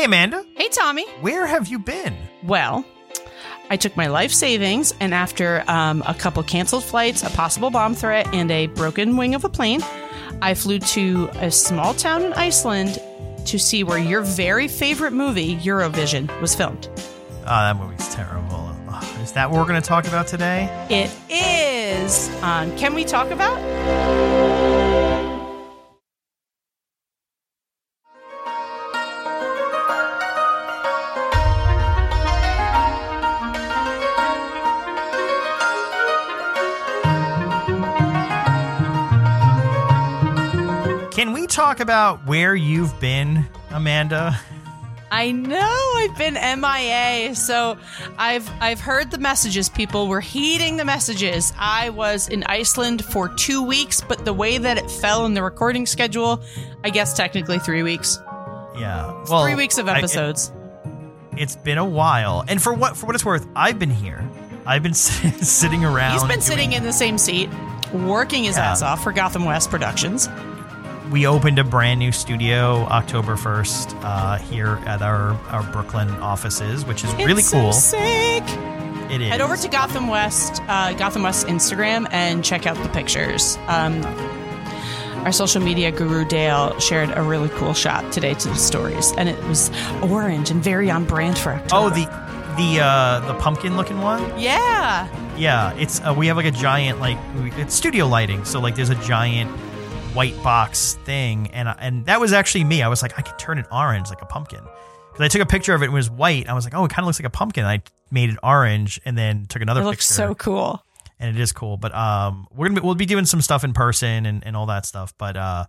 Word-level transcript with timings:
Hey, 0.00 0.06
Amanda. 0.06 0.46
Hey, 0.56 0.70
Tommy. 0.70 1.06
Where 1.20 1.46
have 1.46 1.68
you 1.68 1.78
been? 1.78 2.16
Well, 2.42 2.86
I 3.68 3.76
took 3.76 3.98
my 3.98 4.06
life 4.06 4.32
savings, 4.32 4.94
and 4.98 5.12
after 5.12 5.62
um, 5.68 6.02
a 6.06 6.14
couple 6.14 6.42
canceled 6.42 6.84
flights, 6.84 7.22
a 7.22 7.28
possible 7.28 7.68
bomb 7.68 7.94
threat, 7.94 8.26
and 8.32 8.50
a 8.50 8.68
broken 8.68 9.18
wing 9.18 9.34
of 9.34 9.44
a 9.44 9.50
plane, 9.50 9.82
I 10.40 10.54
flew 10.54 10.78
to 10.78 11.28
a 11.34 11.50
small 11.50 11.92
town 11.92 12.22
in 12.22 12.32
Iceland 12.32 12.98
to 13.44 13.58
see 13.58 13.84
where 13.84 13.98
your 13.98 14.22
very 14.22 14.68
favorite 14.68 15.12
movie, 15.12 15.56
Eurovision, 15.56 16.30
was 16.40 16.54
filmed. 16.54 16.88
Oh, 17.42 17.44
that 17.44 17.76
movie's 17.76 18.08
terrible. 18.14 18.74
Ah, 18.88 19.22
is 19.22 19.32
that 19.32 19.50
what 19.50 19.58
we're 19.58 19.68
going 19.68 19.82
to 19.82 19.86
talk 19.86 20.08
about 20.08 20.26
today? 20.26 20.64
It 20.88 21.14
is 21.28 22.30
on 22.42 22.74
Can 22.78 22.94
We 22.94 23.04
Talk 23.04 23.30
About? 23.30 24.49
Talk 41.80 41.84
about 41.84 42.26
where 42.26 42.54
you've 42.54 42.98
been, 43.00 43.46
Amanda? 43.70 44.38
I 45.12 45.32
know 45.32 45.58
I've 45.96 46.16
been 46.18 46.34
MIA, 46.34 47.34
so 47.34 47.76
I've 48.16 48.48
I've 48.60 48.78
heard 48.80 49.10
the 49.10 49.18
messages. 49.18 49.68
People 49.68 50.06
were 50.06 50.20
heeding 50.20 50.76
the 50.76 50.84
messages. 50.84 51.52
I 51.58 51.90
was 51.90 52.28
in 52.28 52.44
Iceland 52.44 53.04
for 53.04 53.28
two 53.28 53.62
weeks, 53.62 54.00
but 54.02 54.24
the 54.24 54.32
way 54.32 54.58
that 54.58 54.78
it 54.78 54.88
fell 54.90 55.26
in 55.26 55.34
the 55.34 55.42
recording 55.42 55.86
schedule, 55.86 56.40
I 56.84 56.90
guess 56.90 57.14
technically 57.14 57.58
three 57.58 57.82
weeks. 57.82 58.20
Yeah. 58.78 59.12
Well, 59.28 59.42
three 59.44 59.56
weeks 59.56 59.78
of 59.78 59.88
I- 59.88 59.94
it- 59.94 59.98
episodes. 59.98 60.52
it's 61.36 61.56
been 61.56 61.78
a 61.78 61.84
while, 61.84 62.44
and 62.46 62.62
for 62.62 62.72
what 62.72 62.96
for 62.96 63.06
what 63.06 63.14
it's 63.16 63.24
worth, 63.24 63.46
I've 63.56 63.78
been 63.80 63.90
here. 63.90 64.28
I've 64.66 64.82
been 64.84 64.94
sitting 64.94 65.84
around. 65.84 66.12
He's 66.12 66.22
been 66.22 66.30
doing- 66.32 66.40
sitting 66.42 66.72
in 66.74 66.84
the 66.84 66.92
same 66.92 67.16
seat, 67.18 67.48
working 67.92 68.44
his 68.44 68.56
Yeah. 68.56 68.70
ass 68.70 68.82
off 68.82 69.02
for 69.02 69.12
Gotham 69.12 69.44
West 69.44 69.70
Productions. 69.70 70.28
We 71.10 71.26
opened 71.26 71.58
a 71.58 71.64
brand 71.64 71.98
new 71.98 72.12
studio 72.12 72.84
October 72.84 73.36
first 73.36 73.96
uh, 74.02 74.38
here 74.38 74.80
at 74.86 75.02
our 75.02 75.32
our 75.50 75.64
Brooklyn 75.72 76.08
offices, 76.20 76.84
which 76.84 77.02
is 77.02 77.12
really 77.14 77.40
It's 77.40 77.48
so 77.50 77.60
cool. 77.60 77.72
sick. 77.72 78.44
It 79.10 79.20
is. 79.20 79.28
Head 79.28 79.40
over 79.40 79.56
to 79.56 79.68
Gotham 79.68 80.06
West, 80.06 80.62
uh, 80.68 80.92
Gotham 80.92 81.24
West 81.24 81.48
Instagram, 81.48 82.06
and 82.12 82.44
check 82.44 82.64
out 82.64 82.76
the 82.80 82.88
pictures. 82.90 83.58
Um, 83.66 84.04
our 85.24 85.32
social 85.32 85.60
media 85.60 85.90
guru 85.90 86.24
Dale 86.24 86.78
shared 86.78 87.10
a 87.16 87.22
really 87.22 87.48
cool 87.50 87.74
shot 87.74 88.12
today 88.12 88.34
to 88.34 88.48
the 88.48 88.54
stories, 88.54 89.12
and 89.18 89.28
it 89.28 89.42
was 89.48 89.68
orange 90.02 90.50
and 90.52 90.62
very 90.62 90.92
on 90.92 91.06
brand 91.06 91.36
for 91.38 91.50
October. 91.54 91.72
Oh, 91.72 91.90
the 91.90 92.04
the 92.56 92.80
uh, 92.84 93.18
the 93.26 93.34
pumpkin 93.40 93.76
looking 93.76 94.00
one. 94.00 94.22
yeah, 94.38 95.08
Yeah, 95.36 95.72
it's 95.74 96.00
uh, 96.02 96.14
we 96.16 96.28
have 96.28 96.36
like 96.36 96.46
a 96.46 96.52
giant 96.52 97.00
like 97.00 97.18
it's 97.58 97.74
studio 97.74 98.06
lighting, 98.06 98.44
so 98.44 98.60
like 98.60 98.76
there's 98.76 98.90
a 98.90 99.02
giant 99.02 99.50
white 100.14 100.40
box 100.42 100.94
thing, 101.04 101.48
and 101.52 101.68
and 101.78 102.06
that 102.06 102.20
was 102.20 102.32
actually 102.32 102.64
me. 102.64 102.82
I 102.82 102.88
was 102.88 103.02
like, 103.02 103.18
I 103.18 103.22
could 103.22 103.38
turn 103.38 103.58
it 103.58 103.66
orange 103.70 104.10
like 104.10 104.22
a 104.22 104.26
pumpkin 104.26 104.60
because 105.12 105.24
I 105.24 105.28
took 105.28 105.42
a 105.42 105.46
picture 105.46 105.74
of 105.74 105.82
it. 105.82 105.86
It 105.86 105.92
was 105.92 106.10
white. 106.10 106.48
I 106.48 106.54
was 106.54 106.64
like, 106.64 106.74
oh, 106.74 106.84
it 106.84 106.90
kind 106.90 107.00
of 107.00 107.06
looks 107.06 107.20
like 107.20 107.26
a 107.26 107.30
pumpkin. 107.30 107.64
I 107.64 107.82
made 108.10 108.30
it 108.30 108.38
orange, 108.42 109.00
and 109.04 109.16
then 109.16 109.46
took 109.46 109.62
another 109.62 109.82
it 109.82 109.84
looks 109.84 110.08
picture, 110.08 110.28
so 110.28 110.34
cool. 110.34 110.84
and 111.18 111.36
it 111.36 111.40
is 111.40 111.52
cool. 111.52 111.76
But 111.76 111.94
um, 111.94 112.46
we're 112.52 112.68
gonna 112.68 112.80
be, 112.80 112.86
we'll 112.86 112.94
be 112.94 113.06
doing 113.06 113.26
some 113.26 113.40
stuff 113.40 113.64
in 113.64 113.72
person 113.72 114.26
and 114.26 114.44
and 114.46 114.56
all 114.56 114.66
that 114.66 114.86
stuff. 114.86 115.14
But 115.18 115.36
uh, 115.36 115.66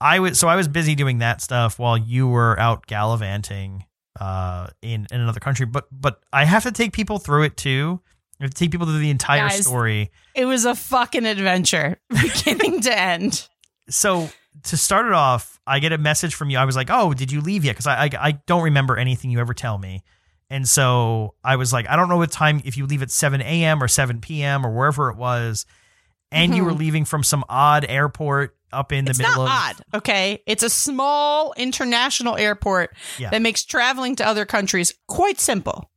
I 0.00 0.20
was 0.20 0.38
so 0.38 0.48
I 0.48 0.56
was 0.56 0.68
busy 0.68 0.94
doing 0.94 1.18
that 1.18 1.40
stuff 1.40 1.78
while 1.78 1.96
you 1.98 2.28
were 2.28 2.58
out 2.58 2.86
gallivanting 2.86 3.84
uh 4.20 4.68
in 4.82 5.06
in 5.10 5.20
another 5.20 5.40
country. 5.40 5.66
But 5.66 5.86
but 5.92 6.20
I 6.32 6.44
have 6.44 6.64
to 6.64 6.72
take 6.72 6.92
people 6.92 7.18
through 7.18 7.44
it 7.44 7.56
too. 7.56 8.00
I 8.40 8.44
have 8.44 8.54
to 8.54 8.56
take 8.56 8.70
people 8.70 8.86
through 8.86 9.00
the 9.00 9.10
entire 9.10 9.48
Guys, 9.48 9.66
story. 9.66 10.12
It 10.34 10.44
was 10.44 10.64
a 10.64 10.76
fucking 10.76 11.26
adventure, 11.26 11.98
beginning 12.10 12.80
to 12.82 12.96
end. 12.96 13.48
So 13.88 14.28
to 14.64 14.76
start 14.76 15.06
it 15.06 15.12
off, 15.12 15.60
I 15.66 15.78
get 15.78 15.92
a 15.92 15.98
message 15.98 16.34
from 16.34 16.50
you. 16.50 16.58
I 16.58 16.64
was 16.64 16.76
like, 16.76 16.88
"Oh, 16.90 17.14
did 17.14 17.30
you 17.32 17.40
leave 17.40 17.64
yet?" 17.64 17.72
Because 17.72 17.86
I, 17.86 18.04
I 18.04 18.10
I 18.20 18.32
don't 18.46 18.64
remember 18.64 18.96
anything 18.96 19.30
you 19.30 19.40
ever 19.40 19.54
tell 19.54 19.78
me. 19.78 20.02
And 20.50 20.66
so 20.66 21.34
I 21.44 21.56
was 21.56 21.72
like, 21.72 21.88
I 21.88 21.96
don't 21.96 22.08
know 22.08 22.16
what 22.16 22.30
time 22.30 22.62
if 22.64 22.76
you 22.76 22.86
leave 22.86 23.02
at 23.02 23.10
seven 23.10 23.42
a.m. 23.42 23.82
or 23.82 23.88
seven 23.88 24.20
p.m. 24.20 24.64
or 24.64 24.74
wherever 24.74 25.10
it 25.10 25.16
was, 25.16 25.66
and 26.32 26.54
you 26.54 26.64
were 26.64 26.70
mm-hmm. 26.70 26.78
leaving 26.78 27.04
from 27.04 27.22
some 27.22 27.44
odd 27.48 27.84
airport 27.88 28.56
up 28.72 28.92
in 28.92 29.04
the 29.04 29.10
It's 29.10 29.18
middle 29.18 29.44
not 29.44 29.72
of 29.72 29.80
odd, 29.92 29.98
okay? 29.98 30.42
It's 30.46 30.62
a 30.62 30.70
small 30.70 31.54
international 31.56 32.36
airport 32.36 32.94
Yeah. 33.18 33.30
that 33.30 33.42
makes 33.42 33.64
traveling 33.64 34.16
to 34.16 34.26
other 34.26 34.44
countries 34.44 34.94
quite 35.06 35.40
simple. 35.40 35.90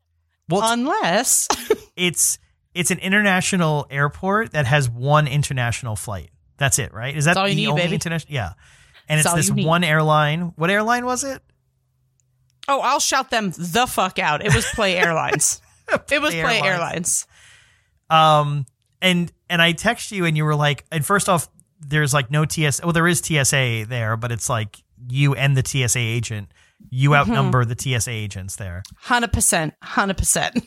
well, 0.50 0.62
Unless 0.64 1.48
it's 1.96 2.40
it's 2.74 2.92
an 2.92 3.00
international 3.00 3.88
airport 3.90 4.52
that 4.52 4.66
has 4.66 4.90
one 4.90 5.28
international 5.28 5.96
flight. 5.96 6.30
That's 6.62 6.78
it, 6.78 6.94
right? 6.94 7.18
Is 7.18 7.26
that 7.26 7.38
all 7.38 7.48
you 7.48 7.56
the 7.56 7.62
need, 7.62 7.68
only 7.70 7.82
baby. 7.82 7.96
international? 7.96 8.32
Yeah, 8.34 8.54
and 9.10 9.20
That's 9.24 9.36
it's 9.36 9.50
this 9.50 9.66
one 9.66 9.84
airline. 9.84 10.54
What 10.58 10.70
airline 10.70 11.06
was 11.06 11.24
it? 11.24 11.42
Oh, 12.68 12.80
I'll 12.82 13.00
shout 13.00 13.32
them 13.32 13.52
the 13.58 13.88
fuck 13.88 14.20
out. 14.20 14.46
It 14.46 14.54
was 14.54 14.66
Play 14.68 14.96
Airlines. 14.96 15.60
it 16.12 16.22
was 16.22 16.32
Play 16.34 16.44
Play 16.44 16.62
Airlines. 16.62 16.66
Airlines. 16.68 17.28
Um, 18.12 18.66
and 19.02 19.32
and 19.50 19.62
I 19.62 19.72
text 19.72 20.12
you, 20.12 20.26
and 20.26 20.38
you 20.38 20.46
were 20.46 20.56
like, 20.56 20.86
and 20.92 21.04
first 21.06 21.28
off, 21.30 21.50
there's 21.80 22.14
like 22.14 22.30
no 22.30 22.46
TSA. 22.48 22.82
Well, 22.84 22.94
there 22.94 23.08
is 23.08 23.20
TSA 23.20 23.86
there, 23.90 24.16
but 24.18 24.32
it's 24.32 24.48
like 24.50 24.78
you 25.10 25.34
and 25.34 25.58
the 25.58 25.64
TSA 25.66 26.00
agent. 26.00 26.50
You 26.90 27.10
Mm-hmm. 27.12 27.32
outnumber 27.32 27.66
the 27.66 27.76
TSA 27.78 28.12
agents 28.12 28.56
there. 28.58 28.84
Hundred 28.98 29.34
percent. 29.34 29.74
Hundred 29.82 30.18
percent. 30.18 30.64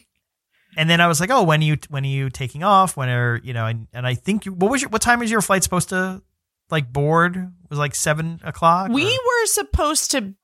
And 0.76 0.88
then 0.90 1.00
I 1.00 1.06
was 1.06 1.20
like, 1.20 1.30
oh, 1.30 1.42
when 1.44 1.60
are 1.60 1.64
you 1.64 1.76
when 1.88 2.04
are 2.04 2.08
you 2.08 2.30
taking 2.30 2.62
off? 2.62 2.96
When 2.96 3.08
are 3.08 3.40
you 3.42 3.52
know? 3.52 3.66
And, 3.66 3.86
and 3.92 4.06
I 4.06 4.14
think 4.14 4.44
you, 4.46 4.52
what 4.52 4.70
was 4.70 4.82
your 4.82 4.90
what 4.90 5.02
time 5.02 5.22
is 5.22 5.30
your 5.30 5.40
flight 5.42 5.62
supposed 5.62 5.90
to 5.90 6.22
like 6.70 6.92
board? 6.92 7.36
It 7.36 7.70
was 7.70 7.78
like 7.78 7.94
seven 7.94 8.40
o'clock. 8.44 8.90
We 8.90 9.04
or- 9.04 9.06
were 9.08 9.46
supposed 9.46 10.10
to 10.12 10.34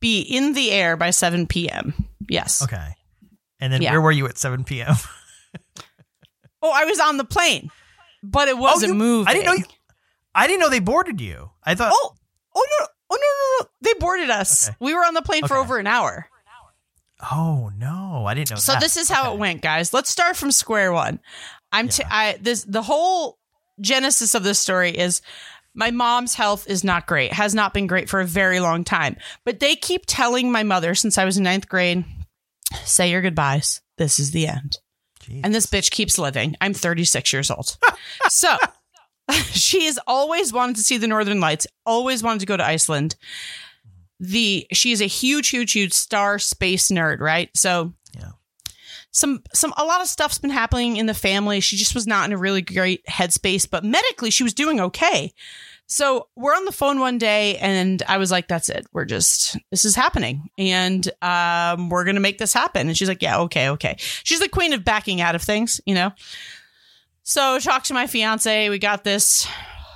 be 0.00 0.20
in 0.20 0.52
the 0.52 0.70
air 0.70 0.96
by 0.96 1.10
seven 1.10 1.46
p.m. 1.46 1.94
Yes. 2.28 2.62
okay. 2.62 2.94
And 3.60 3.72
then 3.72 3.82
Yeah. 3.82 3.92
where 3.92 4.00
were 4.00 4.12
you 4.12 4.26
at 4.26 4.38
seven 4.38 4.64
p.m.? 4.64 4.94
Oh, 6.60 6.72
I 6.74 6.86
was 6.86 6.98
on 6.98 7.18
the 7.18 7.24
plane, 7.24 7.70
but 8.22 8.48
it 8.48 8.58
wasn't 8.58 8.90
Oh, 8.90 8.94
you- 8.94 8.98
moving. 8.98 9.28
I 9.28 9.32
didn't 9.32 9.46
know 9.46 9.52
you. 9.52 9.64
I 10.34 10.46
didn't 10.48 10.60
know 10.60 10.68
they 10.68 10.80
boarded 10.80 11.20
you. 11.20 11.50
I 11.62 11.74
thought. 11.76 11.92
Oh, 11.94 12.14
oh 12.56 12.66
no, 12.80 12.86
oh 13.10 13.14
no, 13.16 13.18
no, 13.20 13.64
no! 13.64 13.70
They 13.82 13.98
boarded 14.00 14.28
us. 14.30 14.68
Okay. 14.68 14.76
We 14.80 14.92
were 14.94 15.02
on 15.04 15.14
the 15.14 15.22
plane 15.22 15.46
for 15.46 15.56
over 15.56 15.78
an 15.78 15.86
hour. 15.86 16.28
Oh 17.32 17.70
no, 17.76 18.24
I 18.26 18.34
didn't 18.34 18.50
know. 18.50 18.56
So 18.56 18.72
that. 18.72 18.80
this 18.80 18.96
is 18.96 19.08
how 19.08 19.24
Okay. 19.26 19.34
it 19.34 19.38
went, 19.38 19.62
guys. 19.62 19.92
Let's 19.92 20.10
start 20.10 20.36
from 20.36 20.52
square 20.52 20.92
one. 20.92 21.20
I'm 21.72 21.88
t- 21.88 22.04
I 22.08 22.38
this 22.40 22.64
the 22.64 22.82
whole 22.82 23.38
genesis 23.80 24.34
of 24.34 24.42
this 24.44 24.58
story 24.58 24.90
is 24.96 25.20
my 25.74 25.90
mom's 25.90 26.34
health 26.34 26.68
is 26.68 26.82
not 26.84 27.06
great. 27.06 27.32
Has 27.32 27.54
not 27.54 27.74
been 27.74 27.86
great 27.86 28.08
for 28.08 28.20
a 28.20 28.24
very 28.24 28.60
long 28.60 28.84
time. 28.84 29.16
But 29.44 29.60
they 29.60 29.76
keep 29.76 30.02
telling 30.06 30.50
my 30.50 30.62
mother 30.62 30.94
since 30.94 31.18
I 31.18 31.24
was 31.24 31.36
in 31.36 31.44
ninth 31.44 31.68
grade, 31.68 32.04
say 32.84 33.10
your 33.10 33.22
goodbyes. 33.22 33.80
This 33.96 34.18
is 34.18 34.30
the 34.30 34.46
end. 34.46 34.78
Jeez. 35.22 35.40
And 35.44 35.54
this 35.54 35.66
bitch 35.66 35.90
keeps 35.90 36.18
living. 36.18 36.56
I'm 36.60 36.72
36 36.74 37.32
years 37.32 37.50
old. 37.50 37.76
so 38.28 38.56
she 39.50 39.84
has 39.86 39.98
always 40.06 40.52
wanted 40.52 40.76
to 40.76 40.82
see 40.82 40.96
the 40.96 41.06
Northern 41.06 41.40
Lights, 41.40 41.66
always 41.84 42.22
wanted 42.22 42.40
to 42.40 42.46
go 42.46 42.56
to 42.56 42.64
Iceland. 42.64 43.16
The 44.20 44.66
she's 44.72 45.00
a 45.00 45.06
huge, 45.06 45.48
huge, 45.50 45.72
huge 45.72 45.92
star 45.92 46.38
space 46.38 46.90
nerd, 46.90 47.20
right? 47.20 47.50
So 47.54 47.94
Yeah. 48.18 48.30
some 49.10 49.42
some 49.54 49.72
a 49.76 49.84
lot 49.84 50.00
of 50.00 50.08
stuff's 50.08 50.38
been 50.38 50.50
happening 50.50 50.96
in 50.96 51.06
the 51.06 51.14
family. 51.14 51.60
She 51.60 51.76
just 51.76 51.94
was 51.94 52.06
not 52.06 52.26
in 52.28 52.32
a 52.32 52.38
really 52.38 52.62
great 52.62 53.04
headspace, 53.06 53.68
but 53.70 53.84
medically 53.84 54.30
she 54.30 54.42
was 54.42 54.54
doing 54.54 54.80
okay. 54.80 55.32
So 55.90 56.28
we're 56.36 56.54
on 56.54 56.66
the 56.66 56.72
phone 56.72 57.00
one 57.00 57.16
day 57.16 57.56
and 57.56 58.02
I 58.06 58.18
was 58.18 58.30
like, 58.30 58.46
that's 58.46 58.68
it. 58.68 58.86
We're 58.92 59.06
just, 59.06 59.56
this 59.70 59.86
is 59.86 59.96
happening. 59.96 60.50
And 60.58 61.10
um, 61.22 61.88
we're 61.88 62.04
going 62.04 62.16
to 62.16 62.20
make 62.20 62.36
this 62.36 62.52
happen. 62.52 62.88
And 62.88 62.96
she's 62.98 63.08
like, 63.08 63.22
yeah, 63.22 63.38
okay, 63.40 63.70
okay. 63.70 63.96
She's 63.98 64.40
the 64.40 64.50
queen 64.50 64.74
of 64.74 64.84
backing 64.84 65.22
out 65.22 65.34
of 65.34 65.40
things, 65.40 65.80
you 65.86 65.94
know? 65.94 66.12
So 67.22 67.58
talk 67.58 67.84
to 67.84 67.94
my 67.94 68.06
fiance. 68.06 68.68
We 68.68 68.78
got 68.78 69.02
this, 69.02 69.48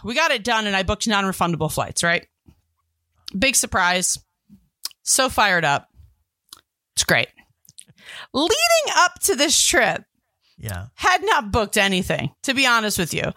we 0.03 0.15
got 0.15 0.31
it 0.31 0.45
done 0.45 0.67
and 0.67 0.75
I 0.75 0.83
booked 0.83 1.07
non 1.07 1.25
refundable 1.25 1.71
flights, 1.71 2.03
right? 2.03 2.27
Big 3.39 3.57
surprise. 3.57 4.19
So 5.03 5.29
fired 5.29 5.65
up. 5.65 5.89
It's 6.95 7.05
great. 7.05 7.29
Leading 8.33 8.95
up 8.97 9.19
to 9.21 9.35
this 9.37 9.61
trip, 9.61 10.05
Yeah. 10.59 10.87
had 10.95 11.23
not 11.25 11.51
booked 11.51 11.77
anything, 11.77 12.33
to 12.45 12.55
be 12.55 12.67
honest 12.67 12.99
with 12.99 13.15
you. 13.15 13.33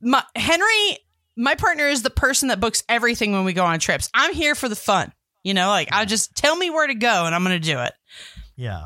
My, 0.00 0.22
Henry, 0.34 0.98
my 1.36 1.54
partner 1.54 1.86
is 1.86 2.02
the 2.02 2.10
person 2.10 2.48
that 2.48 2.60
books 2.60 2.82
everything 2.88 3.32
when 3.32 3.44
we 3.44 3.52
go 3.52 3.64
on 3.64 3.78
trips. 3.78 4.10
I'm 4.14 4.34
here 4.34 4.54
for 4.54 4.68
the 4.68 4.76
fun. 4.76 5.12
You 5.44 5.54
know, 5.54 5.68
like 5.68 5.88
I 5.92 6.04
just 6.04 6.34
tell 6.34 6.54
me 6.56 6.68
where 6.70 6.86
to 6.86 6.94
go 6.94 7.24
and 7.24 7.34
I'm 7.34 7.44
going 7.44 7.60
to 7.60 7.66
do 7.66 7.78
it. 7.80 7.92
Yeah. 8.56 8.84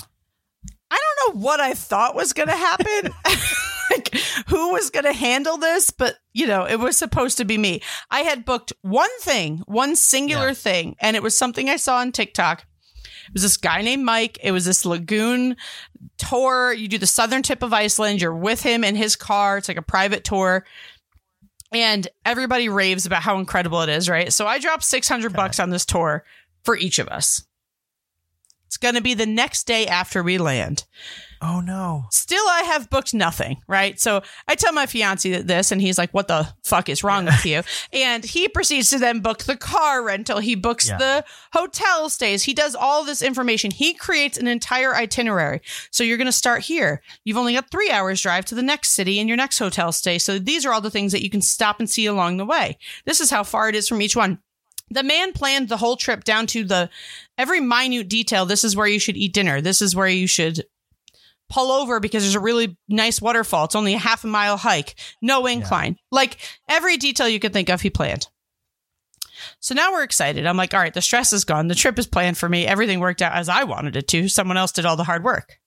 I 0.91 1.01
don't 1.19 1.35
know 1.37 1.41
what 1.41 1.59
I 1.61 1.73
thought 1.75 2.15
was 2.15 2.33
going 2.33 2.49
to 2.49 2.55
happen. 2.57 3.13
who 4.49 4.73
was 4.73 4.91
going 4.91 5.05
to 5.05 5.13
handle 5.13 5.57
this, 5.57 5.91
but 5.91 6.17
you 6.33 6.47
know, 6.47 6.65
it 6.65 6.79
was 6.79 6.97
supposed 6.97 7.37
to 7.39 7.45
be 7.45 7.59
me. 7.59 7.81
I 8.11 8.21
had 8.21 8.45
booked 8.45 8.73
one 8.83 9.11
thing, 9.21 9.63
one 9.67 9.97
singular 9.97 10.49
Yeah. 10.49 10.55
thing, 10.55 10.97
and 11.01 11.17
it 11.17 11.23
was 11.23 11.37
something 11.37 11.69
I 11.71 11.77
saw 11.77 11.99
on 11.99 12.13
TikTok. 12.13 12.65
It 13.27 13.33
was 13.33 13.43
this 13.43 13.57
guy 13.57 13.81
named 13.83 14.05
Mike. 14.05 14.39
It 14.43 14.53
was 14.53 14.65
this 14.67 14.85
lagoon 14.85 15.57
tour. 16.19 16.73
You 16.73 16.89
do 16.89 16.99
the 16.99 17.07
southern 17.07 17.43
tip 17.43 17.63
of 17.63 17.73
Iceland. 17.73 18.21
You're 18.21 18.35
with 18.37 18.63
him 18.63 18.85
in 18.85 18.97
his 18.97 19.17
car. 19.17 19.57
It's 19.57 19.69
like 19.69 19.79
a 19.79 19.83
private 19.83 20.25
tour. 20.25 20.67
And 21.73 22.07
everybody 22.25 22.69
raves 22.69 23.07
about 23.07 23.23
how 23.23 23.39
incredible 23.39 23.81
it 23.83 23.89
is, 23.89 24.09
right? 24.09 24.33
So 24.33 24.47
I 24.47 24.59
dropped 24.59 24.85
600 24.85 25.29
Okay. 25.33 25.37
bucks 25.37 25.59
on 25.59 25.71
this 25.71 25.85
tour 25.87 26.25
for 26.65 26.77
each 26.77 26.99
of 26.99 27.09
us. 27.09 27.43
It's 28.67 28.77
going 28.77 28.95
to 28.95 29.01
be 29.01 29.15
the 29.15 29.27
next 29.27 29.65
day 29.67 29.87
after 29.87 30.23
we 30.23 30.37
land. 30.39 30.85
Oh 31.43 31.61
no. 31.61 32.05
Still, 32.11 32.45
I 32.49 32.63
have 32.67 32.89
booked 32.91 33.13
nothing, 33.15 33.63
right? 33.69 33.99
So 34.01 34.23
I 34.49 34.55
tell 34.55 34.73
my 34.73 34.87
fiance 34.87 35.31
that 35.31 35.47
this, 35.47 35.73
and 35.73 35.81
he's 35.81 35.99
like, 35.99 36.13
What 36.13 36.29
the 36.29 36.49
fuck 36.65 36.89
is 36.89 37.05
wrong 37.05 37.25
with 37.27 37.45
you? 37.45 37.63
And 37.93 38.25
he 38.25 38.49
proceeds 38.49 38.91
to 38.91 38.99
then 38.99 39.21
book 39.21 39.45
the 39.45 39.57
car 39.57 40.03
rental. 40.05 40.39
He 40.39 40.55
books 40.55 40.89
Yeah. 40.89 40.97
the 40.99 41.25
hotel 41.53 42.09
stays. 42.09 42.43
He 42.45 42.55
does 42.55 42.75
all 42.75 43.05
this 43.05 43.23
information. 43.23 43.71
He 43.71 43.95
creates 43.95 44.39
an 44.39 44.47
entire 44.47 44.95
itinerary. 44.95 45.61
So 45.91 46.05
you're 46.05 46.17
going 46.19 46.27
to 46.27 46.33
start 46.33 46.63
here. 46.63 47.03
You've 47.25 47.39
only 47.39 47.55
got 47.55 47.71
three 47.71 47.91
hours 47.91 48.21
drive 48.21 48.45
to 48.47 48.55
the 48.55 48.63
next 48.63 48.91
city 48.93 49.19
and 49.19 49.29
your 49.29 49.37
next 49.37 49.59
hotel 49.59 49.93
stay. 49.93 50.19
So 50.19 50.39
these 50.39 50.65
are 50.65 50.73
all 50.73 50.81
the 50.81 50.91
things 50.91 51.13
that 51.13 51.23
you 51.23 51.31
can 51.31 51.43
stop 51.43 51.79
and 51.81 51.89
see 51.91 52.07
along 52.07 52.37
the 52.37 52.47
way. 52.47 52.79
This 53.05 53.21
is 53.21 53.31
how 53.31 53.43
far 53.45 53.69
it 53.69 53.75
is 53.75 53.89
from 53.89 54.01
each 54.03 54.17
one. 54.17 54.39
The 54.91 55.03
man 55.03 55.33
planned 55.33 55.69
the 55.71 55.79
whole 55.79 55.97
trip 55.97 56.25
down 56.25 56.47
to 56.49 56.63
the 56.63 56.91
every 57.39 57.61
minute 57.61 58.09
detail. 58.09 58.45
This 58.45 58.65
is 58.65 58.77
where 58.77 58.87
you 58.87 58.99
should 59.01 59.17
eat 59.17 59.33
dinner. 59.33 59.61
This 59.61 59.81
is 59.81 59.97
where 59.97 60.07
you 60.09 60.27
should 60.27 60.65
pull 61.55 61.71
over 61.71 62.01
because 62.01 62.23
there's 62.25 62.35
a 62.35 62.41
really 62.41 62.77
nice 62.89 63.21
waterfall. 63.23 63.65
It's 63.67 63.75
only 63.77 63.95
a 63.95 63.99
half 63.99 64.25
a 64.25 64.27
mile 64.27 64.57
hike, 64.57 64.97
no 65.23 65.47
incline. 65.47 65.97
Like 66.11 66.39
every 66.69 66.97
detail 66.97 67.29
you 67.29 67.39
could 67.39 67.53
think 67.53 67.69
of, 67.69 67.81
he 67.81 67.91
planned. 67.91 68.27
So 69.61 69.75
now 69.75 69.93
we're 69.93 70.03
excited. 70.03 70.47
I'm 70.47 70.57
like, 70.57 70.75
all 70.75 70.81
right, 70.81 70.93
the 70.95 71.03
stress 71.03 71.33
is 71.33 71.45
gone. 71.45 71.69
The 71.69 71.75
trip 71.75 71.99
is 71.99 72.07
planned 72.07 72.39
for 72.39 72.49
me. 72.49 72.67
Everything 72.67 73.01
worked 73.01 73.23
out 73.23 73.33
as 73.33 73.49
I 73.49 73.65
wanted 73.65 73.97
it 73.97 74.09
to. 74.09 74.29
Someone 74.29 74.57
else 74.57 74.73
did 74.73 74.85
all 74.85 74.97
the 74.97 75.05
hard 75.05 75.23
work. 75.25 75.59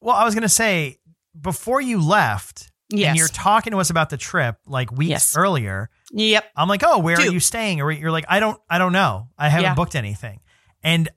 Well, 0.00 0.14
I 0.16 0.24
was 0.24 0.34
gonna 0.34 0.48
say 0.48 0.98
before 1.40 1.80
you 1.80 2.00
left, 2.02 2.70
Yes. 2.90 3.08
and 3.10 3.18
you're 3.18 3.28
talking 3.28 3.72
to 3.72 3.78
us 3.78 3.90
about 3.90 4.08
the 4.10 4.16
trip 4.16 4.56
like 4.66 4.90
weeks 4.90 5.10
Yes. 5.10 5.36
earlier. 5.36 5.90
Yep. 6.12 6.44
I'm 6.56 6.68
like, 6.68 6.82
oh, 6.84 6.98
where 6.98 7.16
Two. 7.16 7.22
are 7.28 7.32
you 7.32 7.40
staying? 7.40 7.80
Or 7.82 7.90
you're 7.92 8.10
like, 8.10 8.24
I 8.28 8.40
don't, 8.40 8.58
I 8.70 8.78
don't 8.78 8.92
know. 8.92 9.28
I 9.36 9.48
haven't 9.50 9.64
Yeah. 9.64 9.74
booked 9.74 9.94
anything. 9.94 10.40
And 10.82 11.08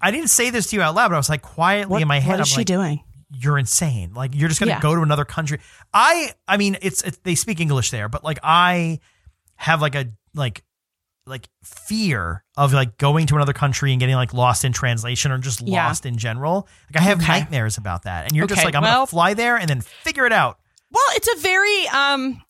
I 0.00 0.12
didn't 0.12 0.28
say 0.28 0.50
this 0.50 0.68
to 0.68 0.76
you 0.76 0.82
out 0.82 0.94
loud, 0.94 1.08
but 1.08 1.14
I 1.14 1.18
was 1.18 1.28
like 1.28 1.42
quietly 1.42 1.90
What, 1.92 2.02
in 2.02 2.06
my 2.08 2.20
head. 2.20 2.32
what 2.38 2.40
is 2.40 2.48
I'm 2.48 2.54
she 2.54 2.56
like, 2.58 2.66
doing? 2.66 3.00
You're 3.30 3.58
insane. 3.58 4.12
Like 4.14 4.34
you're 4.34 4.48
just 4.48 4.60
gonna 4.60 4.72
Yeah. 4.72 4.80
go 4.80 4.94
to 4.94 5.00
another 5.02 5.24
country. 5.24 5.58
I, 5.92 6.32
I 6.46 6.56
mean, 6.56 6.76
it's, 6.82 7.02
it's 7.02 7.18
they 7.18 7.34
speak 7.34 7.60
English 7.60 7.90
there, 7.90 8.08
but 8.08 8.22
like 8.24 8.38
I 8.42 9.00
have 9.56 9.80
like 9.82 9.94
a 9.94 10.06
like 10.34 10.62
like 11.26 11.48
fear 11.64 12.44
of 12.56 12.72
like 12.72 12.98
going 12.98 13.26
to 13.26 13.34
another 13.34 13.52
country 13.52 13.90
and 13.90 13.98
getting 13.98 14.14
like 14.14 14.32
lost 14.32 14.64
in 14.64 14.72
translation 14.72 15.32
or 15.32 15.38
just 15.38 15.60
Yeah. 15.62 15.86
lost 15.86 16.06
in 16.06 16.16
general. 16.18 16.68
Like 16.92 17.02
I 17.02 17.04
have 17.04 17.18
Okay. 17.20 17.26
nightmares 17.40 17.76
about 17.78 18.04
that. 18.04 18.26
And 18.26 18.36
you're 18.36 18.46
just 18.46 18.64
like, 18.64 18.74
I'm 18.76 18.82
well- 18.82 18.92
gonna 18.98 19.06
fly 19.08 19.34
there 19.34 19.56
and 19.56 19.68
then 19.68 19.80
figure 19.80 20.24
it 20.26 20.32
out. 20.32 20.58
Well, 20.92 21.02
it's 21.16 21.28
a 21.36 21.40
very 21.40 21.88
um 21.88 22.42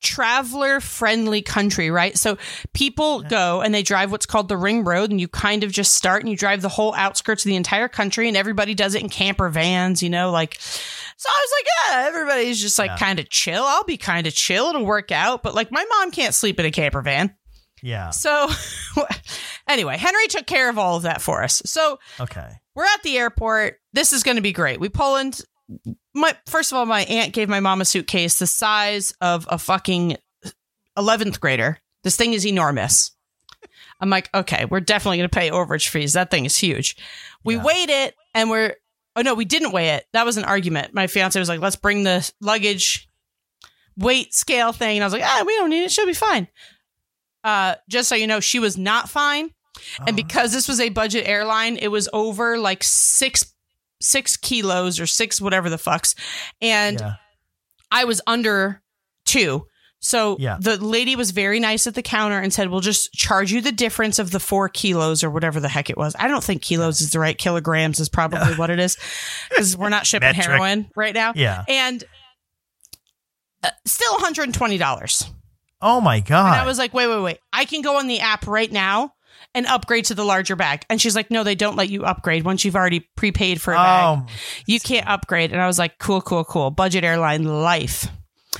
traveler 0.00 0.80
friendly 0.80 1.42
country, 1.42 1.90
right? 1.90 2.16
So 2.16 2.38
people 2.72 3.22
go 3.22 3.60
and 3.60 3.74
they 3.74 3.82
drive 3.82 4.10
what's 4.10 4.26
called 4.26 4.48
the 4.48 4.56
ring 4.56 4.84
road 4.84 5.10
and 5.10 5.20
you 5.20 5.28
kind 5.28 5.62
of 5.64 5.72
just 5.72 5.94
start 5.94 6.22
and 6.22 6.30
you 6.30 6.36
drive 6.36 6.62
the 6.62 6.68
whole 6.68 6.94
outskirts 6.94 7.44
of 7.44 7.48
the 7.48 7.56
entire 7.56 7.88
country 7.88 8.28
and 8.28 8.36
everybody 8.36 8.74
does 8.74 8.94
it 8.94 9.02
in 9.02 9.08
camper 9.08 9.48
vans, 9.48 10.02
you 10.02 10.10
know, 10.10 10.30
like 10.30 10.56
so 10.60 11.28
I 11.28 11.46
was 11.46 11.52
like, 11.58 11.66
yeah, 12.02 12.06
everybody's 12.08 12.60
just 12.60 12.78
like 12.78 12.90
Yeah. 12.90 12.96
kind 12.96 13.18
of 13.18 13.28
chill. 13.28 13.62
I'll 13.64 13.84
be 13.84 13.96
kind 13.98 14.26
of 14.26 14.32
chill. 14.34 14.66
It'll 14.68 14.84
work 14.86 15.12
out. 15.12 15.42
But 15.42 15.54
like 15.54 15.70
my 15.70 15.84
mom 15.84 16.10
can't 16.10 16.34
sleep 16.34 16.58
in 16.58 16.66
a 16.66 16.70
camper 16.70 17.02
van. 17.02 17.34
Yeah. 17.82 18.10
So 18.10 18.48
anyway, 19.68 19.96
Henry 19.96 20.26
took 20.28 20.46
care 20.46 20.68
of 20.68 20.78
all 20.78 20.96
of 20.96 21.02
that 21.04 21.20
for 21.20 21.42
us. 21.42 21.62
So 21.66 21.98
Okay. 22.18 22.48
we're 22.74 22.84
at 22.84 23.02
the 23.02 23.18
airport. 23.18 23.76
This 23.92 24.12
is 24.12 24.22
going 24.22 24.36
to 24.36 24.42
be 24.42 24.52
great. 24.52 24.80
We 24.80 24.88
pull 24.88 25.16
in. 25.16 25.32
My 26.14 26.36
first 26.46 26.72
of 26.72 26.78
all, 26.78 26.86
my 26.86 27.02
aunt 27.04 27.32
gave 27.32 27.48
my 27.48 27.60
mom 27.60 27.80
a 27.80 27.84
suitcase 27.84 28.38
the 28.38 28.46
size 28.46 29.12
of 29.20 29.46
a 29.50 29.58
fucking 29.58 30.16
eleventh 30.96 31.40
grader. 31.40 31.78
This 32.02 32.16
thing 32.16 32.32
is 32.32 32.46
enormous. 32.46 33.12
I'm 34.00 34.10
like, 34.10 34.30
okay, 34.34 34.64
we're 34.64 34.80
definitely 34.80 35.18
going 35.18 35.28
to 35.28 35.38
pay 35.38 35.50
overage 35.50 35.88
fees. 35.88 36.14
That 36.14 36.30
thing 36.30 36.46
is 36.46 36.56
huge. 36.56 36.96
We 37.44 37.56
Yeah. 37.56 37.62
weighed 37.62 37.90
it, 37.90 38.14
and 38.34 38.50
we're. 38.50 38.74
Oh 39.16 39.22
no, 39.22 39.34
we 39.34 39.44
didn't 39.44 39.72
weigh 39.72 39.90
it. 39.90 40.06
That 40.12 40.24
was 40.24 40.36
an 40.36 40.44
argument. 40.44 40.94
My 40.94 41.06
fiance 41.06 41.38
was 41.38 41.48
like, 41.48 41.60
"Let's 41.60 41.76
bring 41.76 42.04
the 42.04 42.30
luggage 42.40 43.08
weight 43.96 44.32
scale 44.34 44.72
thing," 44.72 44.96
and 44.96 45.04
I 45.04 45.06
was 45.06 45.12
like, 45.12 45.24
"Ah, 45.24 45.42
we 45.46 45.54
don't 45.56 45.70
need 45.70 45.84
it. 45.84 45.90
She'll 45.90 46.06
be 46.06 46.12
fine." 46.14 46.48
Uh, 47.44 47.74
just 47.88 48.08
so 48.08 48.14
you 48.14 48.26
know, 48.26 48.40
she 48.40 48.58
was 48.58 48.78
not 48.78 49.08
fine. 49.10 49.50
And 50.00 50.10
Oh, 50.10 50.12
because 50.12 50.52
this 50.52 50.68
was 50.68 50.78
a 50.80 50.88
budget 50.90 51.26
airline, 51.26 51.76
it 51.76 51.88
was 51.88 52.08
over 52.12 52.58
like 52.58 52.82
six 52.84 53.44
six 54.00 54.36
kilos 54.36 54.98
or 55.00 55.06
six 55.06 55.40
whatever 55.40 55.68
the 55.70 55.76
fucks. 55.76 56.14
And 56.60 56.98
yeah. 57.00 57.14
I 57.90 58.04
was 58.04 58.20
under 58.26 58.82
two. 59.26 59.66
So 60.02 60.36
Yeah. 60.40 60.56
the 60.58 60.82
lady 60.82 61.14
was 61.14 61.30
very 61.30 61.60
nice 61.60 61.86
at 61.86 61.94
the 61.94 62.02
counter 62.02 62.38
and 62.38 62.52
said, 62.52 62.70
We'll 62.70 62.80
just 62.80 63.12
charge 63.12 63.52
you 63.52 63.60
the 63.60 63.70
difference 63.72 64.18
of 64.18 64.30
the 64.30 64.40
four 64.40 64.68
kilos 64.70 65.22
or 65.22 65.30
whatever 65.30 65.60
the 65.60 65.68
heck 65.68 65.90
it 65.90 65.98
was. 65.98 66.16
I 66.18 66.26
don't 66.28 66.42
think 66.42 66.62
kilos 66.62 67.02
is 67.02 67.10
the 67.10 67.18
right 67.18 67.36
kilograms 67.36 68.00
is 68.00 68.08
probably 68.08 68.54
what 68.54 68.70
it 68.70 68.78
is. 68.78 68.96
Because 69.50 69.76
we're 69.76 69.90
not 69.90 70.06
shipping 70.06 70.28
Metric. 70.28 70.46
heroin 70.46 70.88
right 70.96 71.14
now. 71.14 71.32
Yeah. 71.36 71.64
And 71.68 72.02
uh, 73.62 73.70
still 73.84 74.16
$120. 74.18 75.30
Oh 75.82 76.00
my 76.00 76.20
god. 76.20 76.52
And 76.52 76.60
I 76.62 76.66
was 76.66 76.78
like, 76.78 76.94
wait, 76.94 77.06
wait, 77.06 77.20
wait. 77.22 77.38
I 77.52 77.64
can 77.66 77.82
go 77.82 77.98
on 77.98 78.06
the 78.06 78.20
app 78.20 78.46
right 78.46 78.70
now 78.72 79.12
and 79.54 79.66
upgrade 79.66 80.04
to 80.06 80.14
the 80.14 80.24
larger 80.24 80.56
bag. 80.56 80.84
And 80.88 81.00
she's 81.00 81.16
like, 81.16 81.30
no, 81.30 81.42
they 81.44 81.54
don't 81.54 81.76
let 81.76 81.88
you 81.88 82.04
upgrade 82.04 82.44
once 82.44 82.64
you've 82.64 82.76
already 82.76 83.08
prepaid 83.16 83.60
for 83.60 83.72
a 83.72 83.76
oh, 83.76 83.78
bag. 83.78 84.18
oh, 84.20 84.26
You 84.66 84.78
can't 84.80 85.08
upgrade. 85.08 85.52
And 85.52 85.60
I 85.60 85.66
was 85.66 85.78
like, 85.78 85.98
cool, 85.98 86.20
cool, 86.20 86.44
cool. 86.44 86.70
Budget 86.70 87.02
airline 87.04 87.44
life. 87.44 88.06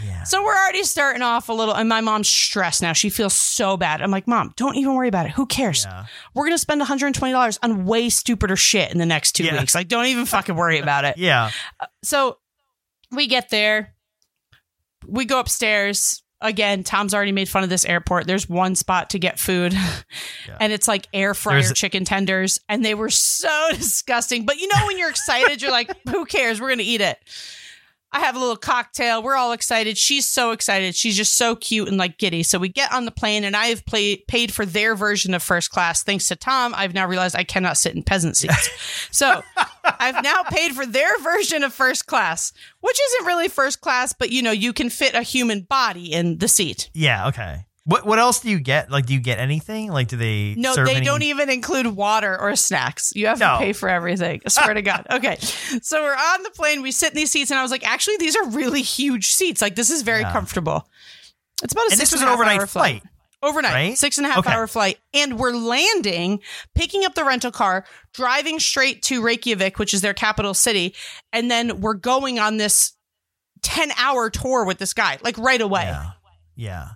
yeah. 0.05 0.25
So 0.25 0.43
we're 0.43 0.57
already 0.57 0.83
starting 0.85 1.23
off 1.23 1.49
a 1.49 1.53
little, 1.53 1.75
and 1.75 1.89
my 1.89 2.01
mom's 2.01 2.29
stressed 2.29 2.83
now. 2.83 2.93
She 2.93 3.09
feels 3.11 3.35
so 3.35 3.77
bad. 3.77 4.03
I'm 4.03 4.11
like, 4.11 4.27
Mom, 4.29 4.53
don't 4.57 4.77
even 4.77 4.95
worry 4.95 5.09
about 5.09 5.27
it. 5.27 5.33
Who 5.33 5.47
cares? 5.47 5.85
Yeah. 5.85 6.07
We're 6.35 6.45
going 6.45 6.55
to 6.55 6.59
spend 6.59 6.81
$120 6.83 7.59
on 7.63 7.85
way 7.87 8.09
stupider 8.09 8.57
shit 8.57 8.91
in 8.93 8.99
the 8.99 9.07
next 9.07 9.33
two 9.33 9.45
Yeah. 9.45 9.59
weeks. 9.61 9.75
Like, 9.75 9.89
don't 9.89 10.07
even 10.07 10.27
fucking 10.27 10.55
worry 10.57 10.79
about 10.79 11.05
it. 11.05 11.17
Yeah. 11.19 11.51
Uh, 11.79 11.87
so 12.03 12.39
we 13.13 13.27
get 13.27 13.49
there. 13.51 13.95
We 15.07 15.25
go 15.25 15.39
upstairs. 15.41 16.23
Again, 16.43 16.85
Tom's 16.85 17.13
already 17.15 17.33
made 17.33 17.49
fun 17.49 17.63
of 17.65 17.69
this 17.69 17.85
airport. 17.85 18.27
There's 18.27 18.49
one 18.49 18.75
spot 18.75 19.11
to 19.11 19.19
get 19.19 19.39
food, 19.39 19.75
and 20.59 20.73
it's 20.73 20.89
like 20.89 21.07
air 21.13 21.35
fryer 21.35 21.61
There's- 21.61 21.79
chicken 21.79 22.05
tenders, 22.05 22.59
and 22.69 22.83
they 22.85 22.95
were 22.95 23.11
so 23.11 23.69
disgusting. 23.75 24.47
But 24.47 24.59
you 24.59 24.69
know, 24.69 24.87
when 24.87 24.97
you're 24.99 25.11
excited, 25.11 25.61
you're 25.61 25.71
like, 25.71 25.91
who 26.09 26.25
cares? 26.25 26.61
We're 26.61 26.69
going 26.69 26.79
to 26.79 26.85
eat 26.85 27.01
it. 27.03 27.19
I 28.13 28.21
have 28.21 28.35
a 28.35 28.39
little 28.39 28.57
cocktail. 28.57 29.23
We're 29.23 29.37
all 29.37 29.53
excited. 29.53 29.97
She's 29.97 30.29
so 30.29 30.51
excited. 30.51 30.97
She's 30.97 31.17
just 31.17 31.37
so 31.37 31.55
cute 31.55 31.89
and 31.89 31.97
like 31.97 32.19
giddy. 32.19 32.43
So 32.43 32.59
we 32.59 32.69
get 32.69 32.93
on 32.93 33.05
the 33.05 33.11
plane, 33.11 33.45
and 33.45 33.57
I 33.57 33.67
have 33.67 33.87
played, 33.87 34.27
paid 34.27 34.53
for 34.53 34.67
their 34.67 34.97
version 34.97 35.33
of 35.33 35.43
first 35.43 35.71
class. 35.71 36.03
Thanks 36.03 36.27
to 36.29 36.37
Tom, 36.37 36.75
I've 36.77 36.95
now 36.95 37.07
realized 37.07 37.37
I 37.37 37.45
cannot 37.45 37.77
sit 37.77 37.95
in 37.95 38.03
peasant 38.03 38.37
seats. 38.37 38.71
so 39.13 39.43
I've 39.85 40.23
now 40.25 40.43
paid 40.45 40.73
for 40.73 40.87
their 40.87 41.19
version 41.21 41.63
of 41.63 41.73
first 41.73 42.07
class, 42.07 42.53
which 42.81 42.99
isn't 43.01 43.27
really 43.27 43.49
first 43.49 43.81
class, 43.81 44.13
but 44.13 44.31
you 44.31 44.43
know, 44.43 44.51
you 44.53 44.73
can 44.73 44.91
fit 44.91 45.15
a 45.15 45.23
human 45.23 45.63
body 45.63 46.13
in 46.13 46.39
the 46.39 46.49
seat. 46.49 46.91
Yeah. 46.93 47.29
Okay. 47.29 47.65
What 47.91 48.07
What 48.07 48.19
else 48.19 48.41
do 48.41 48.49
you 48.51 48.61
get? 48.61 48.91
Like, 48.91 49.07
do 49.07 49.15
you 49.15 49.21
get 49.21 49.39
anything? 49.39 49.91
Like, 49.91 50.09
do 50.09 50.17
they? 50.17 50.55
No, 50.57 50.75
they 50.77 50.97
any- 50.97 51.05
don't 51.07 51.23
even 51.23 51.51
include 51.51 51.87
water 51.89 52.41
or 52.41 52.55
snacks. 52.55 53.13
You 53.17 53.27
have 53.27 53.41
No. 53.41 53.55
to 53.55 53.59
pay 53.59 53.73
for 53.73 53.89
everything. 53.89 54.41
I 54.47 54.49
swear 54.49 54.75
to 54.75 54.83
God. 54.83 55.07
Okay. 55.11 55.37
So 55.83 56.01
we're 56.03 56.15
on 56.15 56.43
the 56.45 56.51
plane. 56.51 56.83
We 56.83 56.93
sit 56.93 57.11
in 57.11 57.17
these 57.17 57.31
seats, 57.33 57.51
and 57.51 57.59
I 57.59 57.63
was 57.63 57.71
like, 57.73 57.85
actually, 57.87 58.17
these 58.19 58.37
are 58.37 58.49
really 58.51 58.83
huge 58.83 59.33
seats. 59.33 59.61
Like, 59.61 59.75
this 59.75 59.91
is 59.91 60.03
very 60.03 60.21
Yeah. 60.21 60.33
comfortable. 60.33 60.89
It's 61.63 61.73
about 61.73 61.83
a 61.89 61.91
And 61.91 61.99
six 61.99 62.11
this 62.11 62.13
was 62.13 62.21
and 62.23 62.29
an 62.31 62.35
overnight 62.35 62.61
hour 62.61 62.67
flight. 62.67 63.03
Overnight, 63.43 63.73
right? 63.73 63.99
six 63.99 64.19
and 64.19 64.27
a 64.27 64.31
half 64.31 64.39
Okay. 64.47 64.53
hour 64.53 64.67
flight. 64.67 64.99
And 65.15 65.39
we're 65.39 65.53
landing, 65.53 66.41
picking 66.75 67.05
up 67.05 67.15
the 67.15 67.25
rental 67.25 67.51
car, 67.51 67.85
driving 68.15 68.61
straight 68.61 69.03
to 69.05 69.21
Reykjavik, 69.23 69.79
which 69.79 69.95
is 69.95 70.01
their 70.03 70.15
capital 70.15 70.53
city. 70.55 70.95
And 71.33 71.51
then 71.51 71.81
we're 71.81 71.95
going 71.95 72.39
on 72.39 72.59
this 72.59 72.93
10 73.63 73.93
hour 73.99 74.31
tour 74.31 74.65
with 74.65 74.79
this 74.79 74.93
guy, 74.95 75.19
like 75.23 75.37
right 75.39 75.61
away. 75.61 75.83
Yeah. 75.85 76.11
Yeah. 76.55 76.89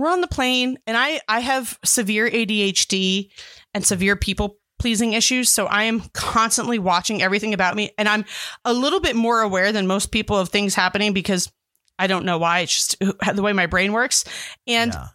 We're 0.00 0.10
on 0.10 0.22
the 0.22 0.28
plane, 0.28 0.78
and 0.86 0.96
I, 0.96 1.20
I 1.28 1.40
have 1.40 1.78
severe 1.84 2.28
ADHD 2.28 3.30
and 3.74 3.84
severe 3.84 4.16
people 4.16 4.56
pleasing 4.78 5.12
issues. 5.12 5.50
So 5.50 5.66
I 5.66 5.84
am 5.84 6.00
constantly 6.14 6.78
watching 6.78 7.20
everything 7.20 7.52
about 7.52 7.76
me. 7.76 7.90
And 7.98 8.08
I'm 8.08 8.24
a 8.64 8.72
little 8.72 9.00
bit 9.00 9.14
more 9.14 9.42
aware 9.42 9.72
than 9.72 9.86
most 9.86 10.10
people 10.10 10.38
of 10.38 10.48
things 10.48 10.74
happening 10.74 11.12
because 11.12 11.52
I 11.98 12.06
don't 12.06 12.24
know 12.24 12.38
why. 12.38 12.60
It's 12.60 12.74
just 12.74 12.98
the 13.34 13.42
way 13.42 13.52
my 13.52 13.66
brain 13.66 13.92
works. 13.92 14.24
And 14.66 14.92
yeah. 14.92 15.08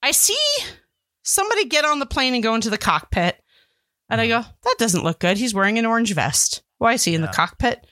I 0.00 0.12
see 0.12 0.38
somebody 1.24 1.64
get 1.64 1.84
on 1.84 1.98
the 1.98 2.06
plane 2.06 2.34
and 2.34 2.42
go 2.42 2.54
into 2.54 2.70
the 2.70 2.78
cockpit. 2.78 3.36
And 4.08 4.20
I 4.20 4.28
mm-hmm. 4.28 4.42
go, 4.42 4.48
that 4.62 4.76
doesn't 4.78 5.02
look 5.02 5.18
good. 5.18 5.38
He's 5.38 5.52
wearing 5.52 5.76
an 5.76 5.86
orange 5.86 6.14
vest. 6.14 6.62
Why 6.78 6.92
is 6.92 7.02
he 7.02 7.16
in 7.16 7.20
the 7.20 7.28
cockpit? 7.28 7.84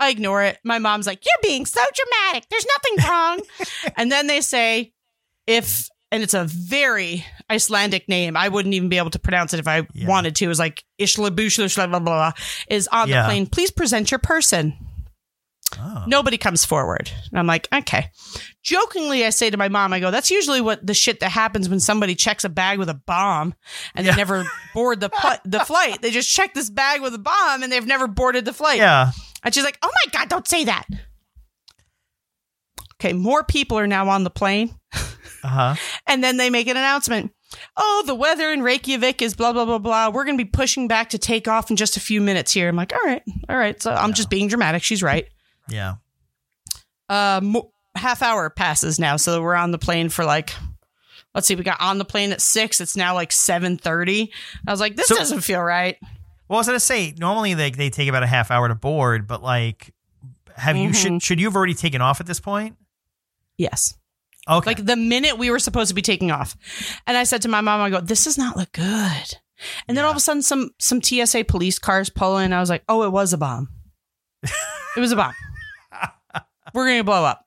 I 0.00 0.10
ignore 0.10 0.42
it. 0.42 0.58
My 0.64 0.80
mom's 0.80 1.06
like, 1.06 1.24
you're 1.24 1.48
being 1.48 1.64
so 1.64 1.80
dramatic. 1.94 2.48
There's 2.50 2.66
nothing 2.66 3.08
wrong. 3.08 3.40
and 3.96 4.10
then 4.10 4.26
they 4.26 4.40
say, 4.40 4.92
if 5.48 5.88
and 6.12 6.22
it's 6.22 6.34
a 6.34 6.44
very 6.44 7.24
Icelandic 7.50 8.08
name. 8.08 8.36
I 8.36 8.48
wouldn't 8.48 8.74
even 8.74 8.88
be 8.88 8.98
able 8.98 9.10
to 9.10 9.18
pronounce 9.18 9.52
it 9.54 9.60
if 9.60 9.66
I 9.68 9.86
Yeah. 9.94 10.06
wanted 10.06 10.36
to. 10.36 10.44
It 10.44 10.48
was 10.48 10.58
like 10.58 10.84
Ishla 11.00 11.34
blah 11.76 11.86
blah 11.88 11.98
blah 11.98 12.32
is 12.68 12.88
on 12.88 13.08
Yeah. 13.08 13.22
the 13.22 13.28
plane. 13.28 13.46
Please 13.46 13.70
present 13.70 14.10
your 14.10 14.18
person. 14.18 14.74
Oh. 15.78 16.04
Nobody 16.06 16.38
comes 16.38 16.64
forward. 16.64 17.10
And 17.30 17.38
I'm 17.38 17.46
like, 17.46 17.68
okay. 17.70 18.10
Jokingly, 18.62 19.26
I 19.26 19.30
say 19.30 19.50
to 19.50 19.56
my 19.58 19.68
mom, 19.68 19.92
I 19.92 20.00
go, 20.00 20.10
that's 20.10 20.30
usually 20.30 20.62
what 20.62 20.84
the 20.86 20.94
shit 20.94 21.20
that 21.20 21.30
happens 21.30 21.68
when 21.68 21.78
somebody 21.78 22.14
checks 22.14 22.44
a 22.44 22.48
bag 22.48 22.78
with 22.78 22.88
a 22.88 22.94
bomb 22.94 23.54
and 23.94 24.06
Yeah. 24.06 24.12
they 24.12 24.16
never 24.16 24.46
board 24.72 25.00
the 25.00 25.10
pl- 25.10 25.36
the 25.44 25.60
flight. 25.60 26.00
They 26.00 26.10
just 26.10 26.30
check 26.30 26.54
this 26.54 26.70
bag 26.70 27.02
with 27.02 27.14
a 27.14 27.18
bomb 27.18 27.62
and 27.62 27.70
they've 27.70 27.86
never 27.86 28.06
boarded 28.06 28.46
the 28.46 28.54
flight. 28.54 28.78
Yeah. 28.78 29.10
And 29.44 29.54
she's 29.54 29.64
like, 29.64 29.78
oh 29.82 29.90
my 30.06 30.10
God, 30.18 30.28
don't 30.30 30.48
say 30.48 30.64
that. 30.64 30.86
Okay, 32.94 33.12
more 33.12 33.44
people 33.44 33.78
are 33.78 33.86
now 33.86 34.08
on 34.08 34.24
the 34.24 34.30
plane. 34.30 34.74
Uh 35.44 35.48
huh. 35.48 35.74
And 36.06 36.22
then 36.22 36.36
they 36.36 36.50
make 36.50 36.66
an 36.68 36.76
announcement. 36.76 37.32
Oh, 37.76 38.02
the 38.06 38.14
weather 38.14 38.52
in 38.52 38.62
Reykjavik 38.62 39.22
is 39.22 39.34
blah, 39.34 39.52
blah, 39.52 39.64
blah, 39.64 39.78
blah. 39.78 40.10
We're 40.10 40.24
going 40.24 40.36
to 40.36 40.44
be 40.44 40.50
pushing 40.50 40.86
back 40.88 41.10
to 41.10 41.18
take 41.18 41.48
off 41.48 41.70
in 41.70 41.76
just 41.76 41.96
a 41.96 42.00
few 42.00 42.20
minutes 42.20 42.52
here. 42.52 42.68
I'm 42.68 42.76
like, 42.76 42.92
all 42.92 43.00
right, 43.04 43.22
all 43.48 43.56
right. 43.56 43.80
So 43.82 43.92
I'm 43.92 44.12
just 44.12 44.28
being 44.28 44.48
dramatic. 44.48 44.82
She's 44.82 45.02
right. 45.02 45.26
Yeah. 45.68 45.94
Uh, 47.08 47.40
mo- 47.42 47.72
half 47.94 48.20
hour 48.22 48.50
passes 48.50 48.98
now. 48.98 49.16
So 49.16 49.40
we're 49.42 49.54
on 49.54 49.70
the 49.70 49.78
plane 49.78 50.08
for 50.10 50.24
like, 50.24 50.52
let's 51.34 51.46
see, 51.46 51.54
we 51.54 51.62
got 51.62 51.80
on 51.80 51.98
the 51.98 52.04
plane 52.04 52.32
at 52.32 52.40
six. 52.42 52.80
It's 52.80 52.96
now 52.96 53.14
like 53.14 53.30
7.30. 53.30 54.28
I 54.66 54.70
was 54.70 54.80
like, 54.80 54.96
this 54.96 55.06
So- 55.08 55.16
doesn't 55.16 55.40
feel 55.40 55.62
right. 55.62 55.96
Well, 56.48 56.56
I 56.56 56.60
was 56.60 56.66
gonna 56.66 56.80
say 56.80 57.14
normally 57.18 57.52
they 57.52 57.70
they 57.72 57.90
take 57.90 58.08
about 58.08 58.22
a 58.22 58.26
half 58.26 58.50
hour 58.50 58.68
to 58.68 58.74
board, 58.74 59.26
but 59.26 59.42
like, 59.42 59.92
have 60.56 60.78
you 60.78 60.88
Mhm. 60.88 60.94
should 60.94 61.22
should 61.22 61.40
you 61.40 61.46
have 61.46 61.54
already 61.54 61.74
taken 61.74 62.00
off 62.00 62.20
at 62.20 62.26
this 62.26 62.40
point? 62.40 62.76
Yes. 63.58 63.92
Okay. 64.48 64.70
Like 64.70 64.84
the 64.84 64.96
minute 64.96 65.38
we 65.38 65.50
were 65.50 65.58
supposed 65.58 65.88
to 65.88 65.94
be 65.94 66.02
taking 66.02 66.30
off. 66.30 66.56
And 67.06 67.16
I 67.16 67.24
said 67.24 67.42
to 67.42 67.48
my 67.48 67.60
mom, 67.60 67.80
I 67.80 67.90
go, 67.90 68.00
this 68.00 68.24
does 68.24 68.38
not 68.38 68.56
look 68.56 68.72
good. 68.72 69.38
And 69.86 69.96
then 69.96 70.04
all 70.04 70.10
of 70.10 70.16
a 70.16 70.20
sudden 70.20 70.42
some 70.42 70.70
some 70.78 71.02
TSA 71.02 71.44
police 71.44 71.78
cars 71.78 72.08
pull 72.10 72.38
in. 72.38 72.52
I 72.52 72.60
was 72.60 72.70
like, 72.70 72.84
oh, 72.88 73.02
it 73.02 73.10
was 73.10 73.32
a 73.32 73.38
bomb. 73.38 73.68
it 74.42 75.00
was 75.00 75.12
a 75.12 75.16
bomb. 75.16 75.34
We're 76.74 76.86
gonna 76.86 77.04
blow 77.04 77.24
up. 77.24 77.44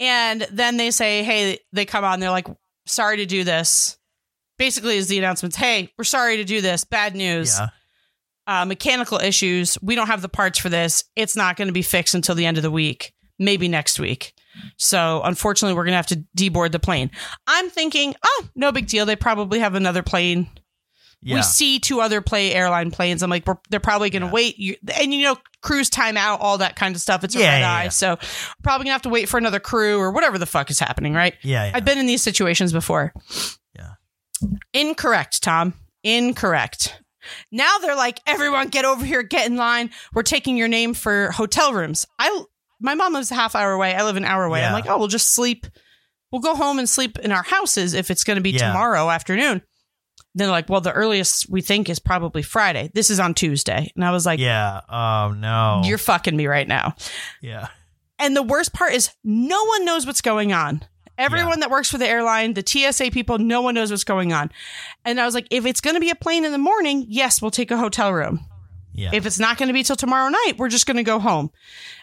And 0.00 0.46
then 0.50 0.76
they 0.76 0.90
say, 0.90 1.22
hey, 1.22 1.58
they 1.72 1.84
come 1.84 2.04
on, 2.04 2.20
they're 2.20 2.30
like, 2.30 2.46
sorry 2.86 3.18
to 3.18 3.26
do 3.26 3.44
this. 3.44 3.98
Basically, 4.58 4.96
is 4.96 5.08
the 5.08 5.18
announcements, 5.18 5.56
hey, 5.56 5.92
we're 5.98 6.04
sorry 6.04 6.38
to 6.38 6.44
do 6.44 6.60
this. 6.60 6.84
Bad 6.84 7.14
news. 7.14 7.58
yeah. 7.58 7.68
Uh, 8.46 8.64
mechanical 8.64 9.18
issues. 9.18 9.76
We 9.82 9.96
don't 9.96 10.06
have 10.06 10.22
the 10.22 10.28
parts 10.28 10.58
for 10.58 10.68
this. 10.68 11.02
It's 11.16 11.34
not 11.36 11.56
going 11.56 11.66
to 11.66 11.72
be 11.72 11.82
fixed 11.82 12.14
until 12.14 12.36
the 12.36 12.46
end 12.46 12.56
of 12.56 12.62
the 12.62 12.70
week, 12.70 13.12
maybe 13.40 13.66
next 13.66 13.98
week. 13.98 14.34
So, 14.76 15.22
unfortunately, 15.24 15.74
we're 15.74 15.84
going 15.84 15.92
to 15.92 15.96
have 15.96 16.06
to 16.08 16.24
deboard 16.36 16.72
the 16.72 16.78
plane. 16.78 17.10
I'm 17.46 17.70
thinking, 17.70 18.14
oh, 18.24 18.48
no 18.54 18.72
big 18.72 18.86
deal. 18.86 19.06
They 19.06 19.16
probably 19.16 19.58
have 19.60 19.74
another 19.74 20.02
plane. 20.02 20.48
Yeah. 21.22 21.36
We 21.36 21.42
see 21.42 21.80
two 21.80 22.00
other 22.00 22.20
play 22.20 22.52
airline 22.54 22.90
planes. 22.90 23.22
I'm 23.22 23.30
like, 23.30 23.46
they're 23.70 23.80
probably 23.80 24.10
going 24.10 24.20
to 24.22 24.26
Yeah. 24.28 24.32
wait. 24.32 24.58
You, 24.58 24.76
and 25.00 25.12
you 25.12 25.22
know, 25.22 25.36
cruise 25.62 25.90
timeout, 25.90 26.38
all 26.40 26.58
that 26.58 26.76
kind 26.76 26.94
of 26.94 27.00
stuff. 27.00 27.24
It's 27.24 27.34
a 27.34 27.40
Yeah, 27.40 27.52
red 27.54 27.62
eye. 27.62 27.88
So, 27.88 28.16
probably 28.62 28.84
going 28.84 28.90
to 28.90 28.92
have 28.92 29.02
to 29.02 29.08
wait 29.08 29.28
for 29.28 29.38
another 29.38 29.58
crew 29.58 29.98
or 29.98 30.12
whatever 30.12 30.38
the 30.38 30.46
fuck 30.46 30.70
is 30.70 30.78
happening, 30.78 31.14
right? 31.14 31.34
yeah. 31.42 31.66
yeah. 31.66 31.72
I've 31.74 31.84
been 31.84 31.98
in 31.98 32.06
these 32.06 32.22
situations 32.22 32.72
before. 32.72 33.12
Yeah. 33.76 33.92
Incorrect, 34.72 35.42
Tom. 35.42 35.74
Incorrect. 36.04 37.02
Now 37.50 37.78
they're 37.78 37.96
like, 37.96 38.20
everyone 38.26 38.68
get 38.68 38.84
over 38.84 39.04
here, 39.04 39.22
get 39.22 39.48
in 39.48 39.56
line. 39.56 39.90
We're 40.14 40.22
taking 40.22 40.56
your 40.56 40.68
name 40.68 40.94
for 40.94 41.30
hotel 41.32 41.72
rooms. 41.72 42.06
I 42.18 42.44
my 42.80 42.94
mom 42.94 43.12
lives 43.14 43.30
a 43.30 43.34
half 43.34 43.54
hour 43.54 43.72
away. 43.72 43.94
I 43.94 44.02
live 44.04 44.16
an 44.16 44.24
hour 44.24 44.44
away. 44.44 44.64
I'm 44.64 44.72
like, 44.72 44.86
oh, 44.88 44.98
we'll 44.98 45.08
just 45.08 45.34
sleep. 45.34 45.66
We'll 46.32 46.42
go 46.42 46.54
home 46.56 46.78
and 46.78 46.88
sleep 46.88 47.18
in 47.20 47.32
our 47.32 47.42
houses 47.42 47.94
if 47.94 48.10
it's 48.10 48.24
going 48.24 48.36
to 48.36 48.42
be 48.42 48.50
Yeah. 48.50 48.68
tomorrow 48.68 49.08
afternoon. 49.10 49.62
Then 50.34 50.46
they're 50.46 50.50
like, 50.50 50.68
well, 50.68 50.82
the 50.82 50.92
earliest 50.92 51.48
we 51.48 51.62
think 51.62 51.88
is 51.88 51.98
probably 51.98 52.42
Friday. 52.42 52.90
This 52.92 53.08
is 53.10 53.18
on 53.20 53.32
Tuesday. 53.32 53.90
And 53.96 54.04
I 54.04 54.10
was 54.10 54.26
like, 54.26 54.38
yeah. 54.38 54.80
Oh 54.88 55.32
no. 55.34 55.80
you're 55.84 55.96
fucking 55.98 56.36
me 56.36 56.46
right 56.46 56.68
now. 56.68 56.94
yeah. 57.40 57.68
And 58.18 58.34
the 58.36 58.42
worst 58.42 58.72
part 58.72 58.92
is 58.94 59.10
no 59.24 59.64
one 59.64 59.84
knows 59.84 60.06
what's 60.06 60.20
going 60.22 60.52
on. 60.52 60.82
Everyone 61.18 61.60
that 61.60 61.70
works 61.70 61.90
for 61.90 61.96
the 61.96 62.06
airline, 62.06 62.52
the 62.52 62.62
TSA 62.66 63.10
people, 63.10 63.38
no 63.38 63.62
one 63.62 63.74
knows 63.74 63.90
what's 63.90 64.04
going 64.04 64.34
on. 64.34 64.50
And 65.06 65.18
I 65.18 65.24
was 65.24 65.34
like, 65.34 65.46
if 65.50 65.64
it's 65.64 65.80
going 65.80 65.94
to 65.94 66.00
be 66.00 66.10
a 66.10 66.14
plane 66.14 66.44
in 66.44 66.52
the 66.52 66.58
morning, 66.58 67.06
yes, 67.08 67.40
we'll 67.40 67.50
take 67.50 67.70
a 67.70 67.76
hotel 67.78 68.12
room. 68.12 68.40
Yeah. 68.96 69.10
If 69.12 69.26
it's 69.26 69.38
not 69.38 69.58
going 69.58 69.68
to 69.68 69.72
be 69.74 69.82
till 69.82 69.96
tomorrow 69.96 70.28
night, 70.28 70.54
we're 70.58 70.68
just 70.68 70.86
going 70.86 70.96
to 70.96 71.02
go 71.02 71.18
home. 71.18 71.50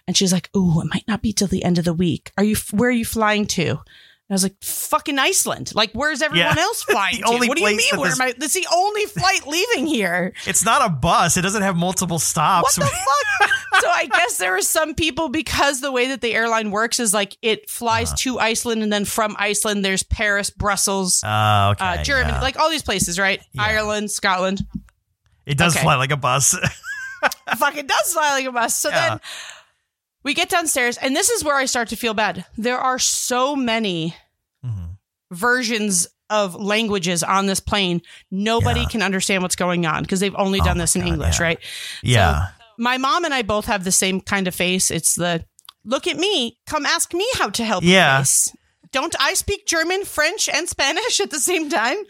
And 0.07 0.15
she's 0.15 0.31
like, 0.33 0.49
"Ooh, 0.55 0.81
it 0.81 0.87
might 0.93 1.07
not 1.07 1.21
be 1.21 1.33
till 1.33 1.47
the 1.47 1.63
end 1.63 1.77
of 1.79 1.85
the 1.85 1.93
week. 1.93 2.31
Are 2.37 2.43
you? 2.43 2.55
Where 2.71 2.89
are 2.89 2.91
you 2.91 3.05
flying 3.05 3.45
to?" 3.47 3.69
And 3.69 4.31
I 4.31 4.33
was 4.35 4.43
like, 4.43 4.55
"Fucking 4.63 5.19
Iceland. 5.19 5.73
Like, 5.75 5.91
where's 5.93 6.21
everyone 6.21 6.55
Yeah. 6.55 6.61
else 6.61 6.83
flying 6.83 7.17
The 7.21 7.23
to? 7.23 7.33
only 7.33 7.47
What 7.49 7.57
do 7.57 7.63
you 7.69 7.75
mean? 7.75 7.99
Where 7.99 8.09
this- 8.09 8.19
am 8.19 8.27
I? 8.27 8.33
That's 8.37 8.53
the 8.53 8.67
only 8.73 9.05
flight 9.05 9.45
leaving 9.47 9.85
here. 9.87 10.33
it's 10.45 10.63
not 10.63 10.85
a 10.85 10.89
bus. 10.89 11.35
It 11.37 11.41
doesn't 11.41 11.61
have 11.63 11.75
multiple 11.75 12.19
stops. 12.19 12.77
What 12.77 12.85
the 12.89 12.91
fuck? 13.41 13.49
so 13.81 13.89
I 13.89 14.05
guess 14.05 14.37
there 14.37 14.55
are 14.55 14.61
some 14.61 14.93
people 14.95 15.27
because 15.29 15.81
the 15.81 15.91
way 15.91 16.07
that 16.09 16.21
the 16.21 16.33
airline 16.33 16.69
works 16.71 16.99
is 16.99 17.13
like 17.13 17.35
it 17.41 17.69
flies 17.69 18.09
Uh-huh. 18.09 18.17
to 18.19 18.39
Iceland 18.39 18.83
and 18.83 18.93
then 18.93 19.03
from 19.03 19.35
Iceland 19.37 19.83
there's 19.83 20.03
Paris, 20.03 20.49
Brussels, 20.51 21.21
Oh, 21.25 21.69
okay. 21.71 21.85
uh, 21.85 22.03
Germany, 22.03 22.31
yeah. 22.33 22.41
like 22.41 22.57
all 22.59 22.69
these 22.69 22.83
places, 22.83 23.17
right? 23.19 23.41
Ireland, 23.57 24.11
Scotland. 24.11 24.61
It 25.45 25.57
does 25.57 25.75
okay. 25.75 25.83
fly 25.83 25.95
like 25.95 26.11
a 26.11 26.17
bus. 26.17 26.55
fucking 27.57 27.87
does 27.87 28.13
fly 28.13 28.31
like 28.31 28.45
a 28.45 28.51
bus. 28.51 28.75
So 28.77 28.89
Yeah. 28.89 29.09
then 29.09 29.19
we 30.23 30.33
get 30.33 30.49
downstairs, 30.49 30.97
and 30.97 31.15
this 31.15 31.29
is 31.29 31.43
where 31.43 31.55
I 31.57 31.65
start 31.65 31.89
to 31.89 31.95
feel 31.95 32.13
bad. 32.13 32.45
There 32.57 32.77
are 32.79 32.99
so 32.99 33.55
many 33.55 34.15
Mhm. 34.65 34.97
versions 35.31 36.07
of 36.29 36.55
languages 36.55 37.21
on 37.23 37.45
this 37.45 37.59
plane. 37.59 38.01
Nobody 38.31 38.81
Yeah. 38.81 38.87
can 38.87 39.01
understand 39.01 39.43
what's 39.43 39.55
going 39.55 39.85
on 39.85 40.01
because 40.03 40.19
they've 40.19 40.35
only 40.37 40.61
Oh 40.61 40.65
done 40.65 40.77
this 40.77 40.95
in 40.95 41.01
God, 41.01 41.07
English, 41.09 41.39
yeah. 41.39 41.43
right? 41.45 41.59
Yeah. 42.01 42.47
My 42.77 42.97
mom 42.97 43.23
and 43.25 43.33
I 43.33 43.41
both 43.43 43.65
have 43.65 43.83
the 43.83 43.91
same 43.91 44.19
kind 44.21 44.47
of 44.47 44.55
face. 44.55 44.89
It's 44.89 45.15
the 45.15 45.45
look 45.85 46.07
at 46.07 46.17
me, 46.17 46.57
come 46.65 46.85
ask 46.85 47.13
me 47.13 47.27
how 47.35 47.49
to 47.49 47.63
help. 47.65 47.83
Yeah. 47.83 48.19
face. 48.19 48.51
Don't 48.93 49.13
I 49.19 49.33
speak 49.33 49.65
German, 49.67 50.05
French, 50.05 50.47
and 50.47 50.69
Spanish 50.69 51.19
at 51.19 51.29
the 51.31 51.39
same 51.39 51.69
time? 51.69 51.97
you 51.97 52.05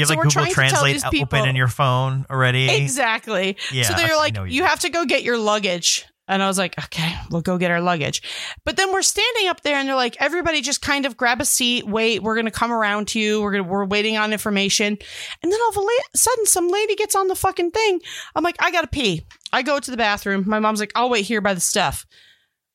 have 0.00 0.08
so 0.08 0.14
like 0.14 0.18
we're 0.18 0.22
Google 0.24 0.30
trying 0.30 0.48
to 0.48 0.54
Translate 0.54 1.04
open 1.22 1.48
in 1.48 1.54
your 1.54 1.68
phone 1.68 2.26
already. 2.28 2.68
Exactly. 2.68 3.56
Yeah, 3.70 3.84
so 3.84 3.94
they're 3.94 4.16
like, 4.16 4.36
you 4.36 4.44
you- 4.46 4.64
have 4.64 4.80
to 4.80 4.90
go 4.90 5.04
get 5.04 5.22
your 5.22 5.38
luggage. 5.38 6.06
And 6.28 6.40
I 6.42 6.46
was 6.46 6.56
like, 6.56 6.78
okay, 6.78 7.14
we'll 7.30 7.42
go 7.42 7.58
get 7.58 7.72
our 7.72 7.80
luggage. 7.80 8.22
But 8.64 8.76
then 8.76 8.92
we're 8.92 9.02
standing 9.02 9.48
up 9.48 9.62
there 9.62 9.74
and 9.76 9.88
they're 9.88 9.96
like, 9.96 10.16
everybody 10.20 10.62
just 10.62 10.80
kind 10.80 11.04
of 11.04 11.16
grab 11.16 11.40
a 11.40 11.44
seat, 11.44 11.84
wait, 11.86 12.22
we're 12.22 12.36
going 12.36 12.46
to 12.46 12.52
come 12.52 12.72
around 12.72 13.08
to 13.08 13.20
you. 13.20 13.42
We're 13.42 13.50
going 13.50 13.64
to, 13.64 13.68
we're 13.68 13.84
waiting 13.84 14.16
on 14.16 14.32
information. 14.32 14.96
And 15.42 15.52
then 15.52 15.60
all 15.60 15.70
of 15.70 15.76
a 15.76 15.80
la- 15.80 15.88
sudden, 16.14 16.46
some 16.46 16.68
lady 16.68 16.94
gets 16.94 17.16
on 17.16 17.26
the 17.26 17.34
fucking 17.34 17.72
thing. 17.72 18.00
I'm 18.36 18.44
like, 18.44 18.56
I 18.60 18.70
got 18.70 18.82
to 18.82 18.86
pee. 18.86 19.26
I 19.52 19.62
go 19.62 19.80
to 19.80 19.90
the 19.90 19.96
bathroom. 19.96 20.44
My 20.46 20.60
mom's 20.60 20.78
like, 20.80 20.92
I'll 20.94 21.10
wait 21.10 21.24
here 21.26 21.40
by 21.40 21.54
the 21.54 21.60
stuff. 21.60 22.06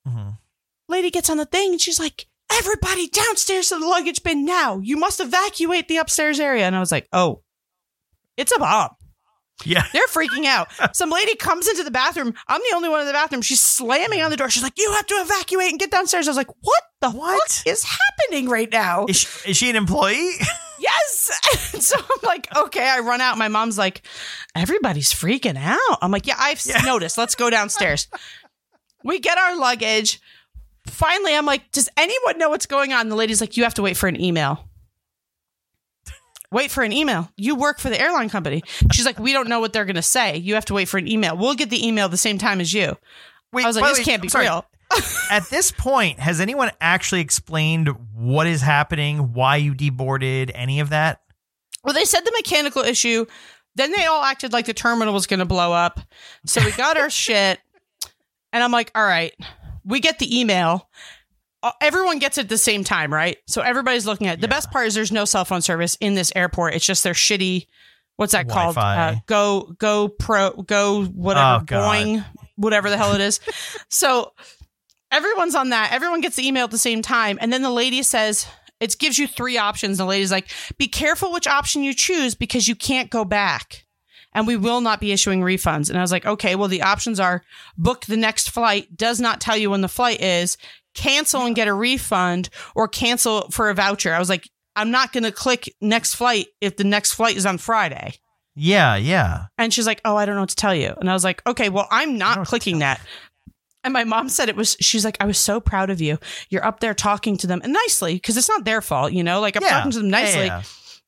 Mhm. 0.07 0.37
Lady 0.89 1.09
gets 1.09 1.29
on 1.29 1.37
the 1.37 1.45
thing 1.45 1.71
and 1.71 1.81
she's 1.81 1.99
like, 1.99 2.27
everybody 2.51 3.07
downstairs 3.09 3.69
to 3.69 3.79
the 3.79 3.85
luggage 3.85 4.23
bin 4.23 4.45
now. 4.45 4.79
You 4.79 4.97
must 4.97 5.19
evacuate 5.19 5.87
the 5.87 5.97
upstairs 5.97 6.39
area. 6.39 6.65
And 6.65 6.75
I 6.75 6.79
was 6.79 6.91
like, 6.91 7.07
oh, 7.13 7.41
it's 8.35 8.55
a 8.55 8.59
bomb. 8.59 8.89
Yeah. 9.65 9.85
They're 9.93 10.07
freaking 10.07 10.45
out. 10.45 10.67
Some 10.95 11.09
lady 11.09 11.35
comes 11.35 11.67
into 11.67 11.83
the 11.83 11.91
bathroom. 11.91 12.33
I'm 12.47 12.61
the 12.69 12.75
only 12.75 12.89
one 12.89 13.01
in 13.01 13.07
the 13.07 13.13
bathroom. 13.13 13.41
She's 13.41 13.61
slamming 13.61 14.21
on 14.21 14.29
the 14.29 14.37
door. 14.37 14.49
She's 14.51 14.61
like, 14.61 14.77
"You 14.77 14.91
have 14.93 15.07
to 15.07 15.15
evacuate 15.15 15.71
and 15.71 15.79
get 15.79 15.89
downstairs." 15.89 16.27
I 16.27 16.29
was 16.29 16.37
like, 16.37 16.51
"What 16.61 16.83
the 17.01 17.09
What? 17.09 17.49
fuck 17.51 17.65
is 17.67 17.83
happening 17.83 18.49
right 18.49 18.71
now?" 18.71 19.07
Is 19.07 19.15
she, 19.17 19.49
is 19.49 19.57
she 19.57 19.69
an 19.71 19.75
employee? 19.75 20.33
yes. 20.79 21.71
And 21.73 21.81
so 21.81 21.97
I'm 21.97 22.19
like, 22.27 22.47
"Okay." 22.55 22.87
I 22.87 22.99
run 22.99 23.19
out. 23.19 23.39
My 23.39 23.47
mom's 23.47 23.79
like, 23.79 24.03
"Everybody's 24.53 25.11
freaking 25.11 25.57
out." 25.57 25.97
I'm 26.03 26.11
like, 26.11 26.27
"Yeah, 26.27 26.35
I've 26.37 26.63
Yeah. 26.63 26.81
noticed. 26.81 27.17
Let's 27.17 27.33
go 27.33 27.49
downstairs." 27.49 28.07
we 29.03 29.17
get 29.19 29.39
our 29.39 29.57
luggage. 29.57 30.19
Finally, 30.89 31.35
I'm 31.35 31.45
like, 31.45 31.71
"Does 31.71 31.89
anyone 31.97 32.37
know 32.37 32.49
what's 32.49 32.65
going 32.65 32.93
on?" 32.93 33.09
The 33.09 33.15
lady's 33.15 33.41
like, 33.41 33.57
"You 33.57 33.63
have 33.63 33.73
to 33.75 33.81
wait 33.81 33.97
for 33.97 34.07
an 34.07 34.19
email." 34.19 34.67
Wait 36.51 36.71
for 36.71 36.83
an 36.83 36.93
email. 36.93 37.29
You 37.35 37.55
work 37.55 37.79
for 37.79 37.89
the 37.89 37.99
airline 37.99 38.29
company. 38.29 38.63
She's 38.93 39.05
like, 39.05 39.19
we 39.19 39.33
don't 39.33 39.49
know 39.49 39.59
what 39.59 39.73
they're 39.73 39.85
going 39.85 39.95
to 39.95 40.01
say. 40.01 40.37
You 40.37 40.53
have 40.55 40.65
to 40.65 40.73
wait 40.73 40.87
for 40.87 40.97
an 40.97 41.07
email. 41.07 41.35
We'll 41.35 41.55
get 41.55 41.69
the 41.69 41.85
email 41.85 42.07
the 42.07 42.15
same 42.17 42.37
time 42.37 42.61
as 42.61 42.73
you. 42.73 42.95
Wait, 43.51 43.65
I 43.65 43.67
was 43.67 43.75
like, 43.75 43.85
this 43.85 43.99
way, 43.99 44.03
can't 44.05 44.21
be 44.21 44.29
real. 44.33 44.65
At 45.31 45.49
this 45.49 45.71
point, 45.71 46.19
has 46.19 46.39
anyone 46.39 46.71
actually 46.79 47.19
explained 47.19 47.89
what 48.13 48.47
is 48.47 48.61
happening, 48.61 49.33
why 49.33 49.57
you 49.57 49.73
deboarded, 49.73 50.51
any 50.55 50.79
of 50.79 50.89
that? 50.89 51.21
Well, 51.83 51.93
they 51.93 52.05
said 52.05 52.21
the 52.21 52.31
mechanical 52.31 52.81
issue. 52.81 53.25
Then 53.75 53.91
they 53.91 54.05
all 54.05 54.23
acted 54.23 54.53
like 54.53 54.65
the 54.65 54.73
terminal 54.73 55.13
was 55.13 55.27
going 55.27 55.39
to 55.39 55.45
blow 55.45 55.73
up. 55.73 55.99
So 56.45 56.63
we 56.63 56.71
got 56.71 56.97
our 56.97 57.09
shit. 57.09 57.59
And 58.53 58.63
I'm 58.63 58.71
like, 58.71 58.91
all 58.95 59.03
right, 59.03 59.33
we 59.87 59.99
get 59.99 60.19
the 60.19 60.39
email. 60.39 60.89
Uh, 61.63 61.71
Everyone 61.81 62.19
gets 62.19 62.37
it 62.37 62.41
at 62.41 62.49
the 62.49 62.57
same 62.57 62.83
time, 62.83 63.11
right? 63.11 63.37
So 63.47 63.61
everybody's 63.61 64.05
looking 64.05 64.27
at 64.27 64.35
it. 64.37 64.41
The 64.41 64.47
Yeah. 64.47 64.51
best 64.53 64.69
part 64.71 64.85
is 64.87 64.93
there's 64.93 65.11
no 65.11 65.25
cell 65.25 65.43
phone 65.45 65.61
service 65.63 65.97
in 65.99 66.13
this 66.13 66.31
airport. 66.35 66.75
It's 66.75 66.85
just 66.85 67.03
their 67.03 67.13
shitty, 67.13 67.65
what's 68.17 68.33
that 68.33 68.47
called? 68.47 68.75
Wi-Fi. 68.75 69.13
Uh, 69.13 69.15
go, 69.25 69.73
go 69.79 70.07
pro, 70.07 70.51
go, 70.51 71.05
whatever, 71.05 71.61
Oh, 71.61 71.65
God. 71.65 72.25
Whatever 72.57 72.89
the 72.91 72.97
hell 72.97 73.13
it 73.13 73.21
is. 73.21 73.39
so 73.89 74.33
everyone's 75.11 75.55
on 75.55 75.69
that. 75.69 75.91
Everyone 75.93 76.21
gets 76.21 76.35
the 76.35 76.47
email 76.47 76.65
at 76.65 76.71
the 76.71 76.77
same 76.77 77.01
time. 77.01 77.37
And 77.41 77.51
then 77.51 77.61
the 77.63 77.71
lady 77.71 78.03
says, 78.03 78.45
it 78.79 78.95
gives 78.99 79.17
you 79.17 79.27
three 79.27 79.57
options. 79.57 79.97
The 79.97 80.05
lady's 80.05 80.31
like, 80.31 80.49
be 80.77 80.87
careful 80.87 81.31
which 81.33 81.47
option 81.47 81.81
you 81.83 81.93
choose 81.95 82.35
because 82.35 82.67
you 82.67 82.75
can't 82.75 83.09
go 83.09 83.25
back. 83.25 83.85
And 84.37 84.45
we 84.45 84.55
will 84.55 84.81
not 84.81 84.99
be 84.99 85.11
issuing 85.11 85.41
refunds. 85.41 85.89
And 85.89 85.97
I 85.97 86.01
was 86.01 86.11
like, 86.11 86.27
okay, 86.27 86.55
well, 86.55 86.67
the 86.67 86.83
options 86.83 87.19
are 87.19 87.41
book 87.75 88.05
the 88.05 88.15
next 88.15 88.51
flight, 88.51 88.95
does 88.95 89.19
not 89.19 89.41
tell 89.41 89.57
you 89.57 89.71
when 89.71 89.81
the 89.81 89.87
flight 89.87 90.21
is, 90.21 90.57
cancel 90.93 91.41
and 91.43 91.55
get 91.55 91.67
a 91.67 91.73
refund, 91.73 92.49
or 92.75 92.87
cancel 92.87 93.49
for 93.49 93.71
a 93.71 93.73
voucher. 93.73 94.13
I 94.13 94.19
was 94.19 94.29
like, 94.29 94.47
I'm 94.75 94.91
not 94.91 95.11
going 95.11 95.23
to 95.23 95.31
click 95.31 95.73
next 95.81 96.13
flight 96.13 96.45
if 96.61 96.77
the 96.77 96.83
next 96.83 97.13
flight 97.13 97.35
is 97.35 97.47
on 97.47 97.57
Friday. 97.57 98.13
Yeah, 98.55 98.95
yeah. 98.95 99.45
And 99.57 99.73
she's 99.73 99.87
like, 99.87 100.01
Oh, 100.05 100.15
I 100.15 100.27
don't 100.27 100.35
know 100.35 100.41
what 100.41 100.49
to 100.49 100.55
tell 100.55 100.75
you. 100.75 100.93
And 100.99 101.09
I 101.09 101.13
was 101.13 101.23
like, 101.23 101.41
Okay, 101.47 101.69
well, 101.69 101.87
I'm 101.89 102.19
not 102.19 102.45
clicking 102.45 102.77
that. 102.79 103.01
And 103.83 103.91
my 103.91 104.03
mom 104.03 104.29
said 104.29 104.49
it 104.49 104.55
was, 104.55 104.77
she's 104.79 105.03
like, 105.03 105.17
I 105.19 105.25
was 105.25 105.39
so 105.39 105.59
proud 105.59 105.89
of 105.89 105.99
you. 105.99 106.19
You're 106.49 106.63
up 106.65 106.79
there 106.79 106.93
talking 106.93 107.37
to 107.37 107.47
them 107.47 107.61
and 107.63 107.73
nicely 107.73 108.13
because 108.15 108.37
it's 108.37 108.49
not 108.49 108.65
their 108.65 108.81
fault, 108.81 109.13
you 109.13 109.23
know? 109.23 109.39
Like 109.39 109.55
I'm 109.55 109.63
Yeah. 109.63 109.69
talking 109.69 109.91
to 109.93 109.97
them 109.99 110.09
nicely. 110.11 110.45
Yeah, 110.45 110.57
yeah. 110.57 110.63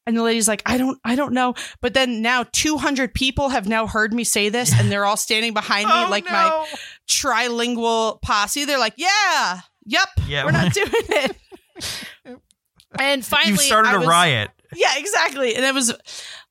And 0.09 0.17
the 0.17 0.23
lady's 0.23 0.47
like, 0.47 0.63
I 0.65 0.79
don't, 0.79 0.99
I 1.05 1.15
don't 1.15 1.33
know. 1.33 1.53
But 1.81 1.93
then 1.93 2.23
now 2.23 2.43
200 2.51 3.13
people 3.13 3.49
have 3.49 3.67
now 3.67 3.85
heard 3.85 4.11
me 4.11 4.23
say 4.23 4.49
this 4.49 4.73
and 4.73 4.91
they're 4.91 5.05
all 5.05 5.15
standing 5.17 5.53
behind 5.53 5.85
me 5.87 5.93
Oh, 5.95 6.07
like 6.09 6.25
my 6.25 6.67
trilingual 7.07 8.19
posse. 8.23 8.65
They're 8.65 8.79
like, 8.79 8.95
Yeah, 8.97 9.59
yep, 9.85 10.09
Yeah. 10.27 10.45
we're 10.45 10.51
not 10.51 10.73
doing 10.73 10.89
it. 10.91 11.37
and 12.99 13.23
finally, 13.23 13.51
you 13.51 13.57
started 13.57 13.89
I 13.89 13.93
a 13.93 13.99
was- 13.99 14.07
riot. 14.07 14.49
yeah, 14.75 14.93
exactly. 14.97 15.55
And 15.55 15.63
it 15.63 15.75
was 15.75 15.93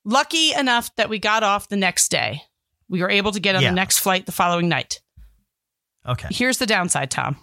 lucky 0.05 0.53
enough 0.53 0.95
that 0.95 1.09
we 1.09 1.19
got 1.19 1.43
off 1.43 1.67
the 1.67 1.75
next 1.75 2.09
day. 2.11 2.41
We 2.87 3.01
were 3.01 3.09
able 3.09 3.33
to 3.33 3.39
get 3.41 3.55
on 3.55 3.61
Yeah. 3.61 3.69
the 3.71 3.75
next 3.75 3.99
flight 3.99 4.25
the 4.25 4.31
following 4.31 4.69
night. 4.69 5.01
Okay. 6.07 6.29
Here's 6.31 6.57
the 6.59 6.65
downside, 6.65 7.11
Tom. 7.11 7.35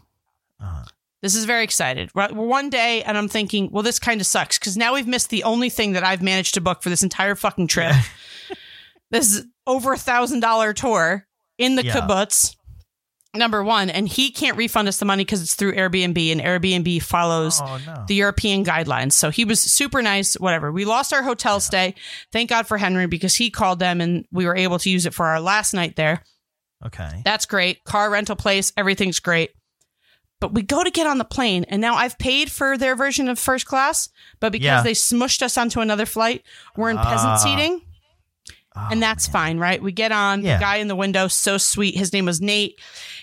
Uh-huh. 0.60 0.84
This 1.26 1.34
is 1.34 1.44
very 1.44 1.64
excited. 1.64 2.08
We're 2.14 2.28
one 2.30 2.70
day, 2.70 3.02
and 3.02 3.18
I'm 3.18 3.26
thinking, 3.26 3.68
well, 3.72 3.82
this 3.82 3.98
kind 3.98 4.20
of 4.20 4.28
sucks 4.28 4.60
because 4.60 4.76
now 4.76 4.94
we've 4.94 5.08
missed 5.08 5.28
the 5.30 5.42
only 5.42 5.70
thing 5.70 5.94
that 5.94 6.04
I've 6.04 6.22
managed 6.22 6.54
to 6.54 6.60
book 6.60 6.84
for 6.84 6.88
this 6.88 7.02
entire 7.02 7.34
fucking 7.34 7.66
trip. 7.66 7.96
this 9.10 9.34
is 9.34 9.44
over 9.66 9.94
a 9.94 9.98
thousand 9.98 10.38
dollar 10.38 10.72
tour 10.72 11.26
in 11.58 11.74
the 11.74 11.84
Yeah. 11.84 11.94
kibbutz. 11.94 12.54
Number 13.34 13.64
one, 13.64 13.90
and 13.90 14.08
he 14.08 14.30
can't 14.30 14.56
refund 14.56 14.86
us 14.86 14.98
the 14.98 15.04
money 15.04 15.24
because 15.24 15.42
it's 15.42 15.56
through 15.56 15.74
Airbnb, 15.74 16.30
and 16.30 16.40
Airbnb 16.40 17.02
follows 17.02 17.60
Oh 17.60 17.80
no. 17.84 18.04
the 18.06 18.14
European 18.14 18.64
guidelines. 18.64 19.14
So 19.14 19.30
he 19.30 19.44
was 19.44 19.60
super 19.60 20.02
nice, 20.02 20.34
whatever. 20.34 20.70
We 20.70 20.84
lost 20.84 21.12
our 21.12 21.24
hotel 21.24 21.58
stay. 21.58 21.96
Thank 22.32 22.50
God 22.50 22.68
for 22.68 22.78
Henry 22.78 23.06
because 23.08 23.34
he 23.34 23.50
called 23.50 23.80
them 23.80 24.00
and 24.00 24.26
we 24.30 24.46
were 24.46 24.54
able 24.54 24.78
to 24.78 24.88
use 24.88 25.06
it 25.06 25.12
for 25.12 25.26
our 25.26 25.40
last 25.40 25.74
night 25.74 25.96
there. 25.96 26.22
okay. 26.86 27.20
That's 27.24 27.46
great. 27.46 27.82
Car 27.82 28.10
rental 28.10 28.36
place, 28.36 28.72
everything's 28.76 29.18
great. 29.18 29.50
But 30.40 30.52
we 30.52 30.62
go 30.62 30.84
to 30.84 30.90
get 30.90 31.06
on 31.06 31.18
the 31.18 31.24
plane 31.24 31.64
and 31.68 31.80
now 31.80 31.94
I've 31.94 32.18
paid 32.18 32.50
for 32.52 32.76
their 32.76 32.94
version 32.94 33.28
of 33.28 33.38
first 33.38 33.64
class, 33.66 34.08
but 34.38 34.52
because 34.52 34.64
Yeah. 34.66 34.82
they 34.82 34.92
smushed 34.92 35.40
us 35.42 35.56
onto 35.56 35.80
another 35.80 36.04
flight, 36.06 36.42
we're 36.76 36.90
in 36.90 36.98
peasant 36.98 37.30
Ah. 37.32 37.36
seating 37.36 37.80
Oh, 38.76 38.88
and 38.90 39.02
that's 39.02 39.26
man. 39.28 39.32
fine, 39.32 39.58
right? 39.58 39.82
We 39.82 39.92
get 39.92 40.12
on. 40.12 40.42
Yeah. 40.44 40.58
The 40.58 40.60
guy 40.60 40.76
in 40.76 40.88
the 40.88 40.94
window, 40.96 41.28
so 41.28 41.56
sweet. 41.56 41.96
His 41.96 42.12
name 42.12 42.26
was 42.26 42.42
Nate. 42.42 42.78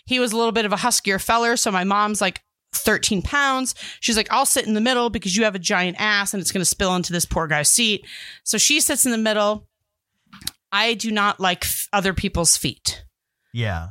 He 0.05 0.19
was 0.19 0.31
a 0.31 0.37
little 0.37 0.51
bit 0.51 0.65
of 0.65 0.73
a 0.73 0.77
huskier 0.77 1.19
feller. 1.21 1.55
So 1.57 1.69
my 1.69 1.83
mom's 1.83 2.19
like 2.21 2.41
13 2.71 3.21
pounds. 3.21 3.75
She's 3.99 4.17
like, 4.17 4.27
I'll 4.31 4.47
sit 4.47 4.65
in 4.65 4.73
the 4.73 4.81
middle 4.81 5.11
because 5.11 5.35
you 5.37 5.43
have 5.43 5.53
a 5.53 5.59
giant 5.59 5.97
ass 5.99 6.33
and 6.33 6.41
it's 6.41 6.51
going 6.51 6.61
to 6.61 6.65
spill 6.65 6.95
into 6.95 7.13
this 7.13 7.25
poor 7.25 7.45
guy's 7.45 7.69
seat. 7.69 8.03
So 8.43 8.57
she 8.57 8.79
sits 8.79 9.05
in 9.05 9.11
the 9.11 9.17
middle. 9.19 9.67
I 10.71 10.95
do 10.95 11.11
not 11.11 11.39
like 11.39 11.65
f- 11.65 11.87
other 11.93 12.15
people's 12.15 12.57
feet. 12.57 13.03
Yeah. 13.53 13.89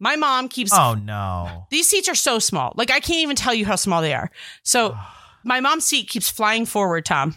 My 0.00 0.16
mom 0.16 0.48
keeps. 0.48 0.72
Oh 0.72 0.94
no. 0.94 1.66
These 1.70 1.88
seats 1.88 2.08
are 2.08 2.14
so 2.14 2.38
small. 2.38 2.72
Like 2.76 2.90
I 2.90 3.00
can't 3.00 3.20
even 3.20 3.36
tell 3.36 3.54
you 3.54 3.66
how 3.66 3.76
small 3.76 4.02
they 4.02 4.14
are. 4.14 4.30
So 4.62 4.96
my 5.44 5.60
mom's 5.60 5.86
seat 5.86 6.08
keeps 6.08 6.28
flying 6.28 6.66
forward, 6.66 7.04
Tom. 7.04 7.36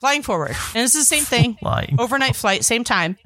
Flying 0.00 0.22
forward. 0.22 0.50
And 0.74 0.84
this 0.84 0.94
is 0.94 1.08
the 1.08 1.16
same 1.16 1.24
thing. 1.24 1.58
Lying. 1.62 1.96
Overnight 1.98 2.36
flight, 2.36 2.64
same 2.64 2.84
time. 2.84 3.16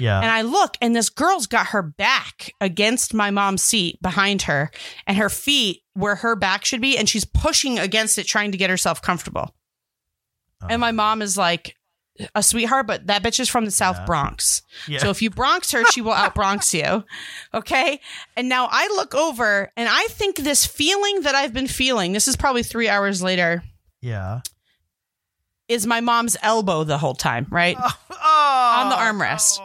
Yeah. 0.00 0.18
And 0.18 0.30
I 0.30 0.42
look, 0.42 0.76
and 0.80 0.94
this 0.94 1.10
girl's 1.10 1.46
got 1.46 1.68
her 1.68 1.82
back 1.82 2.52
against 2.60 3.14
my 3.14 3.30
mom's 3.30 3.62
seat 3.62 4.00
behind 4.00 4.42
her, 4.42 4.70
and 5.06 5.16
her 5.16 5.28
feet 5.28 5.82
where 5.94 6.16
her 6.16 6.36
back 6.36 6.64
should 6.64 6.80
be, 6.80 6.96
and 6.96 7.08
she's 7.08 7.24
pushing 7.24 7.78
against 7.78 8.18
it, 8.18 8.24
trying 8.24 8.52
to 8.52 8.58
get 8.58 8.70
herself 8.70 9.02
comfortable. 9.02 9.54
And 10.68 10.80
my 10.80 10.90
oh. 10.90 10.92
mom 10.92 11.22
is 11.22 11.36
like 11.36 11.76
a 12.34 12.42
sweetheart, 12.42 12.86
but 12.86 13.06
that 13.06 13.22
bitch 13.22 13.40
is 13.40 13.48
from 13.48 13.64
the 13.64 13.70
South 13.70 13.96
Yeah. 13.98 14.04
Bronx. 14.06 14.62
yeah. 14.88 14.98
So 14.98 15.10
if 15.10 15.22
you 15.22 15.30
Bronx 15.30 15.70
her, 15.72 15.84
she 15.86 16.00
will 16.00 16.12
out 16.12 16.34
Bronx 16.34 16.72
you. 16.74 17.04
Okay. 17.54 18.00
And 18.36 18.48
now 18.48 18.68
I 18.70 18.86
look 18.88 19.14
over, 19.14 19.70
and 19.76 19.88
I 19.90 20.06
think 20.10 20.36
this 20.36 20.64
feeling 20.66 21.22
that 21.22 21.34
I've 21.34 21.52
been 21.54 21.66
feeling, 21.68 22.12
this 22.12 22.28
is 22.28 22.36
probably 22.36 22.62
three 22.62 22.88
hours 22.88 23.22
later, 23.22 23.62
yeah. 24.00 24.40
is 25.68 25.86
my 25.86 26.00
mom's 26.00 26.36
elbow 26.42 26.84
the 26.84 26.98
whole 26.98 27.14
time, 27.14 27.46
right? 27.50 27.76
Oh, 28.20 28.74
On 28.82 28.88
the 28.90 28.96
armrest. 28.96 29.60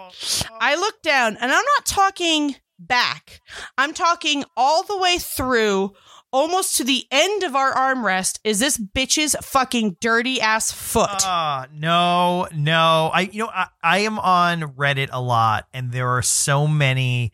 I 0.61 0.75
look 0.75 1.01
down 1.01 1.35
and 1.37 1.51
I'm 1.51 1.65
not 1.77 1.85
talking 1.85 2.55
back. 2.77 3.41
I'm 3.79 3.93
talking 3.93 4.45
all 4.55 4.83
the 4.83 4.97
way 4.97 5.17
through 5.17 5.93
almost 6.33 6.75
to 6.77 6.83
the 6.83 7.05
end 7.11 7.43
of 7.43 7.55
our 7.55 7.73
armrest 7.73 8.39
is 8.43 8.59
this 8.59 8.77
bitch's 8.77 9.35
fucking 9.41 9.95
dirty 10.01 10.41
ass 10.41 10.71
foot. 10.71 11.09
Ah, 11.23 11.67
no, 11.73 12.47
no. 12.53 13.09
I 13.13 13.21
you 13.31 13.39
know 13.39 13.49
I, 13.53 13.67
I 13.81 13.99
am 13.99 14.19
on 14.19 14.61
Reddit 14.73 15.09
a 15.13 15.21
lot, 15.21 15.67
and 15.73 15.93
there 15.93 16.09
are 16.09 16.21
so 16.21 16.67
many 16.67 17.31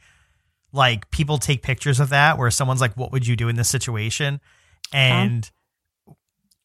like 0.71 1.09
people 1.09 1.39
take 1.39 1.63
pictures 1.63 1.99
of 1.99 2.09
that 2.09 2.37
where 2.37 2.51
someone's 2.51 2.81
like, 2.81 2.95
"What 2.95 3.11
would 3.11 3.25
you 3.25 3.35
do 3.35 3.47
in 3.47 3.55
this 3.55 3.69
situation?" 3.69 4.39
And 4.93 5.49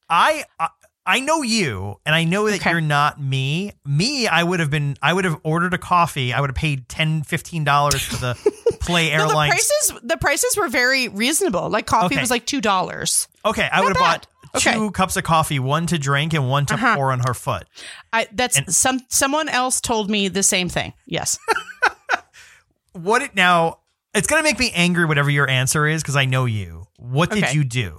I, 0.09 0.45
I 0.59 0.69
I 1.07 1.21
know 1.21 1.43
you, 1.43 2.01
and 2.07 2.15
I 2.15 2.25
know 2.25 2.47
that 2.47 2.61
Okay. 2.61 2.71
you're 2.71 2.81
not 2.81 3.21
me. 3.21 3.73
Me, 3.85 4.27
I 4.27 4.43
would 4.43 4.61
have 4.61 4.71
been. 4.71 4.97
I 5.03 5.13
would 5.13 5.25
have 5.25 5.39
ordered 5.43 5.75
a 5.75 5.79
coffee. 5.79 6.33
I 6.33 6.41
would 6.41 6.51
have 6.51 6.57
paid 6.57 6.89
10 6.89 7.23
15 7.23 7.65
dollars 7.65 8.03
for 8.03 8.17
the 8.17 8.35
Play 8.81 9.15
no, 9.17 9.29
the 9.29 9.35
prices 9.35 9.93
the 10.03 10.17
prices 10.17 10.57
were 10.57 10.69
very 10.69 11.09
reasonable. 11.09 11.69
Like 11.69 11.87
coffee 11.87 12.15
Okay. 12.15 12.21
was 12.21 12.31
like 12.31 12.47
two 12.47 12.61
dollars. 12.61 13.29
okay, 13.45 13.69
I 13.71 13.81
would 13.81 13.97
have 13.97 13.99
bought. 13.99 14.27
Okay. 14.57 14.73
two 14.75 14.93
cups 14.93 15.17
of 15.17 15.25
coffee, 15.25 15.59
one 15.59 15.87
to 15.89 15.99
drink 15.99 16.33
and 16.33 16.49
one 16.49 16.65
to 16.67 16.75
Uh-huh. 16.75 16.95
pour 16.95 17.11
on 17.13 17.21
her 17.27 17.35
foot. 17.35 17.67
I 18.13 18.29
that's 18.33 18.57
And- 18.59 18.73
some 18.75 19.01
someone 19.09 19.49
else 19.49 19.81
told 19.81 20.09
me 20.11 20.29
the 20.29 20.43
same 20.45 20.69
thing. 20.69 20.93
Yes. 21.07 21.39
what 22.93 23.23
it 23.23 23.35
now 23.35 23.79
it's 24.15 24.27
gonna 24.29 24.43
make 24.45 24.59
me 24.59 24.71
angry 24.75 25.05
whatever 25.05 25.29
your 25.31 25.49
answer 25.51 25.87
is 25.87 26.03
because 26.03 26.15
i 26.17 26.25
know 26.25 26.45
you 26.45 26.85
what 26.97 27.31
did 27.31 27.43
Okay. 27.45 27.55
you 27.55 27.65
do 27.65 27.99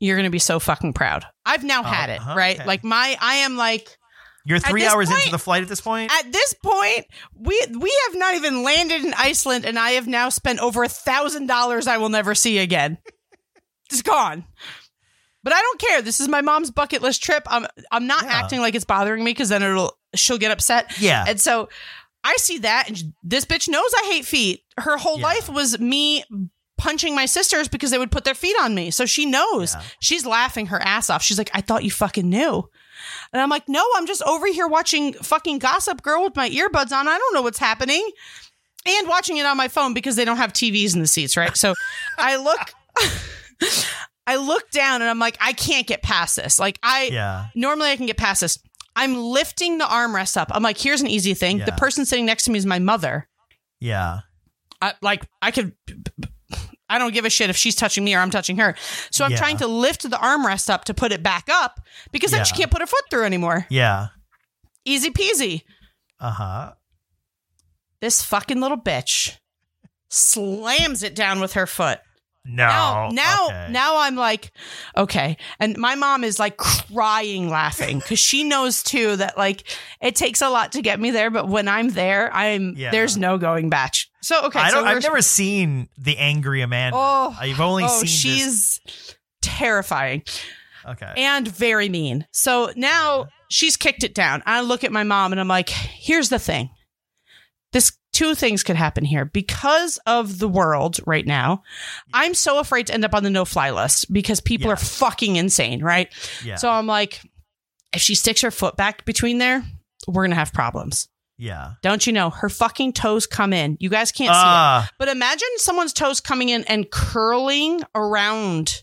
You're 0.00 0.16
gonna 0.16 0.28
be 0.30 0.38
so 0.38 0.60
fucking 0.60 0.92
proud. 0.92 1.24
I've 1.46 1.64
now 1.64 1.82
had 1.82 2.10
it, 2.10 2.20
uh-huh, 2.20 2.34
right? 2.36 2.56
okay. 2.56 2.66
Like 2.68 2.84
my 2.84 3.16
I 3.20 3.36
am 3.36 3.56
like 3.56 3.96
you're 4.44 4.58
three 4.58 4.86
hours 4.86 5.10
into 5.10 5.30
the 5.30 5.38
flight 5.38 5.62
at 5.62 5.68
this 5.68 5.80
point 5.80 6.10
At 6.12 6.32
this 6.32 6.54
point, 6.62 7.06
we 7.34 7.60
we 7.78 7.92
have 8.06 8.16
not 8.18 8.34
even 8.34 8.62
landed 8.62 9.04
in 9.04 9.12
Iceland, 9.16 9.64
and 9.66 9.78
I 9.78 9.90
have 9.90 10.06
now 10.06 10.28
spent 10.30 10.60
over 10.60 10.82
a 10.84 10.88
thousand 10.88 11.46
dollars 11.46 11.86
I 11.86 11.98
will 11.98 12.08
never 12.08 12.34
see 12.34 12.58
again. 12.58 12.98
It's 13.90 14.02
gone. 14.02 14.44
But 15.42 15.54
I 15.54 15.60
don't 15.62 15.80
care. 15.80 16.02
This 16.02 16.20
is 16.20 16.28
my 16.28 16.42
mom's 16.42 16.70
bucket 16.70 17.00
list 17.00 17.22
trip. 17.22 17.44
I'm 17.46 17.66
I'm 17.90 18.06
not 18.06 18.24
Yeah. 18.24 18.32
acting 18.34 18.60
like 18.60 18.74
it's 18.74 18.84
bothering 18.84 19.24
me 19.24 19.30
because 19.30 19.48
then 19.48 19.62
it'll 19.62 19.96
she'll 20.14 20.36
get 20.38 20.50
upset. 20.50 20.92
yeah 21.00 21.24
And 21.26 21.40
so 21.40 21.68
I 22.22 22.36
see 22.36 22.58
that, 22.58 22.88
and 22.88 23.14
this 23.22 23.44
bitch 23.46 23.66
knows 23.68 23.90
I 23.96 24.10
hate 24.12 24.26
feet. 24.26 24.60
Her 24.76 24.98
whole 24.98 25.18
Yeah. 25.18 25.24
life 25.26 25.48
was 25.48 25.78
me 25.80 26.22
punching 26.76 27.14
my 27.14 27.24
sisters 27.26 27.66
because 27.66 27.90
they 27.90 27.98
would 27.98 28.10
put 28.10 28.24
their 28.24 28.34
feet 28.34 28.56
on 28.60 28.74
me. 28.74 28.90
So 28.90 29.06
she 29.06 29.24
knows. 29.24 29.74
Yeah. 29.74 29.82
She's 30.00 30.26
laughing 30.26 30.66
her 30.66 30.80
ass 30.82 31.08
off. 31.08 31.22
She's 31.22 31.38
like, 31.38 31.50
I 31.54 31.60
thought 31.62 31.82
you 31.84 31.90
fucking 31.90 32.28
knew. 32.28 32.68
And 33.32 33.40
I'm 33.42 33.48
like, 33.50 33.68
no, 33.68 33.84
I'm 33.96 34.06
just 34.06 34.22
over 34.22 34.46
here 34.46 34.66
watching 34.66 35.12
fucking 35.14 35.58
Gossip 35.58 36.02
Girl 36.02 36.24
with 36.24 36.36
my 36.36 36.48
earbuds 36.48 36.92
on. 36.92 37.08
I 37.08 37.18
don't 37.18 37.34
know 37.34 37.42
what's 37.42 37.58
happening. 37.58 38.08
And 38.86 39.08
watching 39.08 39.36
it 39.36 39.44
on 39.44 39.56
my 39.56 39.68
phone 39.68 39.92
because 39.92 40.16
they 40.16 40.24
don't 40.24 40.38
have 40.38 40.52
TVs 40.52 40.94
in 40.94 41.00
the 41.00 41.06
seats, 41.08 41.36
right? 41.36 41.56
So 41.56 41.74
I 42.18 42.36
look 42.36 42.58
I 44.26 44.36
look 44.36 44.70
down 44.70 45.02
and 45.02 45.10
I'm 45.10 45.18
like, 45.18 45.36
I 45.40 45.52
can't 45.52 45.86
get 45.86 46.02
past 46.02 46.36
this. 46.36 46.58
Like 46.58 46.78
I 46.82 47.10
yeah 47.12 47.46
normally 47.54 47.90
I 47.90 47.96
can 47.96 48.06
get 48.06 48.16
past 48.16 48.40
this. 48.40 48.58
I'm 48.96 49.16
lifting 49.16 49.78
the 49.78 49.84
armrest 49.84 50.36
up. 50.36 50.48
I'm 50.52 50.62
like, 50.62 50.78
here's 50.78 51.00
an 51.00 51.06
easy 51.06 51.34
thing. 51.34 51.58
The 51.58 51.72
person 51.72 52.04
sitting 52.04 52.26
next 52.26 52.44
to 52.44 52.50
me 52.50 52.58
is 52.58 52.66
my 52.66 52.78
mother. 52.78 53.28
yeah 53.80 54.20
I, 54.80 54.94
like 55.02 55.26
I 55.42 55.50
could 55.50 55.74
I 56.88 56.98
don't 56.98 57.12
give 57.12 57.24
a 57.24 57.30
shit 57.30 57.50
if 57.50 57.56
she's 57.56 57.74
touching 57.74 58.04
me 58.04 58.14
or 58.14 58.20
I'm 58.20 58.30
touching 58.30 58.56
her. 58.58 58.74
So 59.10 59.24
I'm 59.24 59.30
Yeah. 59.32 59.36
trying 59.38 59.56
to 59.58 59.66
lift 59.66 60.02
the 60.08 60.16
armrest 60.16 60.70
up 60.70 60.84
to 60.86 60.94
put 60.94 61.12
it 61.12 61.22
back 61.22 61.48
up 61.50 61.80
because 62.12 62.30
then 62.30 62.44
she 62.44 62.54
can't 62.54 62.70
put 62.70 62.80
her 62.80 62.86
foot 62.86 63.04
through 63.10 63.24
anymore. 63.24 63.66
yeah 63.68 64.08
Easy 64.84 65.10
peasy. 65.10 65.62
uh-huh 66.20 66.72
This 68.00 68.22
fucking 68.22 68.60
little 68.60 68.78
bitch 68.78 69.36
slams 70.08 71.02
it 71.02 71.14
down 71.14 71.40
with 71.40 71.52
her 71.52 71.66
foot. 71.66 72.00
No 72.44 72.66
now, 72.66 73.08
now, 73.12 73.46
okay. 73.46 73.66
now 73.70 73.98
I'm 73.98 74.16
like, 74.16 74.52
okay. 74.96 75.36
And 75.60 75.76
my 75.76 75.94
mom 75.94 76.24
is 76.24 76.38
like 76.38 76.56
crying, 76.56 77.50
laughing 77.50 77.98
because 77.98 78.18
she 78.18 78.44
knows 78.44 78.82
too 78.82 79.16
that 79.16 79.36
like 79.36 79.64
it 80.00 80.16
takes 80.16 80.40
a 80.40 80.48
lot 80.48 80.72
to 80.72 80.82
get 80.82 80.98
me 80.98 81.10
there, 81.10 81.30
but 81.30 81.48
when 81.48 81.68
I'm 81.68 81.90
there, 81.90 82.32
I'm 82.32 82.74
Yeah. 82.76 82.90
there's 82.90 83.16
no 83.16 83.36
going 83.38 83.68
back. 83.68 83.94
So 84.22 84.46
okay, 84.46 84.60
I 84.60 84.68
so 84.70 84.76
don't, 84.76 84.84
we're- 84.84 84.96
I've 84.96 85.02
never 85.02 85.22
seen 85.22 85.88
the 85.98 86.16
angry 86.16 86.62
Amanda. 86.62 86.96
Oh, 86.98 87.36
I've 87.38 87.60
only 87.60 87.84
oh, 87.84 87.88
seen 87.88 88.00
this. 88.02 88.10
she's 88.10 88.80
terrifying. 89.42 90.22
Okay. 90.86 91.12
and 91.18 91.46
very 91.46 91.90
mean. 91.90 92.26
So 92.32 92.72
now 92.74 93.26
she's 93.50 93.76
kicked 93.76 94.04
it 94.04 94.14
down. 94.14 94.42
I 94.46 94.62
look 94.62 94.84
at 94.84 94.92
my 94.92 95.02
mom 95.02 95.32
and 95.32 95.40
I'm 95.40 95.48
like, 95.48 95.68
here's 95.68 96.30
the 96.30 96.38
thing. 96.38 96.70
This 97.72 97.92
two 98.18 98.34
things 98.34 98.62
could 98.62 98.76
happen 98.76 99.04
here 99.04 99.24
because 99.24 99.98
of 100.06 100.38
the 100.38 100.48
world 100.48 100.98
right 101.06 101.26
now. 101.26 101.62
I'm 102.12 102.34
so 102.34 102.58
afraid 102.58 102.86
to 102.88 102.94
end 102.94 103.04
up 103.04 103.14
on 103.14 103.22
the 103.22 103.30
no 103.30 103.44
fly 103.44 103.70
list 103.70 104.12
because 104.12 104.40
people 104.40 104.66
Yeah. 104.68 104.72
are 104.74 104.76
fucking 104.76 105.36
insane, 105.36 105.82
right? 105.82 106.08
yeah. 106.44 106.56
So 106.56 106.68
I'm 106.70 106.86
like, 106.86 107.20
if 107.94 108.00
she 108.02 108.14
sticks 108.14 108.40
her 108.42 108.50
foot 108.50 108.76
back 108.76 109.04
between 109.04 109.38
there, 109.38 109.64
we're 110.06 110.22
going 110.22 110.30
to 110.30 110.36
have 110.36 110.52
problems. 110.52 111.08
yeah. 111.38 111.72
Don't 111.82 112.06
you 112.06 112.12
know? 112.12 112.30
Her 112.30 112.48
fucking 112.48 112.92
toes 112.94 113.26
come 113.26 113.52
in. 113.52 113.76
You 113.80 113.88
guys 113.90 114.10
can't 114.10 114.28
see 114.28 114.32
it. 114.32 114.34
Ah, 114.34 114.90
But 114.98 115.08
imagine 115.08 115.48
someone's 115.56 115.92
toes 115.92 116.20
coming 116.20 116.48
in 116.48 116.64
and 116.64 116.90
curling 116.90 117.82
around 117.94 118.82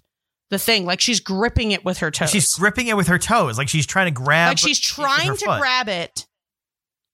the 0.52 0.60
thing, 0.60 0.86
like 0.86 1.02
she's 1.02 1.20
gripping 1.20 1.72
it 1.72 1.84
with 1.84 1.98
her 2.00 2.12
toes. 2.12 2.30
she's 2.30 2.54
gripping 2.54 2.88
it 2.88 2.96
with 2.96 3.08
her 3.08 3.18
toes, 3.20 3.58
like 3.58 3.68
she's 3.68 3.86
trying 3.88 4.06
to 4.06 4.12
grab. 4.12 4.50
like 4.52 4.58
she's 4.60 4.80
trying 4.80 5.36
to 5.36 5.46
foot. 5.46 5.60
grab 5.60 5.90
it 5.90 6.26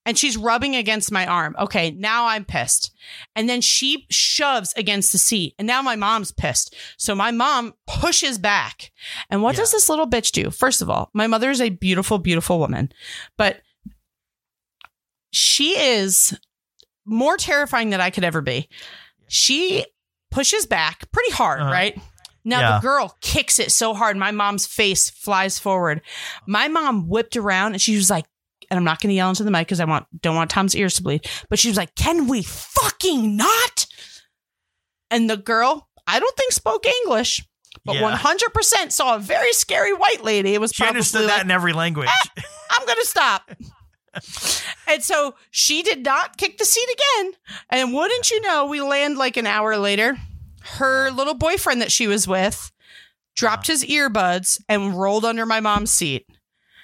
and 0.04 0.18
she's 0.18 0.36
rubbing 0.36 0.74
against 0.76 1.12
my 1.12 1.26
arm. 1.26 1.54
Okay, 1.58 1.90
now 1.92 2.26
I'm 2.26 2.44
pissed. 2.44 2.90
And 3.36 3.48
then 3.48 3.60
she 3.60 4.06
shoves 4.10 4.72
against 4.76 5.12
the 5.12 5.18
seat. 5.18 5.54
And 5.58 5.66
now 5.66 5.80
my 5.82 5.96
mom's 5.96 6.32
pissed. 6.32 6.74
So 6.96 7.14
my 7.14 7.30
mom 7.30 7.74
pushes 7.86 8.36
back. 8.38 8.90
And 9.30 9.42
what 9.42 9.56
does 9.56 9.70
this 9.72 9.88
little 9.88 10.08
bitch 10.08 10.32
do? 10.32 10.50
First 10.50 10.82
of 10.82 10.90
all, 10.90 11.10
my 11.14 11.26
mother 11.26 11.50
is 11.50 11.60
a 11.60 11.68
beautiful, 11.70 12.18
beautiful 12.18 12.58
woman, 12.58 12.90
but 13.38 13.60
she 15.30 15.78
is 15.78 16.36
more 17.04 17.36
terrifying 17.36 17.90
than 17.90 18.00
I 18.00 18.10
could 18.10 18.24
ever 18.24 18.40
be. 18.40 18.68
She 19.28 19.86
pushes 20.30 20.66
back 20.66 21.10
pretty 21.12 21.32
hard, 21.32 21.60
Uh-huh. 21.62 21.70
right? 21.72 21.98
Now 22.44 22.60
Yeah. 22.60 22.72
the 22.78 22.82
girl 22.82 23.16
kicks 23.20 23.58
it 23.58 23.70
so 23.70 23.94
hard, 23.94 24.16
my 24.16 24.30
mom's 24.30 24.66
face 24.66 25.10
flies 25.10 25.58
forward. 25.58 26.02
My 26.46 26.68
mom 26.68 27.08
whipped 27.08 27.36
around 27.36 27.72
and 27.74 27.80
she 27.80 27.94
was 27.96 28.10
like, 28.10 28.26
and 28.72 28.78
I'm 28.78 28.84
not 28.84 29.02
going 29.02 29.10
to 29.10 29.14
yell 29.14 29.28
into 29.28 29.44
the 29.44 29.50
mic 29.50 29.66
because 29.66 29.80
I 29.80 29.84
want 29.84 30.06
don't 30.22 30.34
want 30.34 30.48
Tom's 30.48 30.74
ears 30.74 30.94
to 30.94 31.02
bleed. 31.02 31.28
But 31.50 31.58
she 31.58 31.68
was 31.68 31.76
like, 31.76 31.94
"Can 31.94 32.26
we 32.26 32.42
fucking 32.42 33.36
not?" 33.36 33.86
And 35.10 35.28
the 35.28 35.36
girl, 35.36 35.90
I 36.06 36.18
don't 36.18 36.36
think 36.38 36.52
spoke 36.52 36.86
English, 37.04 37.46
but 37.84 37.96
Yeah. 37.96 38.02
100 38.02 38.54
percent 38.54 38.94
saw 38.94 39.16
a 39.16 39.18
very 39.18 39.52
scary 39.52 39.92
white 39.92 40.24
lady. 40.24 40.54
It 40.54 40.60
was 40.60 40.72
She 40.72 40.82
probably 40.82 40.96
understood 41.00 41.26
like, 41.26 41.36
that 41.36 41.44
in 41.44 41.50
every 41.50 41.74
language. 41.74 42.08
Ah, 42.10 42.42
I'm 42.70 42.86
going 42.86 42.98
to 42.98 43.06
stop. 43.06 43.50
and 44.88 45.04
so 45.04 45.34
she 45.50 45.82
did 45.82 46.02
not 46.02 46.38
kick 46.38 46.56
the 46.56 46.64
seat 46.64 46.88
again. 47.18 47.32
And 47.68 47.92
wouldn't 47.92 48.30
you 48.30 48.40
know, 48.40 48.64
we 48.64 48.80
land 48.80 49.18
like 49.18 49.36
an 49.36 49.46
hour 49.46 49.76
later. 49.76 50.16
Her 50.62 51.10
little 51.10 51.34
boyfriend 51.34 51.82
that 51.82 51.92
she 51.92 52.06
was 52.06 52.26
with 52.26 52.72
dropped 53.36 53.66
his 53.66 53.84
earbuds 53.84 54.62
and 54.66 54.98
rolled 54.98 55.26
under 55.26 55.44
my 55.44 55.60
mom's 55.60 55.90
seat. 55.90 56.26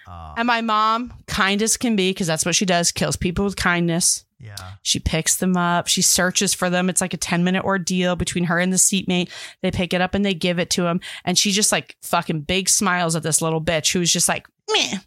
Uh, 0.09 0.35
And 0.37 0.47
my 0.47 0.61
mom, 0.61 1.13
kind 1.27 1.61
as 1.63 1.77
can 1.77 1.97
be, 1.97 2.11
because 2.11 2.27
that's 2.27 2.45
what 2.47 2.55
she 2.55 2.65
does, 2.65 2.93
kills 2.93 3.17
people 3.17 3.45
with 3.45 3.57
kindness. 3.57 4.25
yeah. 4.41 4.55
She 4.83 5.01
picks 5.01 5.37
them 5.37 5.57
up. 5.57 5.87
She 5.89 6.01
searches 6.01 6.55
for 6.55 6.71
them. 6.71 6.89
It's 6.89 7.01
like 7.01 7.13
a 7.13 7.19
10 7.19 7.45
minute 7.45 7.65
ordeal 7.65 8.17
between 8.17 8.45
her 8.45 8.59
and 8.59 8.73
the 8.73 8.79
seatmate. 8.79 9.29
They 9.63 9.71
pick 9.71 9.93
it 9.93 10.01
up 10.01 10.15
and 10.15 10.25
they 10.25 10.33
give 10.35 10.59
it 10.59 10.71
to 10.71 10.87
him. 10.87 11.01
And 11.25 11.37
she 11.37 11.51
just 11.51 11.73
like 11.73 11.97
fucking 12.03 12.43
big 12.43 12.69
smiles 12.69 13.17
at 13.17 13.23
this 13.23 13.43
little 13.43 13.61
bitch 13.61 13.93
who's 13.93 14.13
just 14.13 14.29
like, 14.29 14.47
meh, 14.71 14.99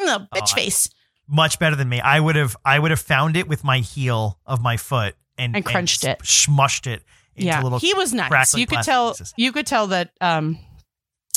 no, 0.00 0.18
bitch 0.20 0.26
Oh, 0.34 0.40
I- 0.42 0.54
face. 0.54 0.88
Much 1.32 1.58
better 1.60 1.76
than 1.76 1.88
me. 1.88 2.00
I 2.00 2.18
would 2.18 2.34
have. 2.34 2.56
I 2.64 2.76
would 2.78 2.90
have 2.90 3.00
found 3.00 3.36
it 3.36 3.46
with 3.46 3.62
my 3.62 3.78
heel 3.78 4.40
of 4.44 4.60
my 4.60 4.76
foot 4.76 5.14
and 5.38 5.54
And 5.54 5.64
crunched 5.64 6.02
it. 6.04 6.18
smushed 6.24 6.88
it 6.88 7.04
into 7.36 7.46
yeah, 7.46 7.62
little. 7.62 7.78
he 7.78 7.94
was 7.94 8.12
nice. 8.12 8.52
You 8.56 8.66
could 8.66 8.82
tell. 8.82 9.12
pieces. 9.12 9.32
You 9.36 9.52
could 9.52 9.64
tell 9.66 9.86
that 9.88 10.10
um, 10.20 10.58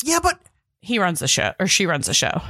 yeah, 0.04 0.18
but 0.22 0.40
he 0.82 0.98
runs 0.98 1.20
the 1.20 1.28
show 1.28 1.54
or 1.60 1.68
she 1.68 1.86
runs 1.86 2.08
the 2.08 2.14
show. 2.16 2.42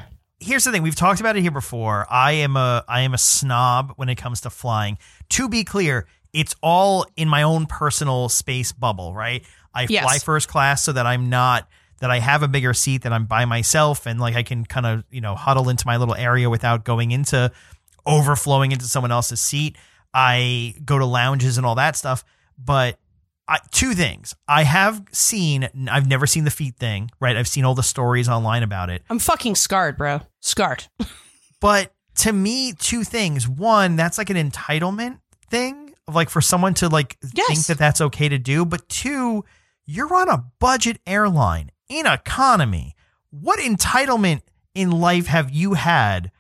Here's 0.44 0.64
the 0.64 0.72
thing. 0.72 0.84
We've 0.84 0.96
talked 0.96 1.20
about 1.20 1.36
it 1.38 1.42
here 1.42 1.52
before. 1.52 2.06
I 2.10 2.34
am 2.34 2.56
a 2.58 2.84
i 2.88 3.02
am 3.02 3.14
a 3.14 3.18
snob 3.18 3.94
when 3.96 4.10
it 4.10 4.16
comes 4.16 4.42
to 4.42 4.50
flying. 4.50 4.98
To 5.30 5.50
be 5.50 5.64
clear 5.64 6.06
it's 6.34 6.56
all 6.64 7.06
in 7.16 7.28
my 7.30 7.44
own 7.44 7.66
personal 7.68 8.28
space 8.30 8.72
bubble 8.72 9.14
right? 9.14 9.44
I 9.74 9.88
Yes. 9.90 10.04
fly 10.04 10.18
first 10.20 10.48
class 10.50 10.84
so 10.84 10.92
that 10.94 11.06
i'm 11.08 11.30
not 11.30 11.68
that 12.00 12.12
i 12.12 12.20
have 12.20 12.44
a 12.44 12.48
bigger 12.48 12.74
seat 12.74 13.04
that 13.04 13.14
i'm 13.14 13.26
by 13.26 13.46
myself 13.46 14.06
and 14.06 14.20
like 14.20 14.36
i 14.36 14.44
can 14.44 14.66
kind 14.66 14.86
of 14.86 15.04
you 15.10 15.22
know 15.22 15.34
huddle 15.36 15.70
into 15.70 15.88
my 15.88 15.98
little 15.98 16.14
area 16.16 16.50
without 16.50 16.84
going 16.86 17.12
into 17.12 17.52
overflowing 18.06 18.72
into 18.72 18.86
someone 18.86 19.12
else's 19.12 19.40
seat. 19.42 19.78
I 20.14 20.76
go 20.86 21.00
to 21.00 21.06
lounges 21.06 21.58
and 21.58 21.66
all 21.66 21.76
that 21.76 21.96
stuff 21.96 22.24
but 22.64 23.00
I, 23.48 23.60
two 23.72 23.94
things 23.94 24.34
i 24.48 24.64
have 24.64 25.04
seen 25.12 25.68
i've 25.92 26.08
never 26.08 26.26
seen 26.26 26.46
the 26.46 26.52
feet 26.52 26.78
thing 26.78 27.12
right 27.20 27.36
i've 27.36 27.48
seen 27.48 27.66
all 27.66 27.76
the 27.76 27.84
stories 27.84 28.30
online 28.30 28.64
about 28.64 28.90
it 28.90 29.04
I'm 29.10 29.20
fucking 29.20 29.56
scarred, 29.56 29.98
bro. 29.98 30.22
Scarred. 30.40 30.86
but 31.60 31.94
to 32.20 32.32
me, 32.32 32.74
two 32.74 33.04
things. 33.04 33.48
One, 33.50 33.96
that's 33.96 34.18
like 34.20 34.30
an 34.30 34.38
entitlement 34.38 35.18
thing, 35.50 35.94
of 36.08 36.14
like 36.16 36.30
for 36.30 36.42
someone 36.42 36.74
to 36.76 36.88
like 36.88 37.18
Yes. 37.34 37.48
think 37.48 37.66
that 37.66 37.78
that's 37.80 38.02
okay 38.02 38.30
to 38.30 38.38
do. 38.38 38.66
But 38.66 38.88
two, 38.88 39.44
you're 39.86 40.14
on 40.14 40.30
a 40.30 40.46
budget 40.60 41.00
airline 41.08 41.72
in 41.90 42.06
economy. 42.06 42.96
What 43.32 43.60
entitlement 43.60 44.42
in 44.76 44.92
life 44.92 45.26
have 45.26 45.50
you 45.50 45.74
had 45.74 46.32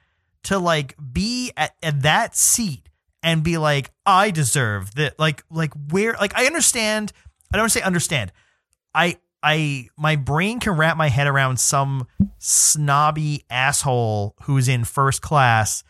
to 0.44 0.60
like 0.60 0.96
be 1.12 1.52
at, 1.58 1.76
at 1.82 2.04
that 2.04 2.36
seat 2.38 2.88
and 3.24 3.44
be 3.44 3.58
like, 3.58 3.92
I 4.06 4.30
deserve 4.32 4.94
that? 4.96 5.18
Like, 5.18 5.44
like 5.50 5.74
where? 5.90 6.14
Like, 6.14 6.36
I 6.36 6.46
understand. 6.46 7.12
I 7.52 7.58
don't 7.58 7.64
want 7.64 7.74
to 7.74 7.80
say 7.80 7.86
understand. 7.86 8.32
I 8.94 9.18
I 9.42 9.90
my 9.98 10.16
brain 10.16 10.60
can 10.60 10.74
wrap 10.74 10.98
my 10.98 11.10
head 11.10 11.28
around 11.28 11.60
some 11.60 12.08
snobby 12.38 13.44
asshole 13.50 14.36
who's 14.44 14.68
in 14.68 14.86
first 14.86 15.22
class 15.22 15.84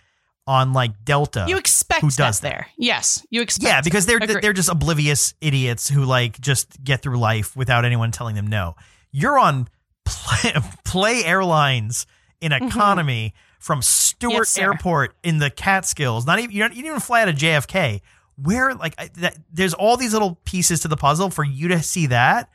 on 0.48 0.74
like 0.74 1.06
Delta. 1.06 1.46
You 1.48 1.58
expect 1.58 2.02
Who 2.02 2.10
does 2.10 2.40
that? 2.40 2.50
there. 2.50 2.68
Yes, 2.78 3.26
you 3.30 3.42
expect 3.42 3.68
yeah, 3.68 3.82
because 3.82 4.06
they're 4.06 4.18
Agree. 4.18 4.42
they're 4.42 4.54
just 4.54 4.70
oblivious 4.70 5.36
idiots 5.40 5.90
who 5.90 6.04
like 6.04 6.40
just 6.42 6.84
get 6.84 7.02
through 7.02 7.18
life 7.18 7.56
without 7.56 7.86
anyone 7.86 8.12
telling 8.12 8.36
them 8.36 8.48
no. 8.48 8.76
You're 9.12 9.38
on 9.38 9.68
play, 10.06 10.54
play 10.86 11.24
airlines 11.24 12.08
in 12.42 12.52
mm-hmm. 12.52 12.68
economy 12.68 13.34
from 13.64 13.82
Stewart. 13.82 14.34
Yes. 14.34 14.58
Airport 14.58 15.16
in 15.24 15.38
the 15.38 15.50
Catskills. 15.50 16.26
Not 16.26 16.40
even 16.40 16.52
you 16.52 16.60
don't 16.60 16.72
you 16.72 16.84
didn't 16.84 16.88
even 16.88 17.00
fly 17.00 17.22
out 17.22 17.30
of 17.30 17.36
JFK. 17.36 18.02
Where 18.36 18.74
like 18.74 18.94
I- 18.98 19.10
that, 19.16 19.38
there's 19.52 19.74
all 19.74 19.96
these 19.96 20.12
little 20.12 20.38
pieces 20.44 20.82
to 20.82 20.90
the 20.90 20.98
puzzle 20.98 21.30
for 21.30 21.46
you 21.46 21.70
to 21.70 21.82
see 21.82 22.08
that. 22.08 22.50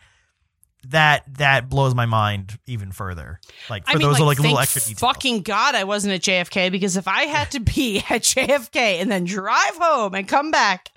That 0.90 1.24
that 1.38 1.70
blows 1.70 1.94
my 1.94 2.04
mind 2.04 2.58
even 2.66 2.92
further. 2.92 3.40
Like 3.70 3.84
for 3.84 3.92
I 3.92 3.94
mean, 3.94 4.02
those 4.02 4.20
like, 4.20 4.26
like 4.26 4.38
little 4.38 4.58
extra 4.58 4.82
details. 4.82 5.00
Fucking 5.00 5.42
God, 5.42 5.74
I 5.74 5.84
wasn't 5.84 6.12
at 6.14 6.20
JFK 6.20 6.70
because 6.70 6.96
if 6.96 7.08
I 7.08 7.22
had 7.22 7.50
to 7.52 7.60
be 7.60 7.98
at 8.10 8.22
JFK 8.22 9.00
and 9.00 9.10
then 9.10 9.24
drive 9.24 9.76
home 9.76 10.14
and 10.14 10.28
come 10.28 10.50
back, 10.50 10.90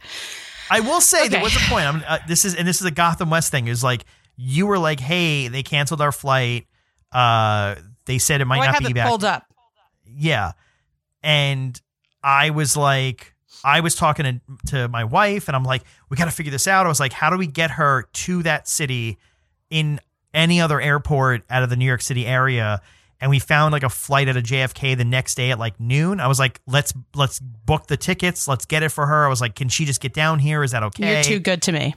I 0.69 0.81
will 0.81 1.01
say 1.01 1.29
there 1.29 1.41
was 1.41 1.55
a 1.55 1.59
point. 1.69 1.85
I'm, 1.85 2.03
uh, 2.05 2.19
this 2.27 2.43
is 2.43 2.53
and 2.53 2.67
this 2.67 2.81
is 2.81 2.85
a 2.85 2.91
Gotham 2.91 3.29
West 3.29 3.49
thing. 3.49 3.67
Is 3.69 3.83
like 3.83 4.03
you 4.35 4.67
were 4.67 4.77
like, 4.77 4.99
hey, 4.99 5.47
they 5.47 5.63
canceled 5.63 6.01
our 6.01 6.11
flight. 6.11 6.67
Uh, 7.11 7.75
they 8.05 8.17
said 8.17 8.41
it 8.41 8.45
might 8.45 8.57
not 8.57 8.75
have 8.75 8.87
be 8.87 8.93
back. 8.93 9.07
pulled 9.07 9.23
up. 9.23 9.45
Yeah, 10.15 10.53
and 11.23 11.79
I 12.23 12.49
was 12.49 12.77
like, 12.77 13.33
I 13.63 13.81
was 13.81 13.95
talking 13.95 14.25
to, 14.25 14.41
to 14.67 14.87
my 14.87 15.03
wife, 15.03 15.47
and 15.47 15.55
I'm 15.55 15.63
like, 15.63 15.83
we 16.09 16.17
got 16.17 16.25
to 16.25 16.31
figure 16.31 16.51
this 16.51 16.67
out. 16.67 16.85
I 16.85 16.89
was 16.89 16.99
like, 16.99 17.13
how 17.13 17.29
do 17.29 17.37
we 17.37 17.47
get 17.47 17.71
her 17.71 18.03
to 18.13 18.43
that 18.43 18.67
city 18.67 19.17
in 19.69 19.99
any 20.33 20.61
other 20.61 20.79
airport 20.81 21.43
out 21.49 21.63
of 21.63 21.69
the 21.69 21.75
New 21.75 21.85
York 21.85 22.01
City 22.01 22.25
area? 22.25 22.81
And 23.19 23.29
we 23.29 23.37
found 23.37 23.71
like 23.71 23.83
a 23.83 23.89
flight 23.89 24.27
at 24.27 24.35
a 24.35 24.41
JFK 24.41 24.97
the 24.97 25.05
next 25.05 25.35
day 25.35 25.51
at 25.51 25.59
like 25.59 25.79
noon. 25.79 26.19
I 26.19 26.27
was 26.27 26.39
like, 26.39 26.59
let's 26.65 26.91
let's 27.13 27.39
book 27.39 27.85
the 27.85 27.95
tickets. 27.95 28.47
Let's 28.47 28.65
get 28.65 28.81
it 28.81 28.89
for 28.89 29.05
her. 29.05 29.25
I 29.25 29.29
was 29.29 29.39
like, 29.39 29.53
can 29.53 29.69
she 29.69 29.85
just 29.85 30.01
get 30.01 30.11
down 30.11 30.39
here? 30.39 30.63
Is 30.63 30.71
that 30.71 30.81
okay? 30.81 31.13
You're 31.13 31.23
too 31.23 31.39
good 31.39 31.61
to 31.63 31.71
me. 31.71 31.93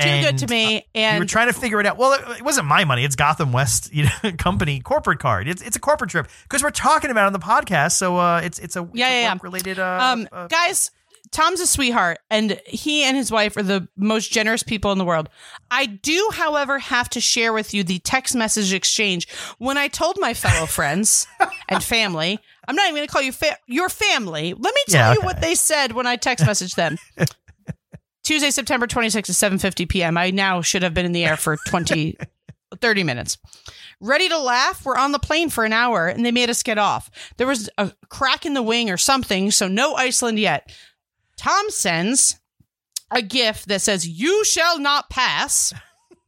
Too 0.00 0.08
And, 0.08 0.26
good 0.26 0.38
to 0.46 0.52
me. 0.54 0.86
And 0.94 1.16
we 1.18 1.20
were 1.24 1.28
trying 1.28 1.48
to 1.48 1.52
figure 1.52 1.80
it 1.80 1.86
out. 1.86 1.96
Well, 1.98 2.12
it, 2.12 2.38
it 2.38 2.42
wasn't 2.42 2.66
my 2.66 2.84
money. 2.84 3.04
It's 3.04 3.16
Gotham 3.16 3.52
West 3.52 3.92
you 3.94 4.04
know, 4.22 4.32
company 4.38 4.80
corporate 4.80 5.18
card. 5.18 5.48
It's 5.48 5.62
it's 5.62 5.76
a 5.76 5.80
corporate 5.80 6.10
trip 6.10 6.28
because 6.44 6.62
we're 6.62 6.70
talking 6.70 7.10
about 7.10 7.24
it 7.24 7.26
on 7.28 7.32
the 7.32 7.38
podcast. 7.38 7.92
So 7.92 8.16
uh, 8.18 8.40
it's 8.42 8.58
it's 8.58 8.76
a 8.76 8.88
Yeah, 8.92 9.08
yeah, 9.10 9.20
yeah. 9.32 9.38
related. 9.42 9.78
Uh, 9.78 9.98
um, 10.00 10.28
uh, 10.32 10.46
guys, 10.48 10.90
Tom's 11.32 11.60
a 11.60 11.66
sweetheart, 11.66 12.18
and 12.30 12.60
he 12.66 13.04
and 13.04 13.16
his 13.16 13.30
wife 13.30 13.56
are 13.56 13.62
the 13.62 13.86
most 13.96 14.32
generous 14.32 14.62
people 14.64 14.90
in 14.90 14.98
the 14.98 15.04
world. 15.04 15.28
I 15.70 15.86
do, 15.86 16.30
however, 16.32 16.78
have 16.80 17.08
to 17.10 17.20
share 17.20 17.52
with 17.52 17.72
you 17.72 17.84
the 17.84 18.00
text 18.00 18.34
message 18.34 18.72
exchange 18.72 19.28
when 19.58 19.78
I 19.78 19.86
told 19.88 20.16
my 20.18 20.34
fellow 20.34 20.66
friends 20.78 21.26
and 21.68 21.84
family. 21.84 22.40
I'm 22.66 22.76
not 22.76 22.84
even 22.86 22.96
going 22.96 23.06
to 23.08 23.12
call 23.12 23.22
you 23.22 23.32
fa- 23.32 23.56
your 23.66 23.88
family. 23.88 24.54
Let 24.54 24.74
me 24.74 24.80
tell 24.88 25.12
Yeah, 25.14 25.20
you 25.20 25.24
what 25.24 25.40
they 25.40 25.54
said 25.56 25.92
when 25.92 26.06
I 26.06 26.16
text 26.16 26.44
messaged 26.44 26.74
them. 26.76 26.98
Tuesday, 28.30 28.52
September 28.52 28.86
26th 28.86 29.42
at 29.42 29.50
7:50 29.52 29.88
p.m. 29.88 30.16
I 30.16 30.30
now 30.30 30.60
should 30.60 30.84
have 30.84 30.94
been 30.94 31.04
in 31.04 31.10
the 31.10 31.24
air 31.24 31.36
for 31.36 31.56
20 31.66 32.16
30 32.80 33.02
minutes. 33.02 33.38
Ready 34.00 34.28
to 34.28 34.38
laugh? 34.38 34.86
We're 34.86 34.96
on 34.96 35.10
the 35.10 35.18
plane 35.18 35.50
for 35.50 35.64
an 35.64 35.72
hour 35.72 36.06
and 36.06 36.24
they 36.24 36.30
made 36.30 36.48
us 36.48 36.62
get 36.62 36.78
off. 36.78 37.10
There 37.38 37.48
was 37.48 37.68
a 37.76 37.92
crack 38.08 38.46
in 38.46 38.54
the 38.54 38.62
wing 38.62 38.88
or 38.88 38.96
something, 38.96 39.50
so 39.50 39.66
no 39.66 39.96
Iceland 39.96 40.38
yet. 40.38 40.72
Tom 41.36 41.70
sends 41.70 42.38
a 43.10 43.20
gif 43.20 43.64
that 43.64 43.80
says, 43.80 44.06
You 44.06 44.44
shall 44.44 44.78
not 44.78 45.10
pass. 45.10 45.74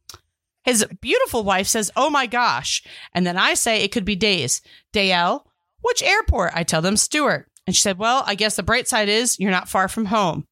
His 0.65 0.85
beautiful 0.99 1.45
wife 1.45 1.67
says, 1.67 1.89
Oh 1.95 2.09
my 2.09 2.25
gosh. 2.25 2.83
And 3.13 3.25
then 3.25 3.37
I 3.37 3.53
say 3.53 3.81
it 3.81 3.93
could 3.93 4.03
be 4.03 4.17
days. 4.17 4.61
Dale, 4.91 5.47
which 5.79 6.03
airport? 6.03 6.51
I 6.53 6.63
tell 6.63 6.81
them 6.81 6.97
Stewart. 6.97 7.47
And 7.65 7.73
she 7.73 7.81
said, 7.81 7.97
Well, 7.97 8.23
I 8.27 8.35
guess 8.35 8.57
the 8.57 8.61
bright 8.61 8.89
side 8.89 9.07
is 9.07 9.39
you're 9.39 9.51
not 9.51 9.69
far 9.69 9.87
from 9.87 10.07
home. 10.07 10.47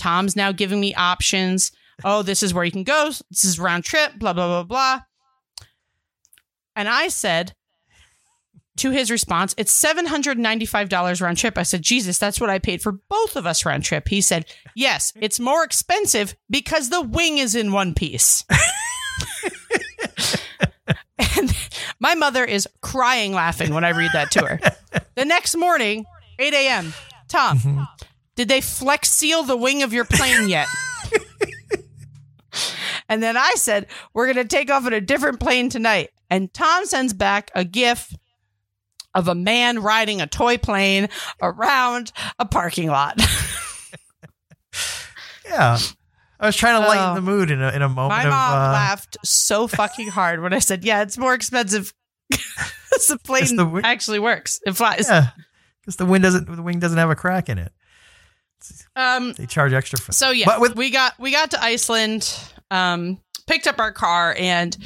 Tom's 0.00 0.34
now 0.34 0.50
giving 0.50 0.80
me 0.80 0.94
options. 0.94 1.72
Oh, 2.02 2.22
this 2.22 2.42
is 2.42 2.54
where 2.54 2.64
you 2.64 2.72
can 2.72 2.84
go. 2.84 3.10
This 3.30 3.44
is 3.44 3.58
round 3.58 3.84
trip, 3.84 4.12
blah, 4.18 4.32
blah, 4.32 4.46
blah, 4.46 4.62
blah. 4.64 5.00
And 6.74 6.88
I 6.88 7.08
said 7.08 7.52
to 8.78 8.90
his 8.90 9.10
response, 9.10 9.54
It's 9.58 9.78
$795 9.78 11.20
round 11.20 11.36
trip. 11.36 11.58
I 11.58 11.64
said, 11.64 11.82
Jesus, 11.82 12.16
that's 12.16 12.40
what 12.40 12.48
I 12.48 12.58
paid 12.58 12.80
for 12.80 12.92
both 12.92 13.36
of 13.36 13.44
us 13.44 13.66
round 13.66 13.84
trip. 13.84 14.08
He 14.08 14.22
said, 14.22 14.46
Yes, 14.74 15.12
it's 15.20 15.38
more 15.38 15.62
expensive 15.62 16.34
because 16.48 16.88
the 16.88 17.02
wing 17.02 17.36
is 17.36 17.54
in 17.54 17.72
one 17.72 17.92
piece. 17.92 18.44
and 21.36 21.54
my 21.98 22.14
mother 22.14 22.42
is 22.42 22.66
crying 22.80 23.34
laughing 23.34 23.74
when 23.74 23.84
I 23.84 23.90
read 23.90 24.12
that 24.14 24.30
to 24.30 24.46
her. 24.46 24.60
The 25.14 25.26
next 25.26 25.54
morning, 25.56 26.06
8 26.38 26.54
a.m., 26.54 26.94
Tom, 27.28 27.58
mm-hmm. 27.58 27.82
Did 28.40 28.48
they 28.48 28.62
flex 28.62 29.10
seal 29.10 29.42
the 29.42 29.54
wing 29.54 29.82
of 29.82 29.92
your 29.92 30.06
plane 30.06 30.48
yet? 30.48 30.66
and 33.10 33.22
then 33.22 33.36
I 33.36 33.52
said, 33.56 33.86
We're 34.14 34.32
going 34.32 34.36
to 34.36 34.46
take 34.46 34.70
off 34.70 34.86
in 34.86 34.94
a 34.94 35.00
different 35.02 35.40
plane 35.40 35.68
tonight. 35.68 36.08
And 36.30 36.50
Tom 36.54 36.86
sends 36.86 37.12
back 37.12 37.50
a 37.54 37.66
gif 37.66 38.16
of 39.14 39.28
a 39.28 39.34
man 39.34 39.82
riding 39.82 40.22
a 40.22 40.26
toy 40.26 40.56
plane 40.56 41.10
around 41.42 42.12
a 42.38 42.46
parking 42.46 42.88
lot. 42.88 43.20
Yeah. 45.44 45.78
I 46.38 46.46
was 46.46 46.56
trying 46.56 46.80
to 46.80 46.88
lighten 46.88 47.10
Oh. 47.10 47.14
the 47.16 47.20
mood 47.20 47.50
in 47.50 47.60
a, 47.60 47.68
in 47.72 47.82
a 47.82 47.88
moment 47.88 48.10
My 48.10 48.22
of. 48.22 48.30
mom 48.30 48.52
uh, 48.54 48.72
laughed 48.72 49.16
so 49.24 49.66
fucking 49.66 50.08
hard 50.08 50.40
when 50.40 50.52
I 50.54 50.60
said, 50.60 50.84
"Yeah, 50.84 51.02
it's 51.02 51.18
more 51.18 51.34
expensive." 51.34 51.92
the 52.30 53.18
plane 53.24 53.56
the 53.56 53.80
actually 53.84 54.20
works. 54.20 54.60
It 54.64 54.76
flies. 54.76 55.06
Yeah. 55.08 55.30
Because 55.80 55.96
the 55.96 56.06
wing 56.06 56.22
doesn't 56.22 56.46
the 56.54 56.62
wing 56.62 56.78
doesn't 56.78 56.96
have 56.98 57.10
a 57.10 57.16
crack 57.16 57.48
in 57.48 57.58
it. 57.58 57.72
Um. 58.96 59.32
They 59.34 59.46
charge 59.46 59.72
extra 59.72 59.98
for 59.98 60.12
So 60.12 60.30
yeah, 60.30 60.46
But 60.46 60.60
with 60.60 60.76
we 60.76 60.90
got 60.90 61.18
we 61.18 61.30
got 61.32 61.50
to 61.52 61.62
Iceland. 61.62 62.32
Um. 62.70 63.20
Picked 63.46 63.66
up 63.66 63.78
our 63.78 63.92
car 63.92 64.34
and. 64.38 64.76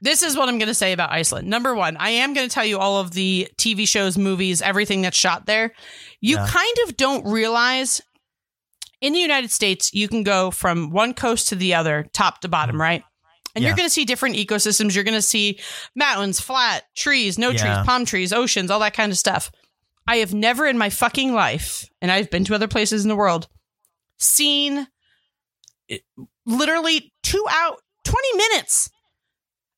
This 0.00 0.22
is 0.22 0.36
what 0.36 0.50
I'm 0.50 0.58
going 0.58 0.68
to 0.68 0.74
say 0.74 0.92
about 0.92 1.12
Iceland. 1.12 1.48
Number 1.48 1.74
one, 1.74 1.96
I 1.96 2.10
am 2.10 2.34
going 2.34 2.46
to 2.46 2.52
tell 2.52 2.64
you 2.66 2.78
all 2.78 3.00
of 3.00 3.12
the 3.12 3.48
TV 3.56 3.88
shows, 3.88 4.18
movies, 4.18 4.60
everything 4.60 5.00
that's 5.00 5.16
shot 5.16 5.46
there. 5.46 5.72
You 6.20 6.36
Yeah. 6.36 6.46
kind 6.46 6.76
of 6.86 6.98
don't 6.98 7.24
realize 7.26 8.02
in 9.00 9.14
the 9.14 9.18
United 9.18 9.50
States, 9.50 9.94
you 9.94 10.06
can 10.08 10.22
go 10.22 10.50
from 10.50 10.90
one 10.90 11.14
coast 11.14 11.48
to 11.48 11.56
the 11.56 11.72
other, 11.72 12.06
top 12.12 12.42
to 12.42 12.48
bottom, 12.48 12.78
right? 12.78 13.02
And 13.54 13.62
Yeah. 13.62 13.68
you're 13.70 13.76
going 13.76 13.86
to 13.88 13.92
see 13.92 14.04
different 14.04 14.36
ecosystems. 14.36 14.94
You're 14.94 15.04
going 15.04 15.14
to 15.14 15.22
see 15.22 15.58
mountains, 15.96 16.38
flat, 16.38 16.84
trees, 16.94 17.38
no 17.38 17.50
Yeah. 17.52 17.62
trees, 17.76 17.86
palm 17.86 18.04
trees, 18.04 18.30
oceans, 18.30 18.70
all 18.70 18.80
that 18.80 18.92
kind 18.94 19.10
of 19.10 19.16
stuff. 19.16 19.50
I 20.06 20.16
have 20.16 20.34
never 20.34 20.66
in 20.66 20.78
my 20.78 20.90
fucking 20.90 21.32
life, 21.32 21.88
and 22.00 22.10
I've 22.10 22.30
been 22.30 22.44
to 22.44 22.54
other 22.54 22.68
places 22.68 23.04
in 23.04 23.08
the 23.08 23.16
world, 23.16 23.48
seen 24.18 24.86
eh, 25.88 25.98
literally 26.46 27.12
two 27.22 27.44
out 27.48 27.80
20 28.04 28.36
minutes. 28.36 28.90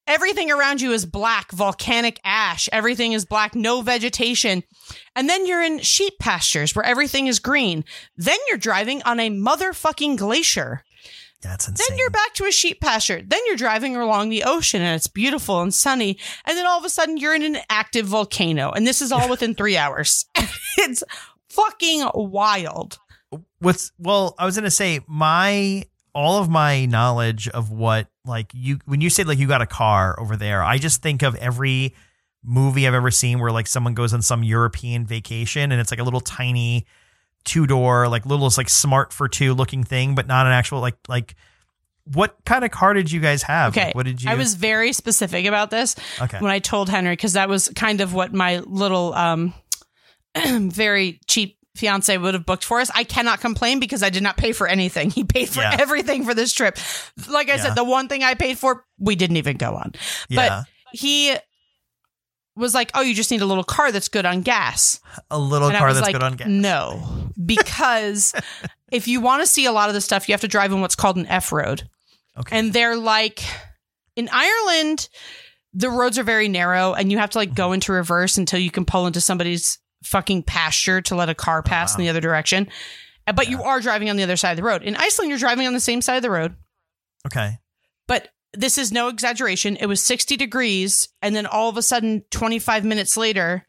Everything 0.08 0.52
around 0.52 0.80
you 0.80 0.92
is 0.92 1.04
black, 1.04 1.50
volcanic 1.50 2.20
ash. 2.24 2.68
Everything 2.70 3.12
is 3.12 3.24
black, 3.24 3.56
no 3.56 3.82
vegetation. 3.82 4.62
And 5.16 5.28
then 5.28 5.46
you're 5.46 5.62
in 5.62 5.80
sheep 5.80 6.14
pastures 6.20 6.76
where 6.76 6.84
everything 6.84 7.26
is 7.26 7.40
green. 7.40 7.84
Then 8.16 8.38
you're 8.46 8.56
driving 8.56 9.02
on 9.02 9.18
a 9.18 9.30
motherfucking 9.30 10.16
glacier. 10.16 10.84
That's 11.46 11.68
insane. 11.68 11.86
Then 11.88 11.98
you're 11.98 12.10
back 12.10 12.34
to 12.34 12.44
a 12.44 12.52
sheep 12.52 12.80
pasture. 12.80 13.22
Then 13.24 13.40
you're 13.46 13.56
driving 13.56 13.96
along 13.96 14.28
the 14.28 14.44
ocean 14.44 14.82
and 14.82 14.96
it's 14.96 15.06
beautiful 15.06 15.62
and 15.62 15.72
sunny. 15.72 16.18
And 16.44 16.56
then 16.56 16.66
all 16.66 16.78
of 16.78 16.84
a 16.84 16.90
sudden 16.90 17.16
you're 17.16 17.34
in 17.34 17.42
an 17.42 17.58
active 17.70 18.06
volcano. 18.06 18.70
And 18.70 18.86
this 18.86 19.00
is 19.00 19.12
all 19.12 19.28
within 19.30 19.54
three 19.54 19.76
hours. 19.76 20.26
it's 20.78 21.02
fucking 21.48 22.10
wild. 22.14 22.98
What's 23.58 23.92
well, 23.98 24.34
I 24.38 24.44
was 24.44 24.56
gonna 24.56 24.70
say 24.70 25.00
my 25.06 25.84
all 26.14 26.40
of 26.40 26.48
my 26.48 26.86
knowledge 26.86 27.48
of 27.48 27.70
what 27.70 28.08
like 28.24 28.50
you 28.54 28.78
when 28.84 29.00
you 29.00 29.10
say 29.10 29.24
like 29.24 29.38
you 29.38 29.48
got 29.48 29.62
a 29.62 29.66
car 29.66 30.18
over 30.20 30.36
there, 30.36 30.62
I 30.62 30.78
just 30.78 31.02
think 31.02 31.22
of 31.22 31.34
every 31.36 31.94
movie 32.44 32.86
I've 32.86 32.94
ever 32.94 33.10
seen 33.10 33.40
where 33.40 33.50
like 33.50 33.66
someone 33.66 33.94
goes 33.94 34.14
on 34.14 34.22
some 34.22 34.44
European 34.44 35.04
vacation 35.06 35.72
and 35.72 35.80
it's 35.80 35.90
like 35.90 36.00
a 36.00 36.04
little 36.04 36.20
tiny 36.20 36.86
two 37.46 37.66
door, 37.66 38.08
like 38.08 38.26
little 38.26 38.50
like 38.58 38.68
smart 38.68 39.12
for 39.14 39.26
two 39.28 39.54
looking 39.54 39.82
thing, 39.84 40.14
but 40.14 40.26
not 40.26 40.44
an 40.46 40.52
actual 40.52 40.80
like 40.80 40.96
like 41.08 41.34
what 42.12 42.36
kind 42.44 42.64
of 42.64 42.70
car 42.70 42.92
did 42.94 43.10
you 43.10 43.18
guys 43.20 43.42
have? 43.44 43.72
Okay. 43.72 43.86
Like, 43.86 43.94
what 43.94 44.04
did 44.06 44.22
you 44.22 44.30
I 44.30 44.34
was 44.34 44.54
very 44.54 44.92
specific 44.92 45.46
about 45.46 45.70
this 45.70 45.96
Okay. 46.20 46.38
when 46.38 46.52
I 46.52 46.58
told 46.60 46.88
Henry 46.88 47.12
because 47.14 47.32
that 47.32 47.48
was 47.48 47.68
kind 47.70 48.00
of 48.00 48.12
what 48.14 48.32
my 48.34 48.58
little 48.60 49.14
um 49.14 49.54
very 50.36 51.20
cheap 51.26 51.56
fiance 51.76 52.16
would 52.16 52.34
have 52.34 52.46
booked 52.46 52.64
for 52.64 52.80
us. 52.80 52.90
I 52.94 53.04
cannot 53.04 53.40
complain 53.40 53.80
because 53.80 54.02
I 54.02 54.10
did 54.10 54.22
not 54.22 54.36
pay 54.36 54.52
for 54.52 54.66
anything. 54.66 55.10
He 55.16 55.24
paid 55.24 55.48
for 55.48 55.60
Yeah. 55.60 55.76
everything 55.78 56.24
for 56.24 56.32
this 56.34 56.52
trip. 56.52 56.78
Like 57.28 57.48
I 57.50 57.56
Yeah. 57.56 57.62
said, 57.62 57.74
the 57.74 57.84
one 57.84 58.08
thing 58.08 58.22
I 58.22 58.34
paid 58.34 58.58
for, 58.58 58.84
we 58.98 59.16
didn't 59.16 59.36
even 59.36 59.56
go 59.56 59.74
on. 59.74 59.92
yeah. 60.28 60.64
He 60.92 61.34
was 62.56 62.74
like, 62.74 62.90
"Oh, 62.94 63.02
you 63.02 63.14
just 63.14 63.30
need 63.30 63.42
a 63.42 63.46
little 63.46 63.64
car 63.64 63.92
that's 63.92 64.08
good 64.08 64.26
on 64.26 64.42
gas." 64.42 65.00
a 65.30 65.38
little 65.38 65.68
and 65.68 65.76
car 65.76 65.92
that's 65.92 66.04
like, 66.04 66.14
good 66.14 66.22
on 66.22 66.34
gas. 66.34 66.48
"No," 66.48 67.30
because 67.44 68.32
if 68.92 69.06
you 69.08 69.20
want 69.20 69.42
to 69.42 69.46
see 69.46 69.66
a 69.66 69.72
lot 69.72 69.88
of 69.88 69.94
the 69.94 70.00
stuff, 70.00 70.28
you 70.28 70.32
have 70.32 70.40
to 70.40 70.48
drive 70.48 70.72
in 70.72 70.80
what's 70.80 70.96
called 70.96 71.16
an 71.16 71.26
F 71.26 71.52
road. 71.52 71.88
Okay. 72.38 72.58
and 72.58 72.72
they're 72.72 72.96
like 72.96 73.42
in 74.14 74.28
Ireland 74.30 75.08
the 75.72 75.90
roads 75.90 76.18
are 76.18 76.22
very 76.22 76.48
narrow 76.48 76.94
and 76.94 77.10
you 77.10 77.18
have 77.18 77.30
to 77.30 77.38
like 77.38 77.54
go 77.54 77.66
uh-huh. 77.66 77.74
into 77.74 77.92
reverse 77.92 78.38
until 78.38 78.58
you 78.58 78.70
can 78.70 78.84
pull 78.84 79.06
into 79.06 79.20
somebody's 79.20 79.78
fucking 80.04 80.42
pasture 80.42 81.00
to 81.02 81.14
let 81.14 81.28
a 81.28 81.34
car 81.34 81.62
pass 81.62 81.94
in 81.94 81.98
wow. 81.98 82.04
the 82.04 82.08
uh-huh. 82.08 82.18
other 82.18 82.20
direction 82.20 82.68
but 83.34 83.48
you 83.48 83.62
are 83.62 83.80
driving 83.80 84.08
on 84.08 84.16
the 84.16 84.22
other 84.22 84.36
side 84.36 84.52
of 84.52 84.56
the 84.56 84.62
road 84.62 84.82
in 84.82 84.96
Iceland 84.96 85.30
you're 85.30 85.38
driving 85.38 85.66
on 85.66 85.72
the 85.72 85.80
same 85.80 86.00
side 86.00 86.16
of 86.16 86.22
the 86.22 86.30
road 86.30 86.54
okay. 87.26 87.58
This 88.56 88.78
is 88.78 88.90
no 88.92 89.08
exaggeration 89.08 89.76
it 89.76 89.86
was 89.86 90.02
60 90.02 90.36
degrees 90.36 91.08
and 91.22 91.34
then 91.36 91.46
all 91.46 91.68
of 91.68 91.76
a 91.76 91.82
sudden 91.82 92.22
25 92.30 92.84
minutes 92.84 93.16
later 93.16 93.64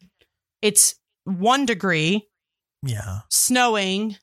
it's 0.62 0.94
1 1.24 1.66
degree 1.66 2.26
Yeah. 2.82 3.20
snowing 3.30 4.16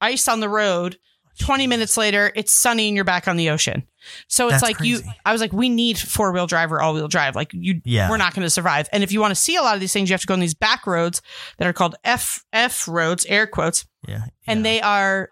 ice 0.00 0.28
on 0.28 0.40
the 0.40 0.48
road 0.48 0.98
20 1.38 1.66
minutes 1.66 1.98
later, 1.98 2.32
it's 2.34 2.50
sunny 2.50 2.86
and 2.88 2.96
you're 2.96 3.04
back 3.04 3.28
on 3.28 3.36
the 3.36 3.50
ocean. 3.50 3.86
So 4.26 4.46
it's 4.46 4.52
That's 4.52 4.62
like 4.62 4.80
you. 4.80 5.00
I 5.26 5.32
was 5.32 5.42
like, 5.42 5.52
we 5.52 5.68
need 5.68 5.98
four 5.98 6.32
wheel 6.32 6.46
drive 6.46 6.72
or 6.72 6.80
all 6.80 6.94
wheel 6.94 7.08
drive. 7.08 7.36
Like 7.36 7.50
you, 7.52 7.82
Yeah. 7.84 8.08
we're 8.08 8.16
not 8.16 8.32
going 8.34 8.44
to 8.46 8.48
survive. 8.48 8.88
And 8.90 9.02
if 9.04 9.12
you 9.12 9.20
want 9.20 9.32
to 9.32 9.34
see 9.34 9.54
a 9.54 9.60
lot 9.60 9.74
of 9.74 9.80
these 9.82 9.92
things, 9.92 10.08
you 10.08 10.14
have 10.14 10.22
to 10.22 10.26
go 10.26 10.32
on 10.32 10.40
these 10.40 10.54
back 10.54 10.86
roads 10.86 11.20
that 11.58 11.68
are 11.68 11.74
called 11.74 11.94
F, 12.04 12.42
F 12.54 12.88
roads, 12.88 13.26
air 13.26 13.46
quotes, 13.46 13.84
Yeah. 14.08 14.24
and 14.46 14.64
they 14.64 14.80
are 14.80 15.28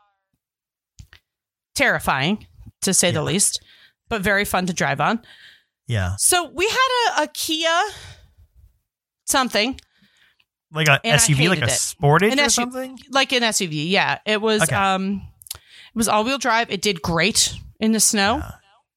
terrifying 1.74 2.46
to 2.82 2.92
say 2.94 3.10
the 3.10 3.20
Yeah. 3.20 3.22
least, 3.22 3.62
but 4.08 4.22
very 4.22 4.44
fun 4.44 4.66
to 4.66 4.72
drive 4.72 5.00
on. 5.00 5.20
Yeah. 5.86 6.14
So 6.18 6.50
we 6.50 6.66
had 6.68 7.18
a, 7.18 7.22
a 7.24 7.26
Kia 7.28 7.80
something 9.26 9.78
Like 10.72 10.88
a 10.88 11.00
SUV, 11.04 11.48
like 11.48 11.60
a 11.60 11.64
it. 11.64 11.70
Sportage 11.70 12.32
An 12.32 12.40
or 12.40 12.44
SUV. 12.44 12.50
something? 12.50 12.98
like 13.10 13.32
an 13.32 13.42
SUV. 13.42 13.88
Yeah, 13.90 14.18
it 14.26 14.40
was. 14.40 14.62
Okay. 14.62 14.74
Um, 14.74 15.22
it 15.54 15.96
was 15.96 16.08
all 16.08 16.24
wheel 16.24 16.38
drive. 16.38 16.70
It 16.70 16.82
did 16.82 17.02
great 17.02 17.54
in 17.80 17.92
the 17.92 18.00
snow. 18.00 18.38
Yeah. 18.38 18.50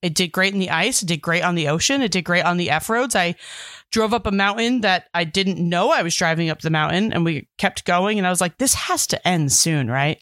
It 0.03 0.13
did 0.15 0.31
great 0.31 0.53
in 0.53 0.59
the 0.59 0.69
ice. 0.69 1.01
It 1.01 1.07
did 1.07 1.21
great 1.21 1.43
on 1.43 1.55
the 1.55 1.67
ocean. 1.69 2.01
It 2.01 2.11
did 2.11 2.23
great 2.23 2.43
on 2.45 2.57
the 2.57 2.69
F 2.69 2.89
roads. 2.89 3.15
I 3.15 3.35
drove 3.91 4.13
up 4.13 4.25
a 4.27 4.31
mountain 4.31 4.81
that 4.81 5.05
I 5.13 5.23
didn't 5.23 5.57
know 5.57 5.91
I 5.91 6.03
was 6.03 6.15
driving 6.15 6.49
up 6.49 6.61
the 6.61 6.69
mountain, 6.69 7.11
and 7.13 7.25
we 7.25 7.47
kept 7.57 7.85
going. 7.85 8.17
And 8.17 8.25
I 8.25 8.29
was 8.29 8.41
like, 8.41 8.57
"This 8.57 8.73
has 8.75 9.07
to 9.07 9.27
end 9.27 9.51
soon, 9.51 9.89
right?" 9.89 10.19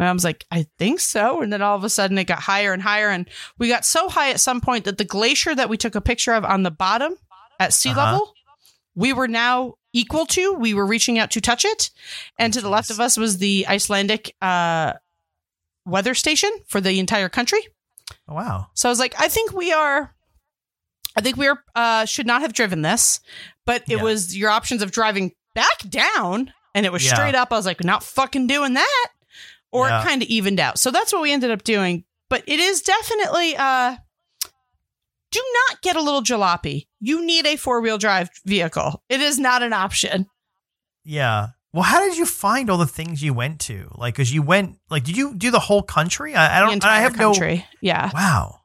My 0.00 0.06
mom's 0.06 0.24
like, 0.24 0.46
"I 0.50 0.66
think 0.78 0.98
so." 0.98 1.42
And 1.42 1.52
then 1.52 1.60
all 1.62 1.76
of 1.76 1.84
a 1.84 1.90
sudden, 1.90 2.16
it 2.18 2.24
got 2.24 2.40
higher 2.40 2.72
and 2.72 2.82
higher, 2.82 3.10
and 3.10 3.28
we 3.58 3.68
got 3.68 3.84
so 3.84 4.08
high 4.08 4.30
at 4.30 4.40
some 4.40 4.60
point 4.60 4.84
that 4.86 4.96
the 4.98 5.04
glacier 5.04 5.54
that 5.54 5.68
we 5.68 5.76
took 5.76 5.94
a 5.94 6.00
picture 6.00 6.32
of 6.32 6.44
on 6.44 6.62
the 6.64 6.70
bottom 6.70 7.14
at 7.60 7.72
sea 7.74 7.90
Uh-huh. 7.90 8.00
level, 8.12 8.34
we 8.94 9.12
were 9.12 9.28
now 9.28 9.74
equal 9.92 10.24
to. 10.24 10.54
We 10.54 10.72
were 10.74 10.86
reaching 10.86 11.18
out 11.18 11.30
to 11.32 11.40
touch 11.40 11.64
it, 11.64 11.90
and 12.38 12.52
to 12.54 12.60
the 12.62 12.70
left 12.70 12.88
of 12.90 12.98
us 12.98 13.16
was 13.18 13.38
the 13.38 13.66
Icelandic 13.68 14.34
uh, 14.40 14.94
weather 15.84 16.14
station 16.14 16.50
for 16.66 16.80
the 16.80 16.98
entire 16.98 17.28
country. 17.28 17.60
Oh, 18.26 18.34
wow. 18.34 18.68
So 18.74 18.88
I 18.88 18.92
was 18.92 18.98
like, 18.98 19.14
I 19.20 19.28
think 19.28 19.52
we 19.52 19.70
are. 19.72 20.14
I 21.16 21.20
think 21.20 21.36
we 21.36 21.46
are 21.48 21.62
uh, 21.74 22.04
should 22.06 22.26
not 22.26 22.40
have 22.40 22.52
driven 22.54 22.82
this, 22.82 23.20
but 23.66 23.82
it 23.82 23.98
Yeah. 23.98 24.02
was 24.02 24.36
your 24.36 24.48
options 24.50 24.80
of 24.80 24.92
driving 24.92 25.32
back 25.54 25.78
down, 25.88 26.54
and 26.74 26.86
it 26.86 26.92
was 26.92 27.04
Yeah. 27.04 27.14
straight 27.14 27.34
up. 27.34 27.52
I 27.52 27.56
was 27.56 27.66
like, 27.66 27.84
not 27.84 28.02
fucking 28.02 28.46
doing 28.46 28.74
that, 28.74 29.06
or 29.72 29.88
Yeah. 29.88 30.00
it 30.00 30.04
kind 30.06 30.22
of 30.22 30.28
evened 30.28 30.60
out. 30.60 30.78
So 30.78 30.90
that's 30.90 31.12
what 31.12 31.22
we 31.22 31.32
ended 31.32 31.50
up 31.50 31.62
doing. 31.64 32.04
But 32.28 32.44
it 32.46 32.60
is 32.60 32.82
definitely. 32.82 33.56
uh 33.56 33.96
Do 35.32 35.42
not 35.68 35.82
get 35.82 35.96
a 35.96 36.02
little 36.02 36.22
jalopy. 36.22 36.86
You 37.00 37.24
need 37.24 37.46
a 37.46 37.56
four 37.56 37.80
wheel 37.80 37.98
drive 37.98 38.28
vehicle. 38.44 39.02
It 39.08 39.20
is 39.20 39.38
not 39.38 39.62
an 39.62 39.72
option. 39.72 40.26
Yeah. 41.04 41.48
Well, 41.72 41.84
how 41.84 42.00
did 42.00 42.16
you 42.18 42.26
find 42.26 42.68
all 42.68 42.78
the 42.78 42.86
things 42.86 43.22
you 43.22 43.32
went 43.32 43.60
to? 43.60 43.88
Like, 43.96 44.16
cause 44.16 44.32
you 44.32 44.42
went, 44.42 44.78
like, 44.90 45.04
did 45.04 45.16
you 45.16 45.34
do 45.36 45.52
the 45.52 45.60
whole 45.60 45.82
country? 45.84 46.34
I, 46.34 46.56
I 46.58 46.60
don't, 46.60 46.84
I 46.84 47.00
have 47.00 47.14
country. 47.14 47.64
Yeah. 47.80 48.10
wow. 48.12 48.56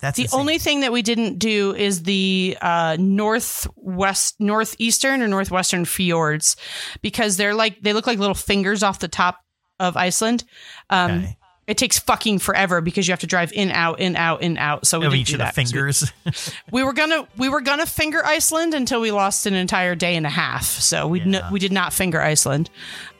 That's 0.00 0.16
The 0.16 0.24
insane. 0.24 0.40
only 0.40 0.58
thing 0.58 0.80
that 0.80 0.92
we 0.92 1.02
didn't 1.02 1.38
do 1.38 1.74
is 1.74 2.02
the 2.04 2.56
uh, 2.62 2.96
northwest, 2.98 4.36
northeastern 4.40 5.22
or 5.22 5.28
northwestern 5.28 5.84
fjords, 5.84 6.56
because 7.02 7.36
they're 7.36 7.54
like 7.54 7.80
they 7.82 7.92
look 7.92 8.06
like 8.06 8.18
little 8.18 8.34
fingers 8.34 8.82
off 8.82 8.98
the 9.00 9.06
top 9.08 9.38
of 9.82 9.96
Iceland. 9.96 10.44
Um, 10.90 11.10
Okay. 11.10 11.36
It 11.64 11.78
takes 11.78 11.96
fucking 12.00 12.40
forever 12.40 12.80
because 12.80 13.06
you 13.06 13.12
have 13.12 13.20
to 13.20 13.26
drive 13.28 13.52
in, 13.52 13.70
out, 13.70 14.00
in, 14.00 14.16
out, 14.16 14.42
in, 14.42 14.58
out. 14.58 14.84
So 14.84 14.98
we 14.98 15.06
of 15.06 15.14
each 15.14 15.28
do 15.28 15.34
of 15.34 15.38
the 15.38 15.44
that. 15.44 15.54
fingers. 15.54 16.12
We 16.72 16.82
were 16.82 16.92
gonna 16.92 17.26
we 17.38 17.48
were 17.48 17.60
gonna 17.60 17.86
finger 17.86 18.20
Iceland 18.26 18.74
until 18.74 19.00
we 19.00 19.12
lost 19.12 19.46
an 19.46 19.54
entire 19.54 19.94
day 19.94 20.16
and 20.16 20.26
a 20.26 20.30
half. 20.30 20.64
So 20.64 21.06
we 21.06 21.20
Yeah. 21.20 21.48
we 21.52 21.60
did 21.60 21.70
not 21.72 21.92
finger 21.92 22.20
Iceland. 22.20 22.68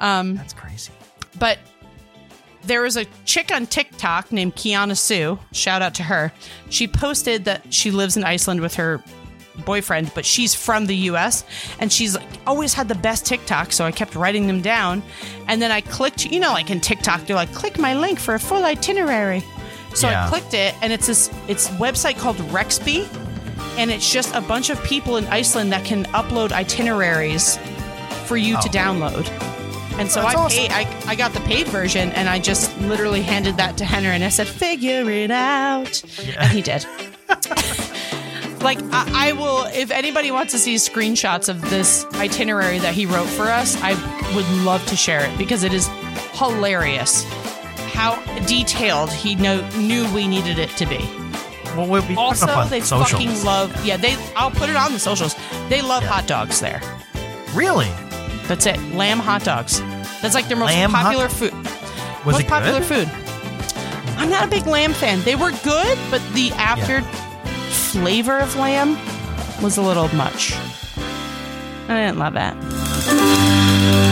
Um, 0.00 0.34
That's 0.34 0.54
crazy. 0.54 0.90
but 1.38 1.58
there 2.64 2.82
was 2.82 2.96
a 2.96 3.04
chick 3.24 3.52
on 3.54 3.66
TikTok 3.66 4.32
named 4.32 4.56
Kiana 4.56 4.98
Sue. 4.98 5.38
Shout 5.52 5.80
out 5.80 5.94
to 5.94 6.02
her. 6.02 6.32
She 6.68 6.88
posted 6.88 7.44
that 7.44 7.72
she 7.72 7.92
lives 7.92 8.16
in 8.16 8.24
Iceland 8.24 8.60
with 8.60 8.74
her 8.74 9.02
boyfriend, 9.64 10.10
but 10.14 10.24
she's 10.24 10.54
from 10.54 10.86
the 10.86 10.96
US 11.10 11.44
and 11.78 11.92
she's 11.92 12.14
like, 12.16 12.26
always 12.46 12.74
had 12.74 12.88
the 12.88 12.94
best 12.94 13.26
TikTok. 13.26 13.72
So 13.72 13.84
I 13.84 13.92
kept 13.92 14.14
writing 14.14 14.46
them 14.46 14.60
down. 14.60 15.02
And 15.48 15.60
then 15.60 15.70
I 15.70 15.80
clicked, 15.80 16.24
you 16.26 16.40
know, 16.40 16.52
like 16.52 16.70
in 16.70 16.80
TikTok, 16.80 17.26
they're 17.26 17.36
like, 17.36 17.52
click 17.52 17.78
my 17.78 17.94
link 17.94 18.18
for 18.18 18.34
a 18.34 18.40
full 18.40 18.64
itinerary. 18.64 19.42
So 19.94 20.08
Yeah. 20.08 20.24
I 20.24 20.28
clicked 20.28 20.54
it 20.54 20.74
and 20.82 20.92
it's 20.92 21.06
this 21.06 21.30
it's 21.48 21.68
website 21.70 22.18
called 22.18 22.36
Rexby. 22.36 23.06
And 23.78 23.90
it's 23.90 24.10
just 24.10 24.34
a 24.34 24.40
bunch 24.40 24.68
of 24.70 24.82
people 24.84 25.16
in 25.16 25.26
Iceland 25.26 25.72
that 25.72 25.84
can 25.84 26.04
upload 26.06 26.52
itineraries 26.52 27.58
for 28.26 28.36
you 28.36 28.54
to 28.60 28.68
Oh. 28.68 28.72
download. 28.72 29.28
And 29.98 30.10
so 30.10 30.22
That's 30.22 30.34
I 30.34 30.38
awesome. 30.38 30.58
paid, 30.58 30.70
I, 30.72 31.02
I 31.06 31.14
got 31.14 31.32
the 31.34 31.40
paid 31.40 31.68
version 31.68 32.10
and 32.12 32.26
I 32.28 32.38
just 32.38 32.74
literally 32.80 33.20
handed 33.20 33.58
that 33.58 33.76
to 33.76 33.84
Henry 33.84 34.08
and 34.10 34.24
I 34.24 34.30
said, 34.30 34.48
figure 34.48 35.08
it 35.10 35.30
out. 35.30 36.02
Yeah. 36.26 36.34
And 36.42 36.50
he 36.52 36.62
did. 36.62 36.86
like, 38.62 38.80
I, 38.92 39.28
I 39.28 39.32
will, 39.32 39.64
if 39.72 39.90
anybody 39.90 40.30
wants 40.30 40.52
to 40.52 40.58
see 40.58 40.74
screenshots 40.76 41.48
of 41.48 41.60
this 41.70 42.04
itinerary 42.14 42.78
that 42.80 42.94
he 42.94 43.06
wrote 43.06 43.26
for 43.28 43.44
us, 43.44 43.76
I 43.82 43.92
would 44.34 44.48
love 44.64 44.84
to 44.86 44.96
share 44.96 45.24
it 45.24 45.36
because 45.38 45.62
it 45.64 45.72
is 45.74 45.88
hilarious 46.34 47.24
how 47.92 48.16
detailed 48.46 49.10
he 49.10 49.34
know, 49.34 49.66
knew 49.76 50.10
we 50.14 50.26
needed 50.26 50.58
it 50.58 50.70
to 50.70 50.86
be. 50.86 50.98
Well, 51.76 51.86
we'll 51.88 52.06
be 52.06 52.16
Also, 52.16 52.46
they 52.66 52.80
socials. 52.80 53.10
fucking 53.10 53.44
love, 53.44 53.84
yeah, 53.84 53.96
they, 53.96 54.16
I'll 54.36 54.50
put 54.50 54.68
it 54.68 54.76
on 54.76 54.92
the 54.92 54.98
socials. 54.98 55.34
They 55.68 55.80
love 55.82 56.02
Yeah. 56.02 56.08
hot 56.10 56.26
dogs 56.26 56.60
there. 56.60 56.80
Really? 57.54 57.88
That's 58.46 58.66
it. 58.66 58.78
Lamb 58.94 59.18
hot 59.18 59.44
dogs. 59.44 59.80
That's 60.20 60.34
like 60.34 60.48
their 60.48 60.56
most 60.56 60.68
Lamb 60.68 60.90
hot- 60.90 61.04
popular 61.04 61.28
food. 61.28 61.54
Was 62.24 62.34
most 62.36 62.40
it 62.40 62.48
popular 62.48 62.80
good? 62.80 63.06
food. 63.08 63.10
I'm 64.18 64.30
not 64.30 64.44
a 64.46 64.50
big 64.50 64.66
lamb 64.66 64.92
fan. 64.92 65.20
They 65.22 65.34
were 65.34 65.50
good, 65.64 65.98
but 66.10 66.22
the 66.34 66.50
after 66.52 67.00
flavor 67.92 68.38
of 68.38 68.56
lamb 68.56 68.96
was 69.62 69.76
a 69.76 69.82
little 69.82 70.08
much. 70.16 70.54
I 71.88 72.06
didn't 72.06 72.18
love 72.18 72.32
that. 72.32 74.11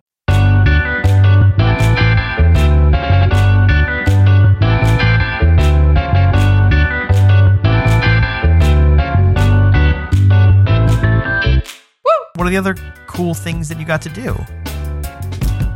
What 12.41 12.47
are 12.47 12.49
the 12.49 12.57
other 12.57 12.75
cool 13.05 13.35
things 13.35 13.69
that 13.69 13.79
you 13.79 13.85
got 13.85 14.01
to 14.01 14.09
do? 14.09 14.35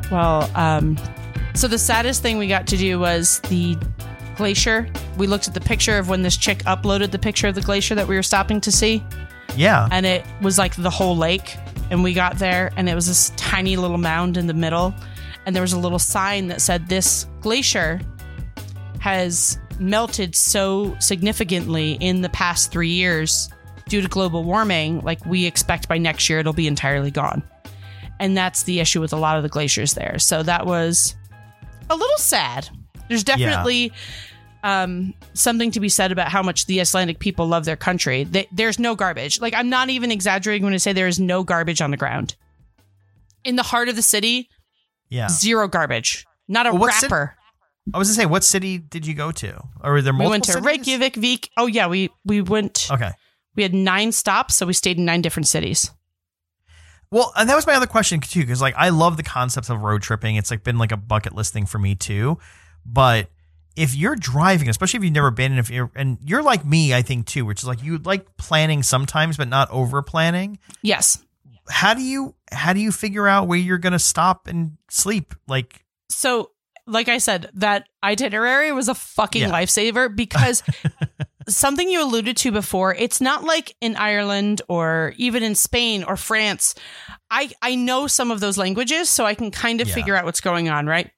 Well, 0.10 0.50
um, 0.56 0.98
so 1.54 1.68
the 1.68 1.78
saddest 1.78 2.24
thing 2.24 2.40
we 2.40 2.48
got 2.48 2.66
to 2.66 2.76
do 2.76 2.98
was 2.98 3.40
the 3.42 3.78
glacier. 4.36 4.90
We 5.16 5.28
looked 5.28 5.48
at 5.48 5.54
the 5.54 5.62
picture 5.62 6.00
of 6.00 6.10
when 6.10 6.24
this 6.24 6.36
chick 6.36 6.64
uploaded 6.64 7.12
the 7.12 7.20
picture 7.20 7.46
of 7.46 7.54
the 7.54 7.62
glacier 7.62 7.94
that 7.94 8.08
we 8.08 8.16
were 8.16 8.24
stopping 8.24 8.62
to 8.62 8.72
see. 8.72 9.04
Yeah. 9.56 9.88
and 9.92 10.08
it 10.08 10.26
was 10.42 10.58
like 10.58 10.76
the 10.76 10.90
whole 10.90 11.16
lake. 11.16 11.56
And 11.92 12.02
we 12.02 12.16
got 12.16 12.40
there, 12.40 12.72
and 12.78 12.90
it 12.90 12.96
was 12.96 13.06
this 13.06 13.32
tiny 13.38 13.78
little 13.78 14.00
mound 14.00 14.36
in 14.36 14.48
the 14.48 14.56
middle, 14.56 14.92
and 15.46 15.56
there 15.56 15.62
was 15.62 15.74
a 15.74 15.80
little 15.80 16.00
sign 16.00 16.48
that 16.48 16.62
said, 16.62 16.90
"This 16.90 17.28
glacier 17.42 18.02
has 19.02 19.60
melted 19.78 20.36
so 20.36 20.98
significantly 21.00 21.92
in 22.00 22.22
the 22.22 22.30
past 22.30 22.72
three 22.72 22.90
years 22.90 23.52
due 23.88 24.02
to 24.02 24.08
global 24.08 24.44
warming. 24.44 25.02
Like 25.02 25.26
we 25.26 25.46
expect 25.46 25.88
by 25.88 25.98
next 25.98 26.30
year, 26.30 26.40
it'll 26.40 26.54
be 26.54 26.68
entirely 26.68 27.12
gone." 27.12 27.44
And 28.20 28.38
that's 28.38 28.64
the 28.64 28.80
issue 28.80 29.02
with 29.02 29.12
a 29.12 29.18
lot 29.18 29.38
of 29.38 29.44
the 29.44 29.50
glaciers 29.50 29.94
there. 29.94 30.20
So 30.20 30.42
that 30.44 30.66
was 30.66 31.16
a 31.90 31.96
little 31.96 32.18
sad. 32.18 32.70
There's 33.10 33.24
definitely 33.24 33.92
um, 34.64 35.14
something 35.34 35.70
to 35.72 35.80
be 35.80 35.90
said 35.90 36.12
about 36.12 36.30
how 36.30 36.42
much 36.42 36.66
the 36.66 36.82
Icelandic 36.82 37.20
people 37.20 37.46
love 37.46 37.66
their 37.66 37.76
country. 37.76 38.24
They, 38.24 38.48
there's 38.52 38.80
no 38.80 38.96
garbage. 38.96 39.40
Like 39.40 39.54
I'm 39.54 39.70
not 39.70 39.90
even 39.90 40.12
exaggerating 40.12 40.64
when 40.64 40.74
I 40.74 40.78
say 40.78 40.94
there 40.94 41.08
is 41.08 41.20
no 41.20 41.44
garbage 41.44 41.82
on 41.82 41.92
the 41.92 41.98
ground. 41.98 42.36
In 43.44 43.58
the 43.58 43.64
heart 43.64 43.90
of 43.90 43.96
the 43.96 44.02
city, 44.02 44.50
yeah. 45.10 45.28
zero 45.30 45.68
garbage. 45.68 46.26
Not 46.48 46.66
a 46.66 46.74
Well, 46.74 46.88
wrapper. 46.88 47.36
I 47.94 48.00
was 48.00 48.08
gonna 48.08 48.16
say, 48.16 48.26
what 48.26 48.44
city 48.44 48.80
did 48.80 49.06
you 49.06 49.14
go 49.14 49.32
to? 49.32 49.62
Or 49.82 49.92
were 49.92 50.02
there 50.02 50.14
We 50.14 50.20
multiple 50.20 50.32
went 50.32 50.44
to 50.46 50.52
cities? 50.54 50.66
Reykjavik, 50.66 51.16
Vik. 51.16 51.50
Oh 51.58 51.68
yeah, 51.68 51.86
we 51.86 52.10
we 52.24 52.42
went. 52.42 52.88
Okay. 52.90 53.12
We 53.56 53.64
had 53.64 53.74
nine 53.74 54.12
stops, 54.12 54.56
so 54.56 54.66
we 54.66 54.74
stayed 54.74 54.98
in 54.98 55.06
nine 55.06 55.22
different 55.22 55.48
cities. 55.48 55.92
Well, 57.12 57.32
and 57.36 57.48
that 57.50 57.56
was 57.56 57.68
my 57.68 57.74
other 57.76 57.88
question 57.88 58.20
too, 58.20 58.42
because 58.42 58.62
like 58.62 58.76
I 58.78 58.90
love 58.90 59.16
the 59.18 59.24
concept 59.24 59.70
of 59.70 59.82
road 59.82 60.02
tripping. 60.02 60.36
It's 60.36 60.52
like 60.52 60.64
been 60.64 60.78
like 60.78 60.92
a 60.92 60.98
bucket 60.98 61.34
list 61.36 61.54
thing 61.54 61.66
for 61.66 61.80
me 61.80 61.96
too. 61.96 62.38
But 62.86 63.30
if 63.76 63.96
you're 63.96 64.16
driving, 64.16 64.70
especially 64.70 64.98
if 64.98 65.04
you've 65.04 65.14
never 65.14 65.32
been, 65.32 65.52
and 65.52 65.60
if 65.60 65.70
you're 65.70 65.92
and 65.96 66.18
you're 66.26 66.42
like 66.44 66.66
me, 66.66 66.94
I 66.94 67.02
think 67.04 67.28
too, 67.28 67.46
which 67.46 67.62
is 67.62 67.68
like 67.68 67.84
you 67.84 68.00
like 68.00 68.38
planning 68.38 68.84
sometimes, 68.84 69.38
but 69.38 69.48
not 69.48 69.70
over 69.72 70.02
planning. 70.02 70.60
Yes. 70.82 71.24
How 71.70 71.94
do 71.94 72.02
you 72.02 72.36
how 72.52 72.74
do 72.74 72.80
you 72.80 72.92
figure 72.92 73.28
out 73.28 73.48
where 73.48 73.58
you're 73.58 73.78
gonna 73.78 74.00
stop 74.00 74.48
and 74.48 74.78
sleep? 74.90 75.34
Like 75.48 75.86
So, 76.10 76.52
like 76.88 77.08
I 77.08 77.18
said, 77.20 77.50
that 77.56 77.88
itinerary 78.04 78.72
was 78.72 78.90
a 78.90 78.96
fucking 78.96 79.44
Yeah. 79.44 79.52
lifesaver 79.52 80.14
because 80.14 80.64
something 81.48 81.90
you 81.90 82.04
alluded 82.04 82.38
to 82.38 82.52
before, 82.52 82.94
it's 82.96 83.22
not 83.22 83.44
like 83.44 83.76
in 83.82 83.96
Ireland 83.96 84.62
or 84.68 85.14
even 85.18 85.44
in 85.44 85.56
Spain 85.56 86.04
or 86.04 86.18
France. 86.18 86.76
I 87.30 87.52
I 87.62 87.76
know 87.76 88.08
some 88.08 88.32
of 88.32 88.40
those 88.40 88.58
languages, 88.58 89.10
so 89.10 89.26
I 89.26 89.36
can 89.36 89.52
kind 89.52 89.82
of 89.82 89.88
Yeah. 89.88 89.94
figure 89.96 90.16
out 90.16 90.26
what's 90.26 90.42
going 90.42 90.70
on, 90.70 90.88
right? 90.88 91.12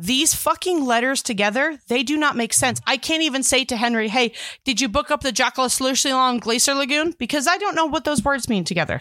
These 0.00 0.32
fucking 0.32 0.84
letters 0.84 1.22
together, 1.22 1.78
they 1.88 2.04
do 2.04 2.16
not 2.16 2.36
make 2.36 2.52
sense. 2.52 2.80
I 2.86 2.96
can't 2.98 3.22
even 3.22 3.42
say 3.42 3.64
to 3.64 3.76
Henry, 3.76 4.08
"Hey, 4.08 4.32
did 4.64 4.80
you 4.80 4.88
book 4.88 5.10
up 5.10 5.22
the 5.22 5.32
Jackalslusilon 5.32 6.40
Glacier 6.40 6.74
Lagoon?" 6.74 7.14
Because 7.18 7.46
I 7.48 7.58
don't 7.58 7.74
know 7.74 7.86
what 7.86 8.04
those 8.04 8.22
words 8.22 8.48
mean 8.48 8.64
together. 8.64 9.00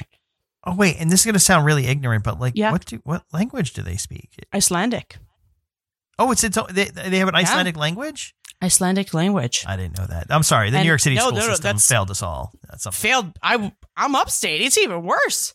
oh 0.66 0.76
wait, 0.76 0.98
and 1.00 1.10
this 1.10 1.22
is 1.22 1.26
gonna 1.26 1.40
sound 1.40 1.66
really 1.66 1.86
ignorant, 1.88 2.24
but 2.26 2.40
like 2.40 2.54
Yeah. 2.56 2.72
what 2.72 2.86
do 2.86 3.00
what 3.06 3.24
language 3.32 3.74
do 3.74 3.82
they 3.84 3.96
speak? 3.96 4.32
Icelandic. 4.54 5.18
Oh, 6.20 6.32
it's 6.32 6.44
its 6.44 6.58
they 6.72 6.86
they 6.86 7.20
have 7.20 7.28
an 7.30 7.36
Icelandic 7.36 7.78
language. 7.78 8.34
Icelandic 8.64 9.14
language. 9.14 9.64
I 9.68 9.76
didn't 9.78 9.98
know 10.00 10.06
that. 10.08 10.28
I'm 10.30 10.44
sorry. 10.44 10.72
The 10.72 10.78
And- 10.78 10.86
New 10.86 10.90
York 10.90 11.00
City 11.00 11.16
no, 11.16 11.22
school 11.28 11.34
no, 11.34 11.42
no, 11.46 11.50
system 11.54 11.78
failed 11.78 12.10
us 12.12 12.24
all. 12.24 12.52
That's 12.70 12.84
something. 12.84 13.00
Failed. 13.10 13.32
I 13.44 13.72
I'm 13.96 14.16
upstate. 14.16 14.62
It's 14.62 14.78
even 14.78 15.04
worse. 15.04 15.54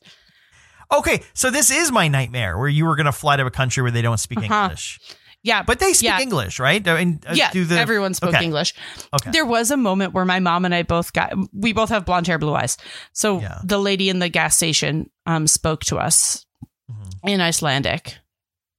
Okay, 0.92 1.22
so 1.32 1.50
this 1.50 1.70
is 1.70 1.90
my 1.90 2.08
nightmare 2.08 2.58
where 2.58 2.68
you 2.68 2.84
were 2.84 2.96
going 2.96 3.06
to 3.06 3.12
fly 3.12 3.36
to 3.36 3.46
a 3.46 3.50
country 3.50 3.82
where 3.82 3.90
they 3.90 4.02
don't 4.02 4.18
speak 4.18 4.38
Uh-huh. 4.38 4.64
English, 4.64 5.00
Yeah, 5.42 5.62
but 5.62 5.78
they 5.80 5.94
speak 5.94 6.08
Yeah. 6.10 6.20
English, 6.20 6.60
right? 6.60 6.86
I 6.86 6.98
mean, 7.04 7.20
uh, 7.26 7.32
yeah, 7.34 7.50
the- 7.52 7.78
everyone 7.78 8.12
spoke 8.14 8.34
okay. 8.34 8.44
English. 8.44 8.74
Okay. 9.12 9.30
There 9.30 9.46
was 9.46 9.70
a 9.70 9.76
moment 9.76 10.12
where 10.12 10.24
my 10.26 10.38
mom 10.38 10.64
and 10.66 10.74
I 10.74 10.82
both 10.82 11.12
got 11.14 11.32
we 11.52 11.72
both 11.72 11.88
have 11.88 12.04
blonde 12.04 12.26
hair, 12.26 12.38
blue 12.38 12.54
eyes. 12.54 12.76
So 13.14 13.40
Yeah. 13.40 13.58
the 13.64 13.78
lady 13.78 14.10
in 14.10 14.18
the 14.20 14.28
gas 14.28 14.54
station 14.56 15.10
um 15.26 15.46
spoke 15.48 15.82
to 15.86 15.96
us 15.98 16.44
Mhm. 16.90 17.30
in 17.30 17.40
Icelandic, 17.40 18.18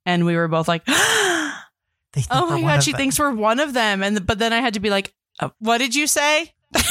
and 0.06 0.24
we 0.26 0.36
were 0.36 0.48
both 0.48 0.68
like, 0.68 0.84
"Oh 2.30 2.48
my 2.50 2.62
god, 2.62 2.84
she 2.84 2.92
them. 2.92 3.00
thinks 3.00 3.20
we're 3.20 3.32
one 3.32 3.60
of 3.60 3.74
them." 3.74 4.04
And 4.04 4.26
but 4.26 4.40
then 4.40 4.54
I 4.54 4.60
had 4.60 4.76
to 4.76 4.80
be 4.80 4.90
like, 4.90 5.14
uh, 5.40 5.50
"What 5.60 5.80
did 5.80 5.96
you 5.96 6.08
say?" 6.08 6.54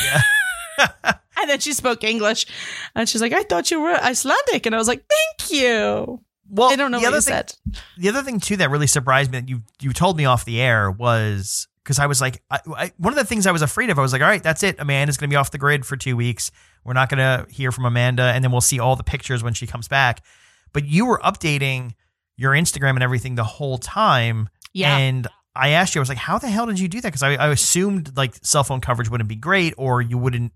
And 1.41 1.51
then 1.51 1.61
she 1.61 1.73
spoke 1.73 2.05
English, 2.05 2.47
and 2.95 3.09
she's 3.09 3.21
like, 3.21 3.33
"I 3.33 3.43
thought 3.43 3.71
you 3.71 3.81
were 3.81 3.95
Icelandic," 3.95 4.65
and 4.65 4.75
I 4.75 4.79
was 4.79 4.87
like, 4.87 5.05
"Thank 5.09 5.51
you." 5.51 6.21
Well, 6.49 6.71
I 6.71 6.77
don't 6.77 6.91
know 6.91 6.99
the 6.99 7.05
what 7.05 7.09
other 7.09 7.17
you 7.17 7.23
thing, 7.23 7.35
said. 7.35 7.55
the 7.97 8.09
other 8.11 8.23
thing 8.23 8.39
too 8.39 8.57
that 8.59 8.71
really 8.71 8.87
surprised 8.87 9.33
me 9.33 9.41
that 9.41 9.49
you 9.49 9.63
you 9.81 9.93
told 9.93 10.17
me 10.17 10.25
off 10.25 10.45
the 10.45 10.61
air 10.61 10.91
was 10.91 11.67
because 11.83 11.99
I 11.99 12.07
was 12.07 12.21
like, 12.21 12.43
I, 12.51 12.61
I, 12.77 12.93
one 12.99 13.13
of 13.13 13.19
the 13.19 13.25
things 13.25 13.47
I 13.47 13.53
was 13.53 13.63
afraid 13.63 13.91
of, 13.91 13.99
I 13.99 14.03
was 14.03 14.13
like, 14.13 14.23
all 14.23 14.29
right, 14.29 14.43
that's 14.43 14.63
it. 14.63 14.77
Amanda's 14.79 15.17
going 15.17 15.29
to 15.29 15.33
be 15.33 15.37
off 15.37 15.51
the 15.51 15.59
grid 15.59 15.85
for 15.85 15.97
two 15.97 16.17
weeks. 16.17 16.53
We're 16.85 16.93
not 16.93 17.09
going 17.09 17.19
to 17.19 17.53
hear 17.53 17.73
from 17.73 17.87
Amanda, 17.87 18.25
and 18.25 18.45
then 18.45 18.53
we'll 18.53 18.61
see 18.61 18.79
all 18.79 18.95
the 18.95 19.03
pictures 19.03 19.43
when 19.43 19.55
she 19.55 19.67
comes 19.67 19.89
back. 19.89 20.25
But 20.73 20.85
you 20.85 21.07
were 21.07 21.19
updating 21.25 21.95
your 22.37 22.53
Instagram 22.53 22.91
and 22.91 23.03
everything 23.03 23.35
the 23.35 23.45
whole 23.45 23.79
time, 23.79 24.49
Yeah. 24.73 24.97
and 24.97 25.27
I 25.55 25.71
asked 25.71 25.95
you, 25.95 26.01
I 26.01 26.03
was 26.03 26.09
like, 26.09 26.19
how 26.19 26.39
the 26.39 26.49
hell 26.49 26.67
did 26.67 26.79
you 26.81 26.89
do 26.89 27.01
that? 27.03 27.09
Because 27.09 27.23
I, 27.23 27.35
I 27.35 27.49
assumed 27.49 28.17
like 28.17 28.35
cell 28.43 28.65
phone 28.65 28.81
coverage 28.81 29.11
wouldn't 29.11 29.29
be 29.29 29.37
great, 29.37 29.75
or 29.77 30.01
you 30.01 30.17
wouldn't 30.19 30.53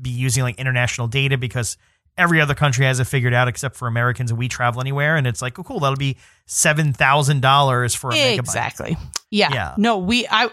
be 0.00 0.10
using 0.10 0.42
like 0.42 0.58
international 0.58 1.06
data 1.08 1.38
because 1.38 1.76
every 2.18 2.40
other 2.40 2.54
country 2.54 2.84
has 2.84 3.00
it 3.00 3.04
figured 3.04 3.32
out 3.34 3.48
except 3.48 3.74
for 3.76 3.88
Americans 3.88 4.30
and 4.30 4.38
we 4.38 4.48
travel 4.48 4.80
anywhere. 4.80 5.16
And 5.16 5.26
it's 5.26 5.40
like, 5.40 5.58
oh, 5.58 5.62
cool, 5.62 5.80
that'll 5.80 5.96
be 5.96 6.16
seven 6.46 6.92
thousand 6.92 7.40
dollars 7.40 7.94
for 7.94 8.10
a 8.10 8.14
megabyte. 8.14 8.38
exactly. 8.38 8.96
Yeah. 9.30 9.50
Yeah. 9.52 9.74
No, 9.78 9.98
we 9.98 10.26
I 10.30 10.50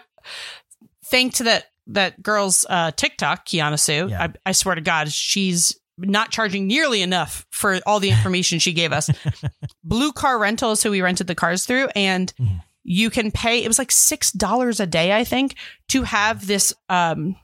thanks 1.05 1.38
to 1.38 1.43
that 1.43 1.66
that 1.88 2.22
girl's 2.24 2.66
uh 2.70 2.91
TikTok, 2.91 3.45
Kiana 3.45 3.80
Sue. 3.80 4.07
Yeah. 4.09 4.24
I, 4.45 4.49
I 4.49 4.51
swear 4.53 4.76
to 4.76 4.82
God, 4.82 5.12
she's 5.12 5.78
not 5.97 6.32
charging 6.32 6.66
nearly 6.66 7.01
enough 7.01 7.45
for 7.51 7.80
all 7.86 7.99
the 7.99 8.09
information 8.09 8.59
she 8.59 8.74
gave 8.74 8.91
us. 8.93 9.09
Blue 9.84 10.12
Car 10.14 10.39
Rental 10.39 10.72
is 10.72 10.82
who 10.82 10.91
we 10.91 11.01
rented 11.01 11.28
the 11.28 11.36
cars 11.36 11.66
through, 11.66 11.88
and 11.95 12.34
Mhm. 12.39 12.62
You 12.84 13.09
can 13.09 13.32
pay. 13.32 13.63
It 13.63 13.67
was 13.67 13.77
like 13.79 13.91
six 13.91 14.32
dollars 14.32 14.79
a 14.79 14.86
day, 14.88 15.15
I 15.15 15.23
think, 15.23 15.55
to 15.89 16.03
have 16.03 16.47
this 16.47 16.73
um 16.89 17.36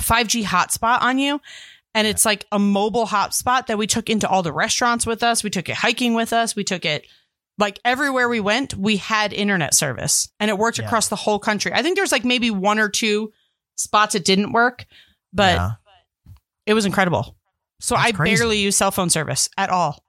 5G 0.00 0.44
hotspot 0.44 1.02
on 1.02 1.18
you. 1.18 1.40
And 1.94 2.06
it's 2.06 2.26
like 2.26 2.44
a 2.52 2.58
mobile 2.58 3.06
hotspot 3.06 3.66
that 3.68 3.78
we 3.78 3.86
took 3.86 4.10
into 4.10 4.28
all 4.28 4.42
the 4.42 4.52
restaurants 4.52 5.06
with 5.06 5.22
us. 5.22 5.42
We 5.42 5.48
took 5.48 5.68
it 5.70 5.76
hiking 5.76 6.12
with 6.14 6.32
us. 6.34 6.54
We 6.54 6.64
took 6.64 6.84
it 6.84 7.06
like 7.58 7.80
everywhere 7.86 8.28
we 8.28 8.38
went, 8.40 8.74
we 8.74 8.96
had 8.98 9.32
internet 9.32 9.72
service 9.72 10.28
and 10.38 10.50
it 10.50 10.58
worked 10.58 10.78
Yeah. 10.78 10.84
across 10.84 11.08
the 11.08 11.16
whole 11.16 11.38
country. 11.38 11.72
I 11.72 11.80
think 11.82 11.96
there's 11.96 12.12
like 12.12 12.24
maybe 12.24 12.50
one 12.50 12.78
or 12.78 12.90
two 12.90 13.32
spots 13.76 14.14
it 14.14 14.26
didn't 14.26 14.52
work, 14.52 14.84
but 15.32 15.54
yeah. 15.56 15.70
it 16.66 16.74
was 16.74 16.84
incredible. 16.84 17.34
So 17.80 17.94
That's 17.94 18.08
I 18.08 18.12
crazy. 18.12 18.36
barely 18.40 18.58
use 18.58 18.76
cell 18.76 18.90
phone 18.90 19.08
service 19.08 19.48
at 19.56 19.70
all. 19.70 20.04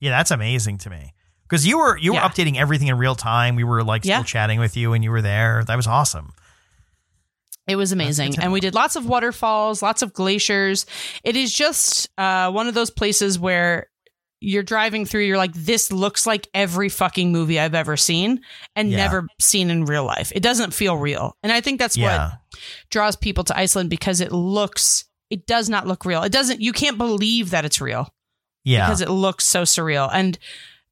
Yeah, 0.00 0.10
that's 0.12 0.30
amazing 0.30 0.78
to 0.78 0.90
me. 0.90 1.12
Because 1.48 1.66
you 1.66 1.78
were 1.78 1.96
you 1.96 2.12
were 2.12 2.18
Yeah. 2.18 2.28
updating 2.28 2.56
everything 2.56 2.88
in 2.88 2.98
real 2.98 3.14
time. 3.14 3.56
We 3.56 3.64
were 3.64 3.82
like 3.82 4.02
still 4.02 4.18
Yeah. 4.18 4.22
chatting 4.22 4.58
with 4.60 4.76
you 4.76 4.92
and 4.92 5.02
you 5.02 5.10
were 5.10 5.22
there. 5.22 5.64
That 5.66 5.76
was 5.76 5.86
awesome. 5.86 6.34
It 7.66 7.76
was 7.76 7.92
amazing. 7.92 8.38
And 8.38 8.50
we 8.52 8.60
did 8.60 8.74
lots 8.74 8.96
of 8.96 9.04
waterfalls, 9.06 9.82
lots 9.82 10.00
of 10.02 10.14
glaciers. 10.14 10.86
It 11.22 11.36
is 11.36 11.52
just 11.52 12.08
uh, 12.18 12.50
one 12.50 12.66
of 12.66 12.74
those 12.74 12.90
places 12.90 13.38
where 13.38 13.88
you're 14.40 14.62
driving 14.62 15.04
through, 15.04 15.22
you're 15.22 15.36
like, 15.36 15.52
this 15.52 15.90
looks 15.92 16.26
like 16.26 16.48
every 16.54 16.88
fucking 16.88 17.30
movie 17.32 17.58
I've 17.60 17.74
ever 17.74 17.96
seen 17.96 18.40
and 18.76 18.90
Yeah. 18.90 18.98
never 18.98 19.26
seen 19.40 19.68
in 19.68 19.84
real 19.84 20.04
life. 20.04 20.32
It 20.34 20.42
doesn't 20.42 20.72
feel 20.72 20.96
real. 20.96 21.36
And 21.42 21.52
I 21.52 21.60
think 21.60 21.78
that's 21.78 21.98
what 21.98 22.32
draws 22.90 23.16
people 23.16 23.44
to 23.44 23.58
Iceland 23.58 23.90
because 23.90 24.20
it 24.20 24.32
looks 24.32 25.04
it 25.30 25.46
does 25.46 25.68
not 25.68 25.86
look 25.86 26.06
real. 26.06 26.22
It 26.22 26.32
doesn't 26.32 26.60
you 26.62 26.72
can't 26.72 26.96
believe 26.96 27.50
that 27.50 27.66
it's 27.66 27.82
real 27.82 28.08
Yeah. 28.64 28.86
because 28.86 29.02
it 29.02 29.10
looks 29.10 29.46
so 29.46 29.62
surreal. 29.64 30.08
And 30.10 30.38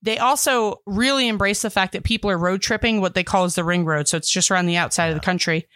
they 0.06 0.18
also 0.18 0.80
really 0.86 1.28
embrace 1.28 1.62
the 1.62 1.70
fact 1.70 1.92
that 1.92 2.04
people 2.04 2.30
are 2.30 2.38
road 2.38 2.62
tripping 2.62 3.00
what 3.00 3.14
they 3.14 3.24
call 3.24 3.44
is 3.44 3.54
the 3.56 3.64
ring 3.64 3.84
road. 3.84 4.08
So 4.08 4.16
it's 4.16 4.30
just 4.30 4.50
around 4.50 4.66
the 4.66 4.76
outside 4.76 5.08
of 5.08 5.14
the 5.14 5.20
country. 5.20 5.66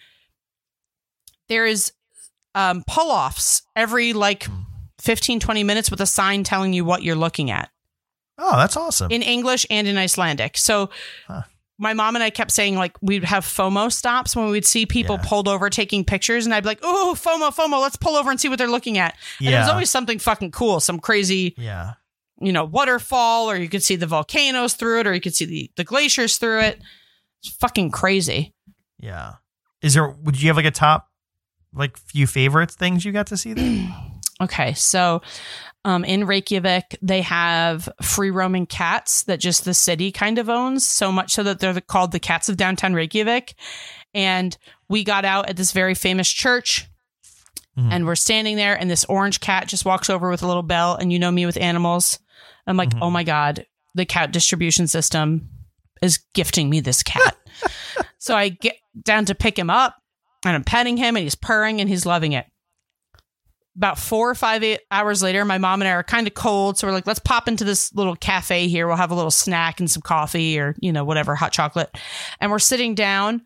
There 1.49 1.67
is 1.67 1.93
um, 2.55 2.83
pull 2.87 3.11
offs 3.11 3.63
every 3.77 4.13
like 4.13 4.45
Hmm. 4.45 4.63
15, 5.01 5.41
20 5.41 5.65
minutes 5.65 5.91
with 5.91 6.01
a 6.03 6.07
sign 6.07 6.45
telling 6.45 6.73
you 6.75 6.85
what 6.85 7.03
you're 7.03 7.17
looking 7.17 7.51
at 7.51 7.71
oh, 8.39 8.57
that's 8.57 8.77
awesome. 8.77 9.11
in 9.11 9.23
English 9.23 9.65
and 9.71 9.89
in 9.89 9.97
Icelandic. 9.97 10.59
So 10.59 10.91
Huh. 11.27 11.43
my 11.79 11.95
mom 11.95 12.17
and 12.17 12.23
I 12.23 12.29
kept 12.29 12.51
saying 12.51 12.77
like 12.77 12.97
we'd 13.01 13.25
have 13.25 13.45
FOMO 13.47 13.91
stops 13.91 14.37
when 14.37 14.51
we'd 14.51 14.67
see 14.67 14.85
people 14.85 15.17
Yeah. 15.17 15.27
pulled 15.27 15.49
over 15.49 15.71
taking 15.71 16.05
pictures, 16.05 16.45
and 16.45 16.55
I'd 16.55 16.65
be 16.65 16.69
like, 16.69 16.81
"Oh, 16.83 17.17
FOMO, 17.19 17.49
FOMO, 17.55 17.81
let's 17.81 17.97
pull 17.97 18.15
over 18.15 18.31
and 18.31 18.39
see 18.39 18.49
what 18.51 18.59
they're 18.59 18.69
looking 18.69 18.99
at." 18.99 19.17
And 19.39 19.49
yeah. 19.49 19.61
was 19.61 19.71
always 19.71 19.89
something 19.91 20.19
fucking 20.19 20.51
cool, 20.51 20.81
some 20.81 20.99
crazy, 21.01 21.55
yeah. 21.57 21.95
You 22.41 22.53
know, 22.53 22.65
waterfall, 22.65 23.51
or 23.51 23.57
you 23.57 23.69
could 23.69 23.83
see 23.83 23.97
the 23.97 24.07
volcanoes 24.07 24.75
through 24.75 25.01
it, 25.01 25.07
or 25.07 25.15
you 25.15 25.21
could 25.21 25.35
see 25.35 25.45
the 25.45 25.71
the 25.77 25.85
glaciers 25.85 26.37
through 26.39 26.61
it. 26.61 26.81
It's 27.43 27.55
fucking 27.57 27.91
crazy. 27.91 28.55
Yeah. 28.99 29.35
Is 29.83 29.95
there 29.95 30.09
would 30.09 30.41
you 30.41 30.49
have 30.49 30.57
like 30.57 30.67
a 30.67 30.71
top 30.71 31.09
like 31.73 31.97
few 31.97 32.27
favorites 32.27 32.75
things 32.75 33.05
you 33.05 33.13
got 33.13 33.29
to 33.29 33.37
see 33.37 33.53
there? 33.55 33.89
Okay, 34.43 34.73
so 34.73 35.21
um, 35.85 36.03
in 36.03 36.25
Reykjavik, 36.27 36.97
they 37.03 37.21
have 37.21 37.91
free 38.01 38.31
roaming 38.31 38.65
cats 38.65 39.25
that 39.25 39.39
just 39.39 39.67
the 39.67 39.75
city 39.75 40.11
kind 40.11 40.39
of 40.39 40.49
owns, 40.49 40.89
so 40.89 41.13
much 41.13 41.33
so 41.33 41.43
that 41.43 41.59
they're 41.61 41.75
the- 41.75 41.83
called 41.83 42.13
the 42.13 42.19
cats 42.21 42.49
of 42.49 42.57
downtown 42.57 42.95
Reykjavik. 42.95 43.55
And 44.15 44.57
we 44.89 45.05
got 45.05 45.27
out 45.27 45.51
at 45.51 45.59
this 45.59 45.73
very 45.73 45.93
famous 45.95 46.27
church. 46.31 46.89
Mhm. 47.79 47.93
And 47.93 48.07
we're 48.07 48.15
standing 48.15 48.57
there, 48.57 48.75
and 48.81 48.91
this 48.91 49.05
orange 49.05 49.41
cat 49.41 49.69
just 49.69 49.85
walks 49.85 50.09
over 50.09 50.31
with 50.31 50.43
a 50.43 50.47
little 50.47 50.63
bell. 50.63 50.95
And 50.95 51.13
you 51.13 51.19
know 51.19 51.31
me 51.31 51.45
with 51.45 51.59
animals. 51.59 52.19
I'm 52.71 52.77
like, 52.77 52.91
Mhm. 52.91 52.99
oh 53.03 53.11
my 53.11 53.25
God, 53.25 53.67
the 53.95 54.07
cat 54.07 54.33
distribution 54.33 54.87
system 54.87 55.49
is 56.03 56.19
gifting 56.35 56.71
me 56.71 56.81
this 56.81 57.03
cat. 57.03 57.37
so 58.19 58.37
I 58.37 58.49
get 58.51 58.77
down 59.03 59.25
to 59.27 59.35
pick 59.35 59.59
him 59.59 59.69
up, 59.71 59.97
and 60.45 60.55
I'm 60.55 60.65
petting 60.65 60.97
him, 60.97 61.17
and 61.17 61.23
he's 61.25 61.35
purring, 61.35 61.81
and 61.81 61.89
he's 61.91 62.07
loving 62.07 62.33
it 62.33 62.47
about 63.77 63.99
four 63.99 64.29
or 64.29 64.35
five 64.35 64.63
eight 64.65 64.81
hours 64.91 65.23
later, 65.23 65.45
my 65.45 65.57
mom 65.57 65.81
and 65.81 65.89
I 65.89 65.93
are 65.93 66.03
kind 66.03 66.27
of 66.27 66.35
cold. 66.35 66.77
So 66.77 66.87
we're 66.87 66.93
like, 66.93 67.07
let's 67.07 67.21
pop 67.21 67.47
into 67.49 67.65
this 67.65 67.95
little 67.95 68.17
cafe 68.17 68.67
here. 68.67 68.87
We'll 68.87 68.97
have 68.97 69.13
a 69.13 69.15
little 69.15 69.31
snack 69.31 69.79
and 69.81 69.89
some 69.91 70.03
coffee 70.03 70.59
or, 70.59 70.75
you 70.81 70.93
know, 70.93 71.05
whatever, 71.05 71.35
hot 71.37 71.53
chocolate. 71.53 71.89
And 72.41 72.51
we're 72.51 72.59
sitting 72.59 72.95
down, 72.97 73.43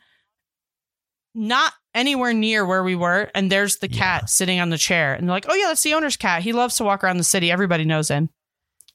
not 1.34 1.72
anywhere 1.94 2.32
near 2.32 2.64
where 2.64 2.82
we 2.82 2.96
were. 2.96 3.30
And 3.34 3.52
there's 3.52 3.76
the 3.76 3.90
Yeah. 3.90 3.98
cat 4.20 4.30
sitting 4.30 4.58
on 4.60 4.70
the 4.70 4.78
chair. 4.78 5.14
And 5.14 5.28
they're 5.28 5.34
like, 5.36 5.46
oh, 5.48 5.54
yeah, 5.54 5.66
that's 5.68 5.82
the 5.82 5.94
owner's 5.94 6.16
cat. 6.16 6.42
He 6.42 6.52
loves 6.52 6.76
to 6.76 6.84
walk 6.84 7.04
around 7.04 7.18
the 7.18 7.24
city. 7.24 7.50
Everybody 7.52 7.84
knows 7.84 8.08
him. 8.08 8.30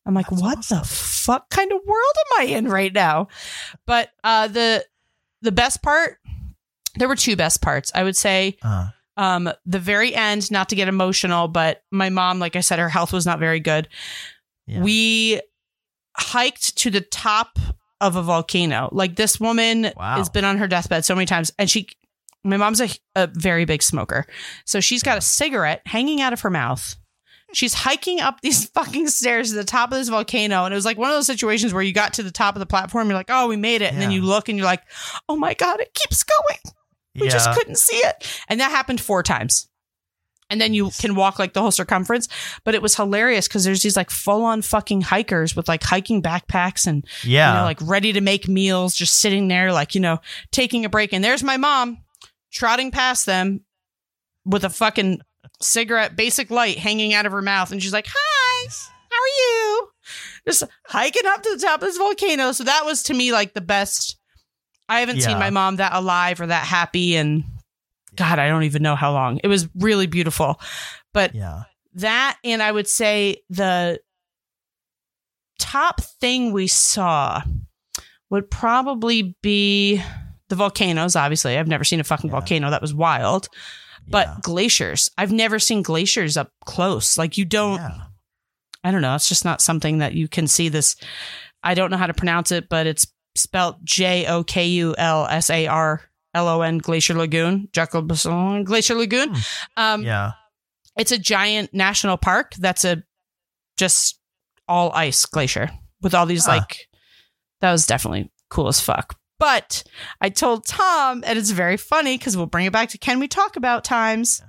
I'm 0.10 0.16
like, 0.16 0.28
That's 0.30 0.41
what 0.41 0.57
awesome. 0.57 0.80
the 0.80 0.86
fuck 0.86 1.49
kind 1.49 1.72
of 1.72 1.80
world 1.86 2.14
am 2.38 2.41
I 2.41 2.43
in 2.51 2.68
right 2.68 2.91
now? 2.93 3.28
But 3.86 4.10
uh, 4.24 4.47
the 4.47 4.86
the 5.41 5.51
best 5.51 5.82
part, 5.82 6.18
there 6.95 7.07
were 7.07 7.16
two 7.16 7.36
best 7.36 7.62
parts. 7.62 7.91
I 7.95 8.03
would 8.03 8.18
say 8.18 8.57
Uh, 8.62 8.89
um 9.18 9.49
the 9.66 9.80
very 9.80 10.14
end 10.16 10.49
not 10.51 10.70
to 10.70 10.76
get 10.76 10.88
emotional 10.88 11.47
but 11.49 11.84
my 11.91 12.10
mom 12.10 12.39
like 12.39 12.55
i 12.55 12.62
said 12.62 12.80
her 12.80 12.88
health 12.88 13.12
was 13.12 13.26
not 13.26 13.38
very 13.38 13.60
good 13.60 13.89
yeah. 14.66 14.82
we 14.82 15.41
hiked 16.16 16.78
to 16.78 16.89
the 16.89 17.01
top 17.01 17.60
of 18.01 18.16
a 18.16 18.22
volcano 18.24 18.88
like 18.93 19.16
this 19.18 19.38
woman 19.39 19.91
Wow. 19.97 20.18
has 20.18 20.30
been 20.30 20.45
on 20.45 20.57
her 20.57 20.68
deathbed 20.68 21.03
so 21.05 21.16
many 21.16 21.26
times 21.26 21.51
and 21.60 21.70
she 21.70 21.88
my 22.45 22.55
mom's 22.55 22.80
a, 22.80 22.88
a 23.16 23.28
very 23.28 23.66
big 23.66 23.84
smoker 23.84 24.26
so 24.66 24.80
she's 24.80 25.03
got 25.03 25.18
a 25.18 25.22
cigarette 25.22 25.82
hanging 25.86 26.22
out 26.22 26.32
of 26.32 26.39
her 26.41 26.49
mouth 26.49 26.95
she's 27.54 27.74
hiking 27.74 28.20
up 28.20 28.39
these 28.41 28.70
fucking 28.70 29.08
stairs 29.08 29.50
to 29.50 29.56
the 29.56 29.64
top 29.64 29.91
of 29.91 29.97
this 29.97 30.10
volcano 30.10 30.66
and 30.66 30.74
it 30.74 30.78
was 30.78 30.86
like 30.86 30.97
one 30.97 31.10
of 31.10 31.16
those 31.16 31.28
situations 31.28 31.74
where 31.74 31.84
you 31.84 31.93
got 31.93 32.14
to 32.14 32.24
the 32.24 32.32
top 32.32 32.56
of 32.56 32.60
the 32.60 32.66
platform 32.66 33.08
you're 33.08 33.18
like 33.18 33.30
oh 33.30 33.47
we 33.47 33.56
made 33.56 33.82
it 33.82 33.91
and 33.91 34.02
then 34.02 34.12
you 34.12 34.22
look 34.22 34.50
and 34.50 34.58
you're 34.58 34.66
like 34.66 34.84
oh 35.28 35.36
my 35.36 35.54
god 35.54 35.80
it 35.80 35.93
keeps 35.93 36.24
going 36.24 36.76
we 37.16 37.28
yeah. 37.28 37.34
just 37.34 37.52
couldn't 37.52 37.78
see 37.78 37.97
it. 37.97 38.43
And 38.47 38.60
that 38.60 38.72
happened 38.72 39.02
four 39.02 39.24
times. 39.24 39.68
And 40.52 40.60
then 40.60 40.74
you 40.74 40.89
can 41.00 41.14
walk 41.14 41.38
like 41.38 41.54
the 41.54 41.62
whole 41.62 41.72
circumference. 41.72 42.28
But 42.64 42.74
it 42.74 42.82
was 42.82 42.95
hilarious 42.95 43.47
because 43.47 43.64
there's 43.64 43.84
these 43.84 43.95
like 43.95 44.10
full 44.10 44.43
on 44.43 44.62
fucking 44.62 45.02
hikers 45.02 45.56
with 45.56 45.68
like 45.68 45.84
hiking 45.84 46.24
backpacks 46.24 46.88
and, 46.88 47.06
yeah. 47.24 47.52
you 47.52 47.60
know, 47.60 47.66
like 47.66 47.80
ready 47.82 48.14
to 48.14 48.22
make 48.22 48.47
meals, 48.47 48.95
just 48.95 49.20
sitting 49.20 49.47
there, 49.47 49.72
like, 49.72 49.93
you 49.93 50.02
know, 50.02 50.20
taking 50.52 50.86
a 50.86 50.89
break. 50.89 51.14
And 51.14 51.24
there's 51.24 51.43
my 51.43 51.58
mom 51.58 52.00
trotting 52.52 52.89
past 52.89 53.28
them 53.28 53.62
with 54.43 54.64
a 54.64 54.70
fucking 54.70 55.22
cigarette, 55.62 56.16
basic 56.16 56.49
light 56.49 56.78
hanging 56.78 57.14
out 57.14 57.26
of 57.26 57.32
her 57.32 57.41
mouth. 57.41 57.72
And 57.72 57.82
she's 57.82 57.93
like, 57.93 58.07
hi, 58.10 58.70
how 59.10 59.18
are 59.18 59.38
you? 59.38 59.89
Just 60.47 60.64
hiking 60.88 61.26
up 61.26 61.43
to 61.43 61.49
the 61.55 61.62
top 61.62 61.82
of 61.82 61.88
this 61.88 61.97
volcano. 61.97 62.51
So 62.51 62.64
that 62.64 62.86
was 62.86 63.03
to 63.03 63.14
me 63.14 63.32
like 63.32 63.53
the 63.53 63.62
best. 63.62 64.18
I 64.88 65.01
haven't 65.01 65.22
seen 65.22 65.38
my 65.38 65.51
mom 65.51 65.76
that 65.76 65.93
alive 65.93 66.41
or 66.41 66.47
that 66.47 66.66
happy 66.66 67.16
and 67.16 67.43
God, 68.16 68.39
I 68.39 68.47
don't 68.47 68.64
even 68.64 68.82
know 68.82 68.95
how 68.95 69.14
long. 69.14 69.39
It 69.43 69.47
was 69.47 69.70
really 69.76 70.07
beautiful. 70.07 70.60
But 71.14 71.36
yeah. 71.36 71.64
that 71.95 72.38
and 72.43 72.64
I 72.64 72.72
would 72.72 72.88
say 72.88 73.43
the 73.49 73.99
top 75.60 76.01
thing 76.01 76.51
we 76.51 76.68
saw 76.68 77.41
would 78.30 78.49
probably 78.49 79.36
be 79.41 80.01
the 80.47 80.55
volcanoes, 80.55 81.16
obviously. 81.16 81.57
I've 81.57 81.68
never 81.68 81.84
seen 81.84 81.99
a 81.99 82.03
fucking 82.03 82.30
Yeah. 82.30 82.39
volcano. 82.39 82.70
That 82.72 82.82
was 82.82 82.93
wild. 82.93 83.47
But 84.10 84.28
yeah. 84.28 84.36
glaciers. 84.41 85.10
I've 85.18 85.32
never 85.32 85.60
seen 85.60 85.82
glaciers 85.84 86.38
up 86.38 86.51
close. 86.66 87.18
Like 87.18 87.38
you 87.38 87.45
don't 87.45 87.78
Yeah. 87.78 88.01
I 88.84 88.91
don't 88.91 89.01
know. 89.01 89.16
It's 89.16 89.28
just 89.28 89.45
not 89.45 89.62
something 89.62 89.97
that 89.99 90.14
you 90.14 90.28
can 90.28 90.47
see 90.47 90.70
this. 90.70 90.95
I 91.64 91.74
don't 91.74 91.91
know 91.91 91.97
how 91.97 92.07
to 92.07 92.14
pronounce 92.14 92.51
it, 92.51 92.70
but 92.70 92.88
it's 92.88 93.05
spelled 93.36 93.76
J 93.84 94.26
O 94.28 94.43
K 94.43 94.66
U 94.68 94.95
L 94.97 95.26
S 95.28 95.49
A 95.49 95.68
R 95.68 96.01
L 96.34 96.47
O 96.47 96.62
N 96.62 96.78
Glacier 96.78 97.14
Lagoon, 97.14 97.68
Jacobson 97.74 98.64
Glacier 98.64 98.95
Lagoon. 98.95 99.36
Um, 99.76 100.03
yeah. 100.03 100.32
It's 100.97 101.12
a 101.12 101.18
giant 101.18 101.74
national 101.74 102.18
park 102.18 102.53
that's 102.55 102.86
a 102.86 103.03
just 103.78 104.20
all 104.68 104.91
ice 104.93 105.26
glacier. 105.26 105.70
with 106.01 106.14
all 106.14 106.26
these 106.26 106.45
Huh. 106.45 106.53
like 106.57 106.88
that 107.62 107.72
was 107.72 107.86
definitely 107.86 108.32
cool 108.49 108.70
as 108.70 108.80
fuck. 108.80 109.18
But 109.39 109.83
I 110.21 110.29
told 110.29 110.65
Tom, 110.65 111.23
and 111.25 111.39
it's 111.39 111.51
very 111.51 111.77
funny 111.77 112.17
because 112.17 112.35
we'll 112.35 112.45
bring 112.45 112.65
it 112.65 112.73
back 112.73 112.89
to 112.89 112.97
Can 112.97 113.19
We 113.19 113.27
Talk 113.27 113.55
About 113.55 113.83
Times. 113.83 114.41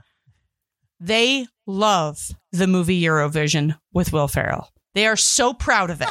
They 0.98 1.46
love 1.66 2.30
the 2.52 2.66
movie 2.66 3.00
Eurovision 3.00 3.78
with 3.92 4.12
Will 4.12 4.28
Ferrell. 4.28 4.68
They 4.94 5.06
are 5.06 5.16
so 5.16 5.54
proud 5.54 5.90
of 5.90 6.02
it. 6.02 6.08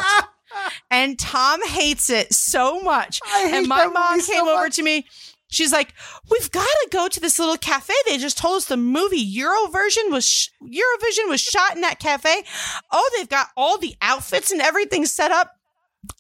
and 0.92 1.20
Tom 1.20 1.62
hates 1.68 2.10
it 2.10 2.34
so 2.34 2.80
much. 2.80 3.20
And 3.36 3.68
my 3.68 3.86
mom 3.88 4.14
movie 4.14 4.24
so 4.24 4.34
came 4.34 4.48
over 4.48 4.64
much. 4.64 4.76
to 4.78 4.84
me. 4.84 5.06
She's 5.52 5.72
like, 5.72 5.94
"We've 6.30 6.52
got 6.52 6.64
to 6.64 6.90
go 6.92 7.08
to 7.08 7.20
this 7.20 7.40
little 7.40 7.58
cafe. 7.58 7.94
They 8.08 8.18
just 8.20 8.38
told 8.38 8.58
us 8.58 8.66
the 8.66 8.78
movie 8.78 9.36
Eurovision 9.36 10.12
was 10.12 10.24
sh- 10.26 10.50
Eurovision 10.62 11.28
was 11.28 11.42
shot 11.42 11.76
in 11.76 11.82
that 11.82 12.00
cafe. 12.00 12.44
Oh, 12.92 13.12
they've 13.18 13.28
got 13.28 13.48
all 13.58 13.78
the 13.80 13.96
outfits 14.02 14.52
and 14.52 14.62
everything 14.62 15.06
set 15.06 15.32
up." 15.32 15.59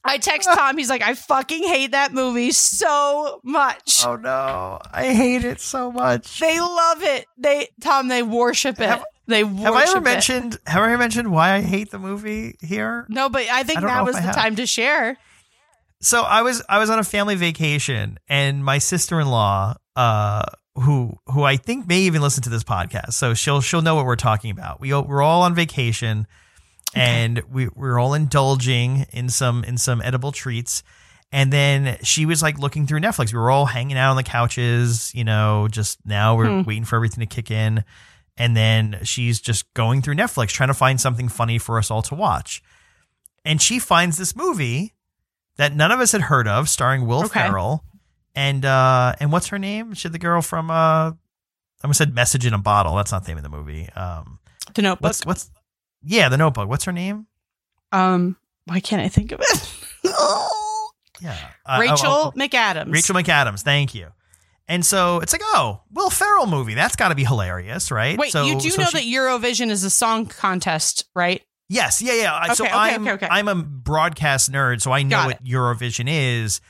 I 0.04 0.18
text 0.18 0.50
Tom. 0.54 0.78
He's 0.78 0.90
like, 0.90 1.02
"I 1.02 1.14
fucking 1.14 1.64
hate 1.64 1.92
that 1.92 2.14
movie 2.14 2.52
so 2.52 3.40
much. 3.44 4.04
Oh 4.06 4.16
no, 4.16 4.80
I 4.92 5.14
hate 5.14 5.46
it 5.46 5.60
so 5.62 5.92
much. 5.92 6.40
They 6.40 6.60
love 6.60 7.02
it. 7.04 7.26
They 7.38 7.70
Tom. 7.82 8.08
They 8.08 8.24
worship 8.24 8.80
it. 8.80 8.90
Have- 8.90 9.06
they 9.28 9.44
worship 9.44 9.64
Have 9.64 9.76
I 9.76 9.84
ever 9.84 9.98
it. 10.00 10.02
mentioned? 10.04 10.58
Have 10.66 10.82
I 10.82 10.88
ever 10.88 10.98
mentioned 10.98 11.32
why 11.32 11.54
I 11.54 11.62
hate 11.62 11.92
the 11.92 12.00
movie 12.00 12.56
here? 12.62 13.06
No, 13.10 13.30
but 13.30 13.44
I 13.52 13.62
think 13.64 13.80
I 13.80 13.82
now 13.84 14.08
is 14.08 14.16
the 14.16 14.32
time 14.32 14.56
to 14.56 14.66
share. 14.66 15.18
So 16.02 16.22
I 16.24 16.42
was 16.42 16.64
I 16.68 16.80
was 16.80 16.90
on 16.90 16.98
a 17.00 17.04
family 17.04 17.36
vacation, 17.36 18.18
and 18.28 18.64
my 18.66 18.78
sister 18.80 19.20
in 19.20 19.28
law, 19.28 19.76
uh, 19.96 20.44
who 20.76 21.14
who 21.28 21.44
I 21.44 21.58
think 21.58 21.88
may 21.88 22.00
even 22.02 22.22
listen 22.22 22.42
to 22.44 22.50
this 22.50 22.64
podcast, 22.64 23.14
so 23.14 23.34
she'll 23.34 23.62
she'll 23.62 23.82
know 23.82 23.96
what 23.96 24.06
we're 24.06 24.16
talking 24.16 24.50
about. 24.50 24.80
We 24.82 24.94
we're 24.94 25.22
all 25.22 25.44
on 25.44 25.54
vacation, 25.54 26.26
and 26.96 27.42
we 27.52 27.68
we're 27.76 28.00
all 28.00 28.14
indulging 28.14 29.06
in 29.12 29.30
some 29.30 29.64
in 29.64 29.78
some 29.78 30.02
edible 30.02 30.32
treats. 30.32 30.84
And 31.32 31.54
then 31.54 31.98
she 32.02 32.26
was 32.26 32.42
like 32.42 32.58
looking 32.58 32.88
through 32.88 33.02
Netflix. 33.02 33.32
We 33.32 33.38
were 33.40 33.52
all 33.52 33.68
hanging 33.68 33.98
out 33.98 34.10
on 34.10 34.16
the 34.16 34.24
couches, 34.24 35.14
you 35.14 35.24
know, 35.24 35.68
just 35.70 36.00
now 36.04 36.36
we're 36.36 36.62
Hmm. 36.64 36.68
waiting 36.68 36.86
for 36.86 36.96
everything 36.96 37.20
to 37.20 37.28
kick 37.28 37.52
in. 37.52 37.84
And 38.36 38.58
then 38.58 39.00
she's 39.04 39.40
just 39.40 39.72
going 39.76 40.02
through 40.02 40.16
Netflix 40.16 40.48
trying 40.48 40.70
to 40.70 40.74
find 40.74 41.00
something 41.00 41.28
funny 41.30 41.60
for 41.60 41.78
us 41.78 41.92
all 41.92 42.02
to 42.04 42.16
watch. 42.16 42.64
And 43.46 43.62
she 43.62 43.78
finds 43.78 44.18
this 44.18 44.36
movie 44.36 44.96
that 45.58 45.76
none 45.76 45.92
of 45.92 46.00
us 46.00 46.14
had 46.14 46.22
heard 46.22 46.48
of, 46.48 46.68
starring 46.68 47.06
Will 47.06 47.26
Okay. 47.26 47.42
Ferrell. 47.42 47.84
And 48.34 48.66
uh 48.66 49.14
and 49.20 49.32
what's 49.32 49.48
her 49.48 49.60
name? 49.60 49.94
She 49.94 50.10
the 50.10 50.18
girl 50.18 50.42
from 50.42 50.72
uh 50.72 51.12
I 51.12 51.14
almost 51.84 52.00
said 52.00 52.16
Message 52.16 52.46
in 52.46 52.54
a 52.54 52.58
Bottle. 52.58 52.96
That's 52.96 53.12
not 53.12 53.24
the 53.24 53.28
name 53.30 53.38
of 53.38 53.44
the 53.44 53.50
movie. 53.50 53.88
Um 53.96 54.40
The 54.74 54.82
Notebook. 54.82 55.04
what's 55.04 55.26
what's 55.26 55.52
yeah, 56.04 56.30
the 56.30 56.38
notebook. 56.38 56.70
What's 56.70 56.86
her 56.86 56.92
name? 56.92 57.28
um, 57.92 58.38
why 58.66 58.80
can't 58.80 59.02
I 59.02 59.10
think 59.10 59.32
of 59.32 59.42
it? 59.42 59.76
Yeah. 61.22 61.36
Uh, 61.66 61.78
Rachel 61.82 61.98
oh, 62.06 62.34
oh, 62.34 62.40
McAdams. 62.40 62.94
Rachel 62.94 63.16
McAdams, 63.16 63.62
thank 63.62 63.94
you. 63.94 64.08
And 64.68 64.86
so 64.86 65.20
it's 65.20 65.34
like, 65.34 65.42
oh, 65.44 65.82
Will 65.92 66.10
Ferrell 66.10 66.46
movie. 66.46 66.76
That's 66.76 66.96
got 66.96 67.10
to 67.10 67.16
be 67.16 67.24
hilarious, 67.24 67.92
right? 67.92 68.18
Wait, 68.18 68.32
so, 68.32 68.46
you 68.46 68.60
do 68.60 68.70
so 68.70 68.82
know 68.82 68.88
she- 68.90 68.98
that 69.00 69.04
Eurovision 69.04 69.70
is 69.70 69.84
a 69.84 69.90
song 69.90 70.28
contest, 70.28 71.06
right? 71.16 71.42
Yes, 71.68 72.02
yeah, 72.02 72.14
yeah. 72.14 72.34
I 72.34 72.54
so 72.54 72.64
Okay, 72.64 72.74
okay, 72.74 72.80
I'm 72.80 73.02
okay, 73.04 73.12
okay. 73.12 73.28
I'm 73.30 73.48
a 73.48 73.56
broadcast 73.56 74.52
nerd, 74.52 74.82
so 74.82 74.92
I 74.92 75.04
know 75.04 75.26
what 75.26 75.44
Eurovision 75.44 76.08
is. 76.10 76.62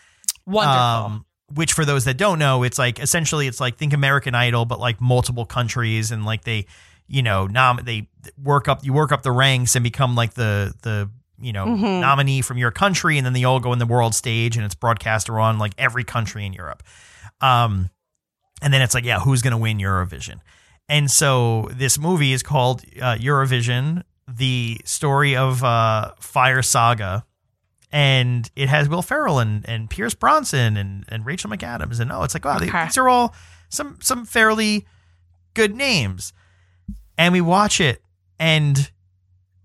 Wonderful. 0.46 0.78
Um, 0.78 1.26
which 1.54 1.72
for 1.72 1.86
those 1.86 2.04
that 2.04 2.18
don't 2.18 2.38
know, 2.38 2.64
it's 2.64 2.78
like 2.78 3.00
essentially 3.00 3.48
it's 3.48 3.62
like 3.62 3.78
think 3.78 3.94
American 3.94 4.36
Idol, 4.36 4.66
but 4.66 4.78
like 4.78 5.00
multiple 5.00 5.46
countries, 5.46 6.12
and 6.12 6.26
like 6.26 6.44
they, 6.44 6.66
you 7.10 7.22
know, 7.24 7.48
nom 7.48 7.80
they 7.84 8.08
work 8.42 8.68
up 8.68 8.86
you 8.86 8.94
work 8.94 9.12
up 9.12 9.24
the 9.24 9.32
ranks 9.32 9.76
and 9.76 9.84
become 9.84 10.16
like 10.16 10.36
the 10.36 10.74
the 10.84 11.10
you 11.42 11.52
know 11.52 11.66
Mhm. 11.66 12.00
nominee 12.02 12.42
from 12.42 12.58
your 12.58 12.72
country, 12.72 13.18
and 13.18 13.26
then 13.26 13.34
they 13.34 13.44
all 13.44 13.60
go 13.60 13.74
in 13.74 13.80
the 13.80 13.86
world 13.86 14.14
stage, 14.16 14.56
and 14.56 14.66
it's 14.66 14.76
broadcast 14.76 15.30
around 15.30 15.60
like 15.60 15.74
every 15.78 16.04
country 16.04 16.46
in 16.46 16.54
Europe. 16.54 16.84
Um, 17.42 17.90
and 18.62 18.74
then 18.74 18.82
it's 18.82 18.94
like, 18.94 19.06
yeah, 19.06 19.20
who's 19.20 19.42
gonna 19.42 19.58
win 19.58 19.78
Eurovision? 19.78 20.40
And 20.88 21.10
so 21.10 21.70
this 21.74 21.98
movie 22.00 22.32
is 22.34 22.44
called 22.44 22.84
uh, 23.02 23.16
Eurovision: 23.16 24.04
The 24.28 24.80
Story 24.86 25.36
of 25.36 25.64
uh, 25.64 26.12
Fire 26.20 26.62
Saga 26.62 27.26
and 27.92 28.52
it 28.56 28.70
has 28.70 28.88
Will 28.88 29.02
Ferrell 29.02 29.40
and, 29.40 29.68
and 29.68 29.90
Pierce 29.90 30.14
Brosnan 30.14 30.78
and, 30.78 31.06
and 31.10 31.26
Rachel 31.26 31.50
McAdams 31.50 32.00
and 32.00 32.12
oh 32.12 32.22
it's 32.22 32.36
like 32.36 32.46
wow 32.46 32.58
Okay. 32.58 32.70
these 32.86 32.98
are 33.00 33.10
all 33.10 33.34
some 33.70 33.98
some 34.00 34.26
fairly 34.26 34.86
good 35.56 35.76
names 35.76 36.32
and 37.20 37.34
we 37.34 37.42
watch 37.42 37.80
it 37.80 38.02
and 38.40 38.92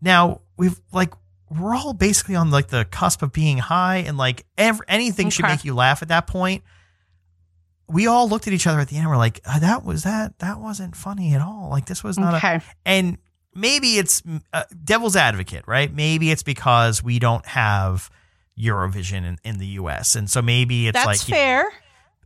now 0.03 0.43
we've 0.59 0.79
like 0.93 1.15
we're 1.51 1.75
all 1.75 1.95
basically 1.95 2.35
on 2.35 2.51
like 2.51 2.69
the 2.69 2.85
cusp 2.91 3.23
of 3.23 3.33
being 3.33 3.57
high 3.57 3.99
and 3.99 4.19
like 4.19 4.45
ev- 4.59 4.83
anything 4.89 5.31
should 5.31 5.47
make 5.47 5.65
you 5.65 5.75
laugh 5.75 6.03
at 6.03 6.09
that 6.09 6.27
point 6.27 6.63
we 7.89 8.07
all 8.07 8.29
looked 8.29 8.47
at 8.47 8.53
each 8.53 8.67
other 8.67 8.81
at 8.81 8.89
the 8.89 8.97
end 8.97 9.05
and 9.05 9.11
we're 9.11 9.17
like 9.17 9.41
"Uh, 9.47 9.59
that 9.59 9.85
was 9.85 10.03
that 10.03 10.39
that 10.41 10.61
wasn't 10.61 10.95
funny 10.95 11.35
at 11.35 11.41
all 11.41 11.69
like 11.71 11.87
this 11.87 12.05
was 12.05 12.19
not 12.19 12.35
a 12.35 12.37
okay. 12.37 12.61
and 12.85 13.17
maybe 13.55 13.99
it's 13.99 14.23
uh, 14.53 14.65
devil's 14.83 15.17
advocate, 15.17 15.65
right? 15.67 15.93
Maybe 15.93 16.31
it's 16.31 16.43
because 16.43 17.03
we 17.03 17.19
don't 17.19 17.47
have 17.47 18.11
Eurovision 18.59 19.25
in, 19.25 19.39
in 19.45 19.59
the 19.59 19.67
U.S. 19.67 20.17
and 20.17 20.29
so 20.29 20.43
maybe 20.43 20.89
it's 20.89 20.95
That's 20.95 21.07
like 21.07 21.29
you 21.29 21.35
know, 21.35 21.41
fair. 21.41 21.73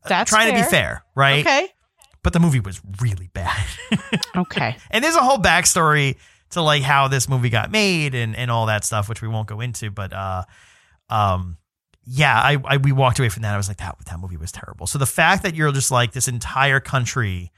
That's 0.07 0.31
trying 0.31 0.55
to 0.55 0.61
be 0.61 0.69
fair, 0.69 1.05
right? 1.15 1.41
Okay. 1.41 1.69
But 2.29 2.35
the 2.35 2.41
movie 2.41 2.61
was 2.61 2.79
really 3.01 3.31
bad, 3.33 3.65
Okay. 4.37 4.77
and 4.91 5.03
there's 5.03 5.17
a 5.17 5.23
whole 5.23 5.39
backstory 5.39 6.17
to 6.51 6.61
like 6.61 6.83
how 6.83 7.09
this 7.09 7.27
movie 7.27 7.49
got 7.49 7.71
made 7.71 8.15
and 8.15 8.37
and 8.37 8.51
all 8.51 8.67
that 8.67 8.85
stuff, 8.85 9.09
which 9.09 9.23
we 9.23 9.29
won't 9.29 9.49
go 9.49 9.61
into. 9.63 9.91
But 9.91 10.13
uh, 10.13 10.43
um. 11.09 11.57
Yeah, 12.11 12.35
I, 12.39 12.57
I 12.65 12.77
we 12.79 12.93
walked 12.93 13.19
away 13.19 13.29
from 13.31 13.43
that. 13.43 13.53
I 13.55 13.57
was 13.59 13.69
like, 13.69 13.79
that 13.79 13.97
that 14.07 14.19
movie 14.21 14.37
was 14.37 14.51
terrible. 14.53 14.87
So 14.87 14.99
the 14.99 15.07
fact 15.07 15.43
that 15.43 15.55
you're 15.55 15.73
just 15.73 15.91
like 15.91 16.13
this 16.13 16.27
entire 16.29 16.81
country 16.81 17.51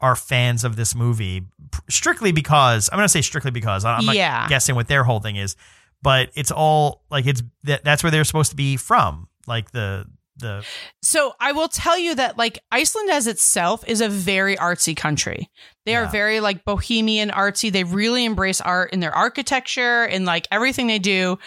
are 0.00 0.14
fans 0.16 0.62
of 0.64 0.74
this 0.76 0.94
movie 0.96 1.42
strictly 1.88 2.30
because 2.32 2.88
I'm 2.92 2.98
going 2.98 3.04
to 3.06 3.08
say 3.08 3.20
strictly 3.20 3.50
because 3.52 3.84
I'm 3.84 4.04
not 4.06 4.16
Yeah. 4.16 4.48
guessing 4.48 4.74
what 4.76 4.86
their 4.88 5.02
whole 5.04 5.20
thing 5.20 5.36
is, 5.36 5.54
but 6.02 6.30
it's 6.34 6.50
all 6.52 7.02
like 7.10 7.26
it's 7.26 7.42
that, 7.64 7.82
that's 7.84 8.02
where 8.04 8.10
they're 8.12 8.24
supposed 8.24 8.50
to 8.50 8.56
be 8.56 8.76
from. 8.76 9.28
Like 9.46 9.70
the 9.72 10.06
the 10.36 10.66
So 11.02 11.34
I 11.40 11.52
will 11.52 11.68
tell 11.68 11.98
you 11.98 12.14
that 12.16 12.36
like 12.36 12.58
Iceland 12.72 13.10
as 13.10 13.26
itself 13.26 13.86
is 13.86 14.00
a 14.00 14.08
very 14.08 14.56
artsy 14.56 14.96
country. 14.96 15.50
They 15.86 15.96
are 15.96 16.06
very 16.06 16.40
like 16.40 16.64
bohemian 16.64 17.30
artsy. 17.30 17.70
They 17.70 17.84
really 17.84 18.24
embrace 18.24 18.60
art 18.60 18.92
in 18.92 19.00
their 19.00 19.14
architecture 19.14 20.04
and 20.04 20.24
like 20.24 20.48
everything 20.50 20.86
they 20.86 20.98
do. 20.98 21.38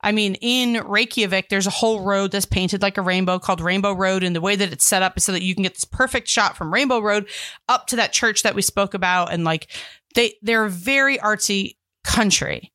I 0.00 0.12
mean, 0.12 0.36
in 0.36 0.74
Reykjavik, 0.86 1.48
there's 1.48 1.66
a 1.66 1.70
whole 1.70 2.02
road 2.02 2.30
that's 2.30 2.46
painted 2.46 2.82
like 2.82 2.98
a 2.98 3.02
rainbow 3.02 3.38
called 3.38 3.60
Rainbow 3.60 3.92
Road. 3.92 4.22
And 4.22 4.36
the 4.36 4.40
way 4.40 4.54
that 4.54 4.72
it's 4.72 4.84
set 4.84 5.02
up 5.02 5.16
is 5.16 5.24
so 5.24 5.32
that 5.32 5.42
you 5.42 5.54
can 5.54 5.64
get 5.64 5.74
this 5.74 5.84
perfect 5.84 6.28
shot 6.28 6.56
from 6.56 6.72
Rainbow 6.72 7.00
Road 7.00 7.28
up 7.68 7.88
to 7.88 7.96
that 7.96 8.12
church 8.12 8.42
that 8.42 8.54
we 8.54 8.62
spoke 8.62 8.94
about. 8.94 9.32
And 9.32 9.42
like 9.42 9.68
they, 10.14 10.34
they're 10.42 10.66
a 10.66 10.70
very 10.70 11.18
artsy 11.18 11.76
country. 12.04 12.72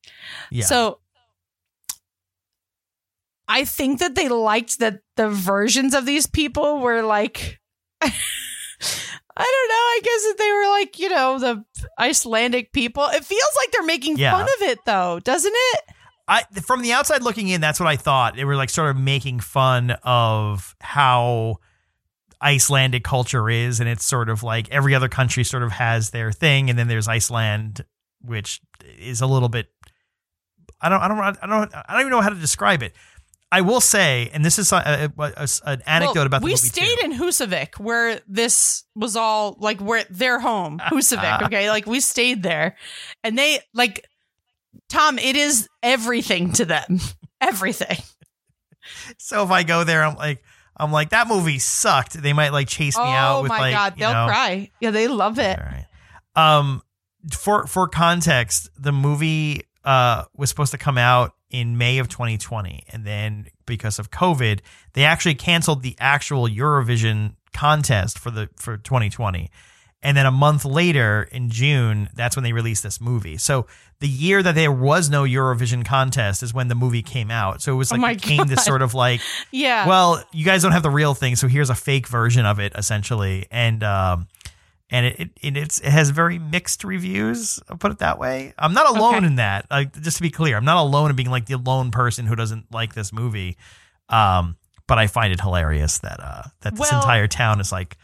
yeah. 0.50 0.64
So 0.64 0.98
I 3.48 3.64
think 3.64 3.98
that 4.00 4.14
they 4.14 4.28
liked 4.28 4.78
that 4.78 5.00
the 5.16 5.28
versions 5.28 5.94
of 5.94 6.06
these 6.06 6.26
people 6.26 6.78
were 6.80 7.02
like 7.02 7.60
I 9.36 9.42
don't 9.42 9.68
know. 9.68 9.74
I 9.74 10.00
guess 10.02 10.22
that 10.22 10.34
they 10.38 10.52
were 10.52 10.68
like, 10.78 10.98
you 10.98 11.08
know, 11.08 11.38
the 11.40 11.64
Icelandic 11.98 12.72
people. 12.72 13.04
It 13.04 13.24
feels 13.24 13.50
like 13.56 13.72
they're 13.72 13.82
making 13.82 14.16
Yeah. 14.18 14.30
fun 14.32 14.42
of 14.44 14.62
it 14.68 14.78
though, 14.86 15.20
doesn't 15.20 15.52
it? 15.54 15.80
I 16.28 16.42
from 16.64 16.82
the 16.82 16.92
outside 16.92 17.22
looking 17.22 17.48
in, 17.48 17.60
that's 17.60 17.80
what 17.80 17.88
I 17.88 17.96
thought. 17.96 18.36
They 18.36 18.44
were 18.44 18.56
like 18.56 18.70
sort 18.70 18.90
of 18.90 18.96
making 18.96 19.40
fun 19.40 19.90
of 20.04 20.74
how 20.80 21.56
Icelandic 22.42 23.04
culture 23.04 23.50
is, 23.50 23.80
and 23.80 23.88
it's 23.88 24.04
sort 24.04 24.28
of 24.28 24.42
like 24.42 24.70
every 24.70 24.94
other 24.94 25.08
country 25.08 25.44
sort 25.44 25.62
of 25.62 25.72
has 25.72 26.10
their 26.10 26.30
thing, 26.32 26.70
and 26.70 26.78
then 26.78 26.88
there's 26.88 27.08
Iceland, 27.08 27.84
which 28.22 28.60
is 28.98 29.20
a 29.20 29.26
little 29.26 29.48
bit. 29.48 29.68
I 30.80 30.88
don't. 30.88 31.00
I 31.00 31.08
don't. 31.08 31.18
I 31.20 31.46
don't. 31.46 31.74
I 31.74 31.92
don't 31.92 32.00
even 32.00 32.10
know 32.10 32.20
how 32.20 32.28
to 32.30 32.34
describe 32.34 32.82
it. 32.82 32.94
I 33.56 33.60
will 33.60 33.80
say, 33.80 34.30
and 34.32 34.44
this 34.44 34.58
is 34.58 34.72
a, 34.72 35.10
a- 35.16 35.22
a- 35.36 35.48
an 35.64 35.82
anecdote 35.86 36.14
Well, 36.16 36.26
about 36.26 36.40
the 36.40 36.46
we 36.46 36.56
stayed 36.56 36.98
too. 36.98 37.04
in 37.04 37.12
Husavik 37.12 37.78
where 37.78 38.20
this 38.26 38.82
was 38.96 39.14
all 39.14 39.56
like 39.60 39.80
where 39.80 40.02
their 40.10 40.40
home, 40.40 40.80
Husavik. 40.90 41.42
Okay, 41.46 41.70
like 41.70 41.86
we 41.86 42.00
stayed 42.00 42.42
there, 42.42 42.76
and 43.22 43.38
they 43.38 43.60
like 43.72 44.08
Tom. 44.88 45.18
It 45.20 45.36
is 45.36 45.68
everything 45.84 46.50
to 46.54 46.64
them, 46.64 46.98
everything. 47.40 47.98
so 49.18 49.44
if 49.44 49.50
I 49.52 49.62
go 49.62 49.84
there, 49.84 50.02
I'm 50.02 50.16
like, 50.16 50.42
I'm 50.76 50.90
like 50.90 51.10
that 51.10 51.28
movie 51.28 51.60
sucked. 51.60 52.14
They 52.20 52.32
might 52.32 52.52
like 52.52 52.66
chase 52.66 52.96
me 52.98 53.04
out 53.04 53.40
oh 53.40 53.42
my 53.44 53.58
like, 53.60 53.74
god, 53.74 53.94
they'll 53.96 54.12
know, 54.12 54.26
cry. 54.26 54.70
Yeah, 54.80 54.90
they 54.90 55.06
love 55.06 55.38
it. 55.38 55.58
All 55.58 55.64
right. 55.64 55.86
Um, 56.34 56.82
for 57.32 57.66
for 57.68 57.86
context, 57.86 58.68
the 58.76 58.90
movie 58.92 59.62
uh 59.84 60.24
was 60.36 60.48
supposed 60.48 60.72
to 60.72 60.78
come 60.78 60.98
out 60.98 61.32
in 61.60 61.78
May 61.78 61.98
of 61.98 62.08
2020, 62.08 62.84
and 62.88 63.04
then 63.04 63.46
because 63.64 64.00
of 64.00 64.10
COVID, 64.10 64.58
they 64.94 65.04
actually 65.04 65.36
canceled 65.36 65.82
the 65.82 65.94
actual 66.00 66.48
Eurovision 66.48 67.34
contest 67.52 68.18
for 68.18 68.30
the 68.32 68.48
for 68.56 68.76
2020, 68.76 69.50
And 70.02 70.16
then 70.16 70.26
a 70.26 70.30
month 70.32 70.64
later 70.64 71.28
in 71.30 71.48
June, 71.50 72.08
that's 72.14 72.34
when 72.36 72.42
they 72.42 72.52
released 72.52 72.82
this 72.82 73.00
movie. 73.00 73.38
So 73.38 73.66
the 74.00 74.08
year 74.08 74.42
that 74.42 74.54
there 74.56 74.72
was 74.72 75.08
no 75.08 75.22
Eurovision 75.22 75.84
contest 75.84 76.42
is 76.42 76.52
when 76.52 76.68
the 76.68 76.74
movie 76.74 77.02
came 77.02 77.30
out. 77.30 77.62
So 77.62 77.72
it 77.72 77.76
was 77.76 77.92
Oh 77.92 77.96
like 77.96 78.16
it 78.18 78.22
became 78.22 78.46
this 78.48 78.64
sort 78.64 78.82
of 78.82 78.92
like, 78.92 79.20
Yeah. 79.52 79.86
well, 79.86 80.22
you 80.32 80.44
guys 80.44 80.62
don't 80.62 80.72
have 80.72 80.82
the 80.82 80.90
real 80.90 81.14
thing, 81.14 81.36
so 81.36 81.46
here's 81.48 81.70
a 81.70 81.74
fake 81.74 82.08
version 82.08 82.44
of 82.44 82.58
it 82.58 82.72
essentially. 82.74 83.46
And 83.50 83.82
um 83.84 84.26
and 84.90 85.06
it, 85.06 85.30
it 85.40 85.56
it's 85.56 85.78
it 85.80 85.90
has 85.90 86.10
very 86.10 86.38
mixed 86.38 86.84
reviews. 86.84 87.58
I'll 87.68 87.76
put 87.76 87.90
it 87.92 87.98
that 87.98 88.18
way. 88.18 88.52
I'm 88.58 88.74
not 88.74 88.88
alone 88.94 89.16
Okay. 89.16 89.26
in 89.26 89.34
that. 89.36 89.66
Like 89.70 90.00
just 90.00 90.18
to 90.18 90.22
be 90.22 90.30
clear, 90.30 90.56
I'm 90.56 90.64
not 90.64 90.76
alone 90.80 91.10
in 91.10 91.16
being 91.16 91.30
like 91.30 91.46
the 91.46 91.56
lone 91.56 91.90
person 91.90 92.26
who 92.26 92.36
doesn't 92.36 92.72
like 92.72 92.94
this 92.94 93.12
movie. 93.12 93.56
Um, 94.08 94.56
but 94.86 94.98
I 94.98 95.06
find 95.06 95.32
it 95.32 95.40
hilarious 95.40 95.98
that 95.98 96.20
uh 96.20 96.42
that 96.60 96.76
this 96.76 96.90
Well- 96.92 97.00
entire 97.00 97.26
town 97.26 97.60
is 97.60 97.72
like 97.72 97.96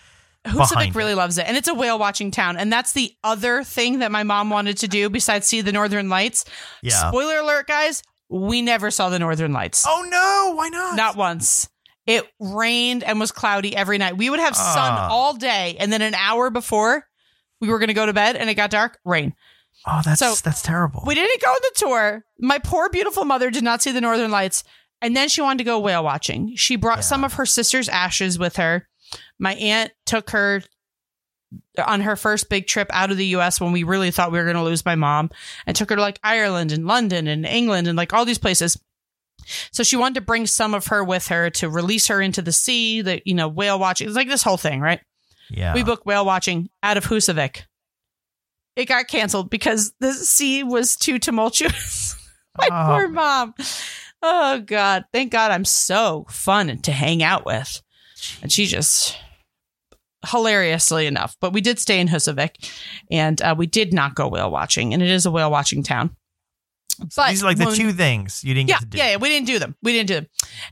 behind 0.43 0.97
really 0.97 1.15
loves 1.15 1.37
it. 1.37 1.47
And 1.47 1.57
it's 1.57 1.69
a 1.69 1.75
whale 1.75 1.99
watching 1.99 2.31
town. 2.31 2.57
And 2.57 2.73
that's 2.73 2.93
the 2.93 3.13
other 3.23 3.63
thing 3.63 3.99
that 3.99 4.11
my 4.11 4.23
mom 4.23 4.49
wanted 4.49 4.79
to 4.79 4.89
do 4.89 5.11
besides 5.11 5.47
see 5.47 5.61
the 5.61 5.73
Northern 5.73 6.09
Lights. 6.09 6.47
yeah. 6.83 7.09
Spoiler 7.11 7.41
alert, 7.41 7.67
guys, 7.67 8.03
we 8.31 8.63
never 8.63 8.91
saw 8.91 9.11
the 9.11 9.19
Northern 9.19 9.53
Lights. 9.53 9.85
Oh 9.87 10.07
no, 10.09 10.55
why 10.57 10.69
not? 10.71 10.97
Not 10.97 11.17
once. 11.17 11.69
It 12.11 12.27
rained 12.41 13.05
and 13.05 13.21
was 13.21 13.31
cloudy 13.33 13.75
every 13.77 13.99
night. 13.99 14.17
We 14.17 14.29
would 14.31 14.41
have 14.41 14.57
sun 14.57 14.93
Ah. 14.93 15.09
all 15.11 15.35
day. 15.35 15.77
And 15.79 15.93
then 15.93 16.03
an 16.03 16.15
hour 16.15 16.51
before 16.51 17.07
we 17.61 17.69
were 17.69 17.79
going 17.79 17.89
to 17.89 17.95
go 17.95 18.07
to 18.07 18.13
bed 18.13 18.37
and 18.37 18.51
it 18.51 18.55
got 18.55 18.71
dark, 18.71 18.99
rain. 19.05 19.35
Oh, 19.87 20.01
that's 20.05 20.19
So, 20.19 20.35
that's 20.43 20.61
terrible. 20.63 21.05
We 21.07 21.15
didn't 21.15 21.41
go 21.41 21.49
on 21.49 21.59
the 21.63 21.73
tour. 21.77 22.25
My 22.39 22.59
poor, 22.59 22.89
beautiful 22.91 23.25
mother 23.25 23.51
did 23.51 23.63
not 23.65 23.81
see 23.81 23.93
the 23.93 24.01
Northern 24.01 24.31
Lights. 24.31 24.65
And 25.01 25.17
then 25.17 25.29
she 25.29 25.41
wanted 25.41 25.59
to 25.59 25.65
go 25.65 25.79
whale 25.79 26.05
watching. 26.05 26.55
She 26.57 26.77
brought 26.77 26.99
Yeah. 26.99 27.03
some 27.03 27.25
of 27.25 27.35
her 27.35 27.47
sister's 27.47 27.89
ashes 27.89 28.39
with 28.39 28.57
her. 28.57 28.89
My 29.39 29.55
aunt 29.55 29.93
took 30.05 30.31
her 30.31 30.63
on 31.85 32.03
her 32.03 32.17
first 32.17 32.49
big 32.49 32.67
trip 32.67 32.89
out 32.93 33.11
of 33.11 33.17
the 33.17 33.27
US 33.29 33.61
when 33.61 33.73
we 33.73 33.83
really 33.83 34.11
thought 34.11 34.31
we 34.33 34.39
were 34.39 34.45
going 34.45 34.57
to 34.57 34.63
lose 34.63 34.85
my 34.85 34.95
mom 34.95 35.31
and 35.67 35.75
took 35.77 35.91
her 35.91 35.97
to 35.97 36.03
like 36.03 36.21
Ireland 36.23 36.73
and 36.73 36.87
London 36.87 37.27
and 37.27 37.47
England 37.47 37.89
and 37.89 37.97
like 37.97 38.13
all 38.13 38.25
these 38.25 38.39
places. 38.39 38.79
So 39.73 39.83
she 39.83 39.97
wanted 39.97 40.15
to 40.17 40.21
bring 40.23 40.47
some 40.47 40.75
of 40.75 40.87
her 40.89 41.03
with 41.05 41.29
her 41.29 41.51
to 41.51 41.69
release 41.69 42.07
her 42.09 42.21
into 42.21 42.43
the 42.43 42.53
sea, 42.53 43.03
that, 43.03 43.27
you 43.27 43.35
know, 43.35 43.49
whale 43.49 43.79
watching. 43.79 44.07
It's 44.07 44.17
like 44.17 44.29
this 44.29 44.43
whole 44.43 44.57
thing, 44.57 44.81
right? 44.81 45.01
yeah. 45.51 45.75
We 45.75 45.83
booked 45.83 46.07
whale 46.07 46.25
watching 46.25 46.71
out 46.83 46.97
of 46.97 47.05
Husavik. 47.07 47.63
It 48.77 48.85
got 48.87 49.09
canceled 49.09 49.51
because 49.51 49.93
the 50.01 50.13
sea 50.13 50.63
was 50.63 50.97
too 50.97 51.19
tumultuous. 51.19 52.17
My 52.59 52.69
Oh. 52.71 52.87
poor 52.87 53.09
mom. 53.09 53.55
Oh 54.23 54.61
God. 54.61 55.05
Thank 55.13 55.33
God 55.33 55.51
I'm 55.51 55.65
so 55.65 56.27
fun 56.31 56.79
to 56.83 56.93
hang 56.93 57.23
out 57.23 57.45
with. 57.45 57.83
And 58.43 58.53
she 58.53 58.67
just 58.67 59.17
hilariously 60.27 61.07
enough. 61.07 61.37
But 61.41 61.53
we 61.53 61.61
did 61.61 61.79
stay 61.79 62.01
in 62.01 62.09
Husavik 62.09 62.71
and 63.11 63.41
uh, 63.43 63.55
we 63.57 63.67
did 63.67 63.93
not 63.93 64.15
go 64.15 64.29
whale 64.29 64.51
watching. 64.51 64.93
And 64.95 65.03
it 65.03 65.11
is 65.11 65.27
a 65.27 65.31
whale 65.31 65.51
watching 65.51 65.83
town. 65.83 66.15
But 66.95 67.31
These 67.31 67.43
are 67.43 67.47
like 67.47 67.59
the 67.59 67.67
when- 67.67 67.75
two 67.77 67.93
things 67.93 68.43
you 68.45 68.55
didn't 68.55 68.69
yeah, 68.69 68.77
get 68.77 68.81
to 68.83 68.87
do. 68.87 68.99
yeah, 68.99 69.11
yeah, 69.11 69.17
we 69.17 69.29
didn't 69.29 69.47
do 69.47 69.59
them. 69.59 69.77
We 69.83 69.93
didn't 69.93 70.09
do 70.09 70.15
them. 70.15 70.27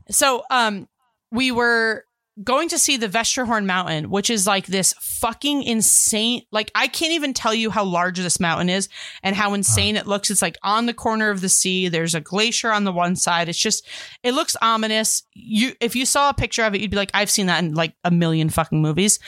So, 0.09 0.43
um, 0.49 0.87
we 1.31 1.51
were 1.51 2.05
going 2.41 2.69
to 2.69 2.79
see 2.79 2.95
the 2.95 3.09
Vesterhorn 3.09 3.65
Mountain, 3.65 4.09
which 4.09 4.29
is 4.29 4.47
like 4.47 4.65
this 4.67 4.93
fucking 5.01 5.61
insane. 5.63 6.43
Like, 6.53 6.71
I 6.73 6.87
can't 6.87 7.11
even 7.11 7.33
tell 7.33 7.53
you 7.53 7.69
how 7.69 7.83
large 7.83 8.17
this 8.17 8.39
mountain 8.39 8.69
is 8.69 8.87
and 9.23 9.35
how 9.35 9.53
insane 9.53 9.97
it 9.97 10.07
looks. 10.07 10.31
It's 10.31 10.41
like 10.41 10.57
on 10.63 10.85
the 10.85 10.93
corner 10.93 11.31
of 11.31 11.41
the 11.41 11.49
sea. 11.49 11.89
There's 11.89 12.15
a 12.15 12.21
glacier 12.21 12.71
on 12.71 12.85
the 12.85 12.93
one 12.93 13.17
side. 13.17 13.49
It's 13.49 13.59
just, 13.59 13.85
it 14.23 14.31
looks 14.31 14.55
ominous. 14.61 15.23
You, 15.33 15.73
if 15.81 15.97
you 15.97 16.05
saw 16.05 16.29
a 16.29 16.33
picture 16.33 16.63
of 16.63 16.73
it, 16.73 16.79
you'd 16.79 16.91
be 16.91 16.95
like, 16.97 17.11
I've 17.13 17.29
seen 17.29 17.47
that 17.47 17.61
in 17.61 17.73
like 17.73 17.93
a 18.05 18.11
million 18.11 18.47
fucking 18.49 18.81
movies. 18.81 19.19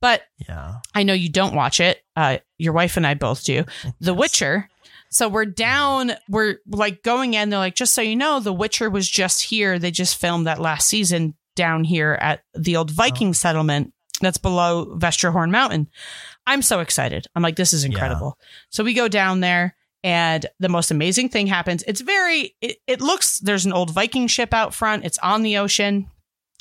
But 0.00 0.22
Yeah. 0.48 0.76
I 0.94 1.02
know 1.02 1.12
you 1.12 1.28
don't 1.28 1.54
watch 1.56 1.80
it. 1.80 2.00
Uh, 2.14 2.38
your 2.56 2.72
wife 2.72 2.96
and 2.96 3.04
I 3.06 3.14
both 3.14 3.44
do. 3.44 3.64
The 4.00 4.14
Witcher. 4.14 4.68
So 5.10 5.28
we're 5.28 5.44
down, 5.46 6.12
we're 6.28 6.56
like 6.68 7.02
going 7.02 7.34
in. 7.34 7.50
They're 7.50 7.58
like, 7.58 7.74
just 7.74 7.94
so 7.94 8.02
you 8.02 8.16
know, 8.16 8.40
The 8.40 8.52
Witcher 8.52 8.88
was 8.88 9.08
just 9.08 9.42
here. 9.42 9.78
They 9.78 9.90
just 9.90 10.20
filmed 10.20 10.46
that 10.46 10.60
last 10.60 10.88
season 10.88 11.34
down 11.56 11.84
here 11.84 12.16
at 12.20 12.42
the 12.54 12.76
old 12.76 12.90
oh. 12.90 12.94
Viking 12.94 13.34
settlement 13.34 13.92
that's 14.20 14.38
below 14.38 14.96
Vesterhorn 14.96 15.50
Mountain. 15.50 15.88
I'm 16.46 16.62
so 16.62 16.80
excited. 16.80 17.26
I'm 17.34 17.42
like, 17.42 17.56
this 17.56 17.72
is 17.72 17.84
incredible. 17.84 18.38
So 18.70 18.84
we 18.84 18.94
go 18.94 19.08
down 19.08 19.40
there. 19.40 19.76
And 20.02 20.46
the 20.58 20.70
most 20.70 20.90
amazing 20.90 21.28
thing 21.28 21.46
happens. 21.46 21.84
It's 21.86 22.00
very, 22.00 22.56
it, 22.62 22.78
it 22.86 23.02
looks, 23.02 23.38
there's 23.40 23.66
an 23.66 23.74
old 23.74 23.90
Viking 23.90 24.28
ship 24.28 24.54
out 24.54 24.72
front. 24.72 25.04
It's 25.04 25.18
on 25.18 25.42
the 25.42 25.58
ocean 25.58 26.10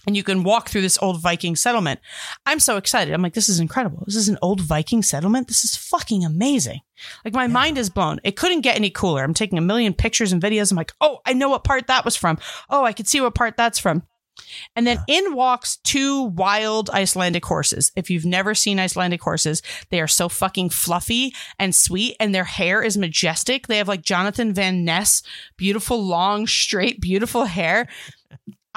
and 0.09 0.17
you 0.17 0.23
can 0.23 0.41
walk 0.41 0.69
through 0.69 0.81
this 0.81 0.97
old 1.03 1.21
Viking 1.21 1.55
settlement. 1.55 1.99
I'm 2.43 2.59
so 2.59 2.77
excited. 2.77 3.13
I'm 3.13 3.21
like, 3.21 3.35
this 3.35 3.47
is 3.47 3.59
incredible. 3.59 4.01
This 4.07 4.15
is 4.15 4.27
an 4.27 4.39
old 4.41 4.59
Viking 4.59 5.03
settlement. 5.03 5.47
This 5.47 5.63
is 5.63 5.75
fucking 5.75 6.25
amazing. 6.25 6.79
Like 7.23 7.35
my 7.35 7.45
mind 7.45 7.77
is 7.77 7.91
blown. 7.91 8.19
It 8.23 8.35
couldn't 8.35 8.61
get 8.61 8.75
any 8.75 8.89
cooler. 8.89 9.23
I'm 9.23 9.35
taking 9.35 9.59
a 9.59 9.61
million 9.61 9.93
pictures 9.93 10.31
and 10.31 10.41
videos. 10.41 10.71
I'm 10.71 10.77
like, 10.77 10.93
oh, 10.99 11.19
I 11.27 11.33
know 11.33 11.47
what 11.47 11.63
part 11.63 11.85
that 11.85 12.05
was 12.05 12.15
from. 12.15 12.39
Oh, 12.71 12.83
I 12.83 12.91
could 12.91 13.07
see 13.07 13.21
what 13.21 13.35
part 13.35 13.55
that's 13.55 13.77
from. 13.77 14.01
And 14.75 14.87
then 14.87 14.97
in 15.07 15.35
walks 15.35 15.77
two 15.83 16.23
wild 16.23 16.89
Icelandic 16.89 17.45
horses. 17.45 17.91
If 17.95 18.09
you've 18.09 18.25
never 18.25 18.55
seen 18.55 18.79
Icelandic 18.79 19.21
horses, 19.21 19.61
they 19.91 20.01
are 20.01 20.07
so 20.07 20.27
fucking 20.27 20.71
fluffy 20.71 21.35
and 21.59 21.75
sweet, 21.75 22.15
and 22.19 22.33
their 22.33 22.45
hair 22.45 22.81
is 22.81 22.97
majestic. 22.97 23.67
They 23.67 23.77
have 23.77 23.87
like 23.87 24.01
Jonathan 24.01 24.53
Van 24.53 24.83
Ness, 24.83 25.21
beautiful, 25.55 26.03
long, 26.03 26.47
straight, 26.47 26.99
beautiful 26.99 27.45
hair. 27.45 27.87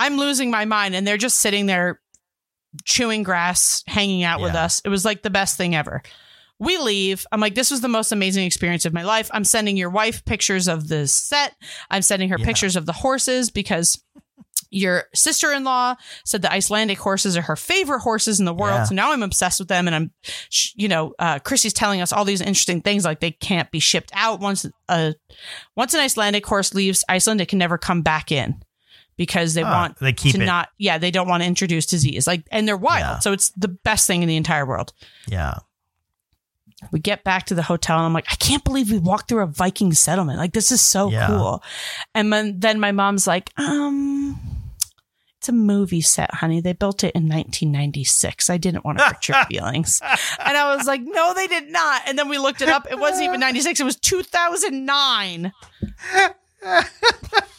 I'm 0.03 0.16
losing 0.18 0.50
my 0.50 0.64
mind, 0.64 0.94
and 0.94 1.07
they're 1.07 1.16
just 1.16 1.38
sitting 1.38 1.66
there 1.66 2.00
chewing 2.84 3.22
grass, 3.22 3.84
hanging 3.86 4.24
out 4.24 4.40
with 4.40 4.55
us. 4.55 4.80
It 4.84 4.88
was 4.88 5.05
like 5.05 5.22
the 5.22 5.30
best 5.30 5.57
thing 5.57 5.74
ever. 5.74 6.03
We 6.59 6.78
leave. 6.78 7.26
I'm 7.32 7.40
like, 7.40 7.55
this 7.55 7.70
was 7.70 7.80
the 7.80 7.88
most 7.88 8.12
amazing 8.12 8.44
experience 8.46 8.84
of 8.84 8.92
my 8.92 9.03
life. 9.03 9.30
I'm 9.32 9.44
sending 9.44 9.76
your 9.76 9.90
wife 9.90 10.24
pictures 10.24 10.68
of 10.68 10.88
the 10.88 11.07
set. 11.07 11.55
I'm 11.90 12.03
sending 12.03 12.28
her 12.30 12.36
Yeah. 12.38 12.44
pictures 12.46 12.76
of 12.76 12.86
the 12.86 12.92
horses 12.92 13.50
because 13.50 14.00
your 14.70 15.05
sister-in-law 15.14 15.96
said 16.24 16.40
the 16.40 16.50
Icelandic 16.53 16.98
horses 16.98 17.36
are 17.36 17.42
her 17.42 17.57
favorite 17.57 18.00
horses 18.00 18.38
in 18.38 18.46
the 18.46 18.55
world. 18.55 18.74
Yeah. 18.76 18.84
So 18.84 18.94
now 18.94 19.12
I'm 19.12 19.22
obsessed 19.22 19.59
with 19.59 19.68
them, 19.68 19.86
and 19.86 19.94
I'm, 19.94 20.12
you 20.74 20.88
know, 20.88 21.14
uh, 21.18 21.40
Chrissy's 21.40 21.74
telling 21.74 22.00
us 22.00 22.12
all 22.12 22.24
these 22.24 22.40
interesting 22.40 22.80
things 22.80 23.05
like 23.05 23.20
they 23.20 23.32
can't 23.32 23.70
be 23.70 23.80
shipped 23.80 24.11
out 24.14 24.40
once 24.40 24.64
a 24.88 25.14
once 25.76 25.92
an 25.94 26.00
Icelandic 26.00 26.46
horse 26.46 26.72
leaves 26.74 27.05
Iceland, 27.09 27.40
it 27.42 27.48
can 27.48 27.59
never 27.59 27.76
come 27.76 28.00
back 28.03 28.32
in 28.32 28.62
because 29.16 29.54
they 29.54 29.62
Ah, 29.62 29.70
want 29.70 29.98
they 29.98 30.12
keep 30.12 30.34
to 30.36 30.42
it. 30.42 30.46
not. 30.46 30.68
Yeah, 30.78 30.98
they 30.98 31.10
don't 31.10 31.28
want 31.28 31.42
to 31.42 31.46
introduce 31.46 31.86
disease. 31.86 32.26
Like, 32.26 32.44
and 32.50 32.66
they're 32.66 32.76
wild, 32.76 33.00
Yeah. 33.00 33.18
so 33.20 33.32
it's 33.32 33.50
the 33.50 33.68
best 33.68 34.06
thing 34.06 34.22
in 34.22 34.28
the 34.28 34.36
entire 34.36 34.66
world. 34.66 34.92
Yeah. 35.28 35.58
We 36.90 36.98
get 36.98 37.22
back 37.22 37.46
to 37.46 37.54
the 37.54 37.62
hotel 37.62 37.96
and 37.98 38.06
I'm 38.06 38.12
like, 38.12 38.26
I 38.30 38.34
can't 38.34 38.64
believe 38.64 38.90
we 38.90 38.98
walked 38.98 39.28
through 39.28 39.42
a 39.42 39.46
Viking 39.46 39.92
settlement. 39.92 40.38
Like, 40.38 40.52
this 40.52 40.72
is 40.72 40.80
so 40.80 41.10
Yeah. 41.10 41.28
cool. 41.28 41.62
And 42.14 42.32
then, 42.32 42.58
then 42.58 42.80
my 42.80 42.90
mom's 42.90 43.24
like, 43.28 43.52
um, 43.56 44.40
it's 45.38 45.48
a 45.48 45.52
movie 45.52 46.00
set, 46.00 46.34
honey. 46.34 46.60
They 46.60 46.72
built 46.72 47.04
it 47.04 47.14
in 47.14 47.28
1996. 47.28 48.50
I 48.50 48.56
didn't 48.58 48.84
want 48.84 48.98
to 48.98 49.04
hurt 49.04 49.28
your 49.28 49.44
feelings. 49.48 50.00
And 50.40 50.56
I 50.56 50.74
was 50.74 50.86
like, 50.88 51.02
no, 51.04 51.32
they 51.34 51.46
did 51.46 51.70
not. 51.70 52.02
And 52.06 52.18
then 52.18 52.28
we 52.28 52.38
looked 52.38 52.62
it 52.62 52.68
up. 52.68 52.86
It 52.90 52.98
wasn't 52.98 53.24
even 53.28 53.38
96. 53.40 53.78
It 53.78 53.84
was 53.84 53.96
2009. 53.96 55.52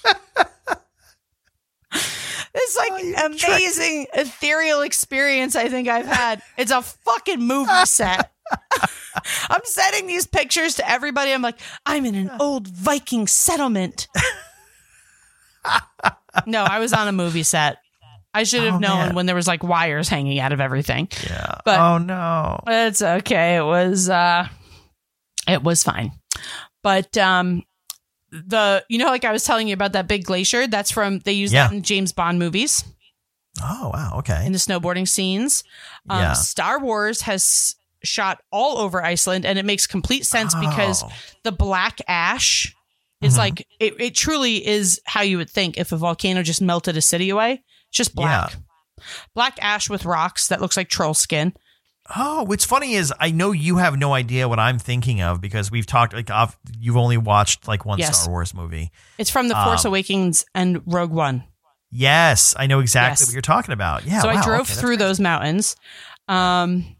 It's 2.56 2.78
like 2.78 2.92
Oh, 2.92 3.26
amazing 3.26 4.08
ethereal 4.14 4.82
experience 4.82 5.56
I 5.56 5.70
think 5.70 5.88
I've 5.88 6.06
had. 6.06 6.42
It's 6.58 6.72
a 6.72 6.82
fucking 6.82 7.42
movie 7.42 7.72
set. 7.86 8.32
I'm 9.50 9.62
sending 9.64 10.06
these 10.08 10.28
pictures 10.28 10.76
to 10.76 10.90
everybody. 10.90 11.32
I'm 11.32 11.42
like, 11.42 11.60
I'm 11.86 12.06
in 12.06 12.16
an 12.16 12.30
old 12.40 12.68
Viking 12.68 13.26
settlement. 13.28 14.08
no, 16.46 16.64
I 16.64 16.80
was 16.80 16.94
on 16.94 17.08
a 17.08 17.12
movie 17.12 17.44
set. 17.44 17.78
I 18.34 18.44
should 18.44 18.64
have 18.64 18.76
Oh, 18.76 18.80
known 18.80 18.98
man. 19.08 19.16
when 19.16 19.26
there 19.28 19.36
was 19.36 19.48
like 19.48 19.64
wires 19.64 20.10
hanging 20.10 20.40
out 20.40 20.52
of 20.52 20.60
everything. 20.60 21.08
Yeah. 21.30 21.60
But- 21.66 21.80
oh 21.80 21.98
no. 22.00 22.60
It's 22.68 23.02
okay. 23.02 23.58
It 23.58 23.64
was 23.64 24.10
uh 24.10 24.48
it 25.48 25.62
was 25.64 25.84
fine. 25.84 26.12
But 26.82 27.16
um 27.18 27.64
the 28.34 28.84
you 28.90 28.98
know 28.98 29.06
like 29.06 29.24
I 29.26 29.32
was 29.32 29.44
telling 29.44 29.68
you 29.68 29.74
about 29.76 29.94
that 29.94 30.08
big 30.08 30.26
glacier 30.26 30.66
that's 30.68 30.90
from 30.92 31.20
they 31.20 31.34
use 31.34 31.54
Yeah. 31.54 31.68
that 31.68 31.74
in 31.76 31.84
James 31.84 32.12
Bond 32.12 32.40
movies 32.40 32.84
Oh 33.62 33.92
wow. 33.94 34.14
Okay. 34.18 34.46
in 34.46 34.52
the 34.52 34.58
snowboarding 34.58 35.08
scenes. 35.08 35.64
Um, 36.10 36.20
Yeah. 36.20 36.34
Star 36.34 36.80
Wars 36.80 37.22
has 37.22 37.76
shot 38.04 38.42
all 38.52 38.80
over 38.80 39.04
Iceland 39.06 39.46
and 39.46 39.60
it 39.60 39.66
makes 39.66 39.86
complete 39.86 40.26
sense 40.26 40.56
because 40.56 41.04
Oh. 41.04 41.12
the 41.44 41.52
black 41.52 42.00
ash 42.08 42.76
is 43.22 43.36
Mhm. 43.36 43.38
like 43.38 43.68
it, 43.80 43.94
it 44.02 44.16
truly 44.16 44.66
is 44.66 45.00
how 45.06 45.22
you 45.22 45.38
would 45.38 45.50
think 45.52 45.78
if 45.78 45.92
a 45.92 45.98
volcano 45.98 46.42
just 46.42 46.62
melted 46.62 46.98
a 46.98 47.02
city 47.02 47.30
away. 47.30 47.62
It's 47.90 47.98
just 47.98 48.16
black. 48.16 48.56
Black 49.36 49.58
ash 49.62 49.88
with 49.90 50.04
rocks 50.06 50.48
that 50.48 50.60
looks 50.60 50.76
like 50.76 50.90
troll 50.90 51.14
skin. 51.14 51.54
Oh, 52.16 52.44
what's 52.44 52.66
funny 52.66 52.94
is 52.94 53.14
I 53.20 53.32
know 53.32 53.52
you 53.52 53.78
have 53.78 53.98
no 53.98 54.14
idea 54.14 54.48
what 54.48 54.60
I'm 54.60 54.78
thinking 54.80 55.22
of 55.22 55.42
because 55.42 55.72
we've 55.72 55.86
talked 55.86 56.14
like 56.14 56.30
I've, 56.30 56.56
you've 56.80 56.98
only 56.98 57.18
watched 57.18 57.68
like 57.68 57.86
one 57.86 57.98
Yes. 58.00 58.22
Star 58.22 58.32
Wars 58.32 58.54
movie. 58.54 58.92
It's 59.18 59.30
from 59.30 59.48
The 59.48 59.56
Force 59.56 59.86
Um, 59.86 59.90
Awakens 59.90 60.46
and 60.54 60.82
Rogue 60.86 61.12
One. 61.12 61.44
Yes, 61.92 62.56
I 62.58 62.68
know 62.68 62.80
exactly 62.80 63.22
Yes. 63.22 63.28
what 63.28 63.34
you're 63.34 63.42
talking 63.42 63.74
about. 63.74 64.06
Yeah. 64.06 64.20
so 64.22 64.28
wow, 64.28 64.36
I 64.38 64.44
drove 64.44 64.62
okay, 64.70 64.74
through 64.74 64.98
those 64.98 65.20
mountains. 65.20 65.76
Um, 66.28 66.96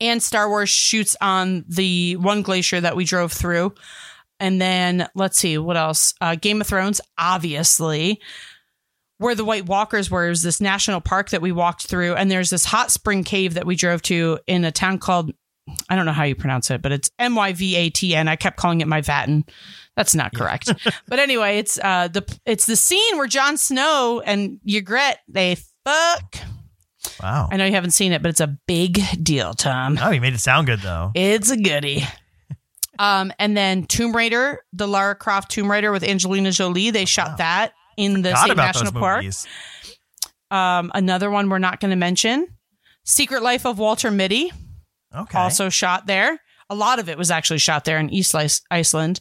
and 0.00 0.22
Star 0.22 0.48
Wars 0.48 0.70
shoots 0.70 1.16
on 1.20 1.64
the 1.68 2.16
one 2.16 2.42
glacier 2.42 2.80
that 2.80 2.96
we 2.96 3.04
drove 3.04 3.32
through. 3.32 3.74
And 4.40 4.60
then 4.60 5.08
let's 5.14 5.36
see 5.38 5.58
what 5.58 5.76
else. 5.76 6.14
Uh, 6.20 6.36
Game 6.36 6.60
of 6.60 6.66
Thrones, 6.66 7.00
obviously. 7.18 8.20
Where 9.18 9.34
the 9.34 9.44
White 9.44 9.66
Walkers 9.66 10.10
were 10.10 10.30
is 10.30 10.42
this 10.42 10.60
national 10.60 11.00
park 11.00 11.30
that 11.30 11.42
we 11.42 11.52
walked 11.52 11.86
through, 11.86 12.14
and 12.14 12.30
there's 12.30 12.50
this 12.50 12.64
hot 12.64 12.90
spring 12.90 13.24
cave 13.24 13.54
that 13.54 13.66
we 13.66 13.74
drove 13.76 14.00
to 14.02 14.38
in 14.46 14.64
a 14.64 14.72
town 14.72 14.98
called 14.98 15.32
I 15.88 15.96
don't 15.96 16.06
know 16.06 16.12
how 16.12 16.24
you 16.24 16.34
pronounce 16.34 16.70
it, 16.70 16.80
but 16.80 16.92
it's 16.92 17.10
M 17.18 17.34
Y 17.34 17.52
V 17.52 17.76
A 17.76 17.90
T 17.90 18.14
N. 18.14 18.26
I 18.28 18.36
kept 18.36 18.56
calling 18.56 18.80
it 18.80 18.88
my 18.88 19.00
Vatten. 19.02 19.46
That's 19.96 20.14
not 20.14 20.32
correct. 20.34 20.72
but 21.08 21.18
anyway, 21.18 21.58
it's 21.58 21.78
uh 21.82 22.08
the 22.08 22.24
it's 22.46 22.66
the 22.66 22.76
scene 22.76 23.18
where 23.18 23.26
Jon 23.26 23.56
Snow 23.56 24.22
and 24.24 24.60
Ygritte 24.66 25.16
they 25.28 25.56
fuck. 25.84 26.36
Wow. 27.22 27.48
I 27.50 27.56
know 27.56 27.64
you 27.64 27.72
haven't 27.72 27.90
seen 27.90 28.12
it, 28.12 28.22
but 28.22 28.28
it's 28.28 28.40
a 28.40 28.56
big 28.66 29.00
deal, 29.22 29.52
Tom. 29.54 29.98
Oh, 30.00 30.10
you 30.10 30.20
made 30.20 30.34
it 30.34 30.40
sound 30.40 30.66
good 30.68 30.80
though. 30.80 31.10
It's 31.14 31.50
a 31.50 31.56
goodie. 31.56 32.04
Um, 33.00 33.32
and 33.38 33.56
then 33.56 33.84
Tomb 33.84 34.16
Raider, 34.16 34.60
the 34.72 34.88
Lara 34.88 35.14
Croft 35.14 35.52
Tomb 35.52 35.70
Raider 35.70 35.92
with 35.92 36.02
Angelina 36.02 36.50
Jolie, 36.50 36.90
they 36.90 37.04
shot 37.04 37.28
Wow. 37.28 37.36
that 37.36 37.72
in 37.98 38.22
the 38.22 38.34
same 38.36 38.56
national 38.56 38.92
park. 38.92 39.24
Um, 40.50 40.90
another 40.94 41.30
one 41.30 41.50
we're 41.50 41.58
not 41.58 41.78
going 41.80 41.90
to 41.90 41.96
mention, 41.96 42.48
Secret 43.04 43.42
Life 43.42 43.66
of 43.66 43.78
Walter 43.78 44.10
Mitty, 44.10 44.50
Okay. 45.14 45.38
also 45.38 45.68
shot 45.68 46.06
there. 46.06 46.40
A 46.70 46.74
lot 46.74 46.98
of 46.98 47.08
it 47.08 47.18
was 47.18 47.30
actually 47.30 47.58
shot 47.58 47.84
there 47.84 47.98
in 47.98 48.08
East 48.10 48.34
Ice- 48.34 48.62
Iceland. 48.70 49.20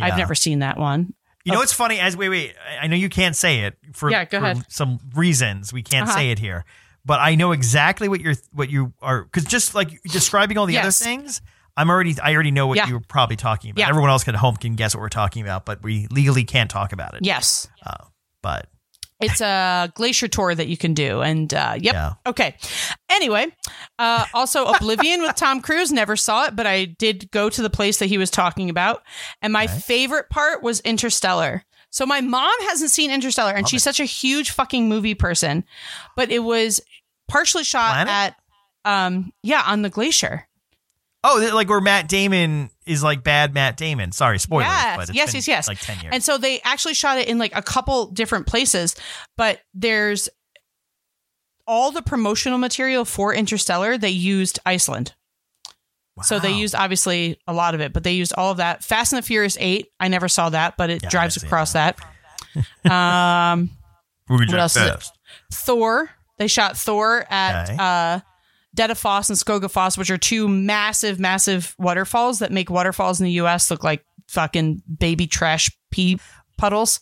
I've 0.00 0.16
never 0.16 0.34
seen 0.34 0.60
that 0.60 0.78
one. 0.78 1.12
You 1.44 1.52
know 1.52 1.58
what's 1.58 1.72
funny? 1.72 1.98
As 1.98 2.16
wait, 2.16 2.28
wait, 2.28 2.54
I 2.80 2.86
know 2.86 2.96
you 2.96 3.08
can't 3.08 3.34
say 3.34 3.60
it 3.60 3.76
for, 3.92 4.10
Yeah, 4.10 4.24
go 4.24 4.38
for 4.38 4.44
ahead. 4.46 4.64
some 4.68 4.98
reasons. 5.14 5.72
We 5.72 5.82
can't 5.82 6.08
Uh-huh. 6.08 6.16
say 6.16 6.30
it 6.30 6.38
here, 6.38 6.64
but 7.04 7.18
I 7.20 7.34
know 7.34 7.50
exactly 7.52 8.08
what 8.08 8.20
you're 8.20 8.36
what 8.52 8.70
you 8.70 8.92
are 9.02 9.24
because 9.24 9.44
just 9.44 9.74
like 9.74 10.00
describing 10.04 10.56
all 10.56 10.66
the 10.66 10.74
Yes. 10.74 10.84
other 11.00 11.10
things, 11.10 11.42
I'm 11.76 11.90
already 11.90 12.14
I 12.22 12.32
already 12.34 12.52
know 12.52 12.68
what 12.68 12.76
Yeah. 12.76 12.86
you're 12.86 13.00
probably 13.00 13.34
talking 13.36 13.70
about. 13.72 13.80
Yeah. 13.80 13.88
Everyone 13.88 14.08
else 14.10 14.26
at 14.28 14.36
home 14.36 14.56
can 14.56 14.76
guess 14.76 14.94
what 14.94 15.00
we're 15.00 15.08
talking 15.08 15.42
about, 15.42 15.66
but 15.66 15.82
we 15.82 16.06
legally 16.10 16.44
can't 16.44 16.70
talk 16.70 16.92
about 16.92 17.14
it. 17.14 17.20
Yes. 17.24 17.66
Uh, 17.84 17.96
but 18.42 18.68
It's 19.20 19.40
a 19.40 19.90
glacier 19.94 20.26
tour 20.28 20.52
that 20.54 20.66
you 20.66 20.76
can 20.76 20.94
do. 20.94 21.20
And 21.22 21.52
uh, 21.54 21.74
yep. 21.80 21.94
yeah, 21.94 22.12
Okay. 22.26 22.56
Anyway, 23.08 23.46
uh, 23.98 24.26
also 24.34 24.66
Oblivion 24.66 25.22
with 25.22 25.36
Tom 25.36 25.60
Cruise. 25.60 25.92
Never 25.92 26.16
saw 26.16 26.46
it, 26.46 26.56
but 26.56 26.66
I 26.66 26.86
did 26.86 27.30
go 27.30 27.48
to 27.48 27.62
the 27.62 27.70
place 27.70 27.98
that 27.98 28.06
he 28.06 28.18
was 28.18 28.30
talking 28.30 28.68
about. 28.68 29.02
And 29.40 29.52
my 29.52 29.64
Okay. 29.64 29.78
favorite 29.78 30.28
part 30.28 30.62
was 30.62 30.80
Interstellar. 30.80 31.64
So 31.90 32.04
my 32.06 32.20
mom 32.20 32.52
hasn't 32.62 32.90
seen 32.90 33.10
Interstellar, 33.10 33.50
and 33.52 33.62
Love 33.64 33.68
she's 33.70 33.82
it. 33.82 33.84
such 33.84 34.00
a 34.00 34.04
huge 34.04 34.50
fucking 34.50 34.88
movie 34.88 35.14
person. 35.14 35.64
But 36.16 36.30
it 36.30 36.40
was 36.40 36.80
partially 37.28 37.64
shot 37.64 37.92
Planet? 37.92 38.08
at, 38.12 38.36
um, 38.84 39.32
yeah, 39.42 39.62
on 39.66 39.82
the 39.82 39.90
glacier. 39.90 40.48
Oh, 41.24 41.50
like 41.54 41.68
where 41.68 41.80
Matt 41.80 42.08
Damon 42.08 42.70
is 42.84 43.02
like 43.02 43.22
bad 43.22 43.54
Matt 43.54 43.76
Damon. 43.76 44.10
Sorry, 44.12 44.38
spoilers. 44.40 44.66
Yes, 44.68 45.10
yes, 45.14 45.34
yes, 45.34 45.48
yes. 45.48 45.68
Like 45.68 45.78
ten 45.78 45.98
years. 46.00 46.10
And 46.14 46.22
so 46.22 46.36
they 46.36 46.60
actually 46.62 46.94
shot 46.94 47.18
it 47.18 47.28
in 47.28 47.38
like 47.38 47.52
a 47.54 47.62
couple 47.62 48.06
different 48.06 48.46
places, 48.48 48.96
but 49.36 49.60
there's 49.72 50.28
all 51.66 51.92
the 51.92 52.02
promotional 52.02 52.58
material 52.58 53.04
for 53.04 53.32
Interstellar, 53.32 53.96
they 53.96 54.10
used 54.10 54.58
Iceland. 54.66 55.14
So 56.22 56.38
they 56.38 56.52
used 56.52 56.74
obviously 56.74 57.38
a 57.46 57.54
lot 57.54 57.74
of 57.74 57.80
it, 57.80 57.92
but 57.94 58.02
they 58.04 58.12
used 58.12 58.34
all 58.36 58.50
of 58.50 58.58
that. 58.58 58.84
Fast 58.84 59.12
and 59.12 59.22
the 59.22 59.26
Furious 59.26 59.56
8, 59.58 59.88
I 59.98 60.08
never 60.08 60.28
saw 60.28 60.50
that, 60.50 60.76
but 60.76 60.90
it 60.90 61.02
Yeah, 61.04 61.08
drives 61.08 61.42
across 61.42 61.72
that. 61.72 61.98
um 62.90 63.70
Movie 64.28 64.46
what 64.46 64.58
else? 64.58 64.76
Thor, 65.52 66.10
they 66.38 66.48
shot 66.48 66.76
Thor 66.76 67.24
at 67.30 67.70
Okay. 67.70 67.76
uh 67.78 68.20
Foss 68.76 69.28
and 69.28 69.38
Skogafoss, 69.38 69.96
which 69.98 70.10
are 70.10 70.18
two 70.18 70.48
massive, 70.48 71.18
massive 71.20 71.74
waterfalls 71.78 72.38
that 72.40 72.50
make 72.52 72.70
waterfalls 72.70 73.20
in 73.20 73.24
the 73.24 73.32
US 73.32 73.70
look 73.70 73.84
like 73.84 74.04
fucking 74.28 74.82
baby 74.98 75.26
trash 75.26 75.70
pee 75.90 76.18
puddles. 76.58 77.00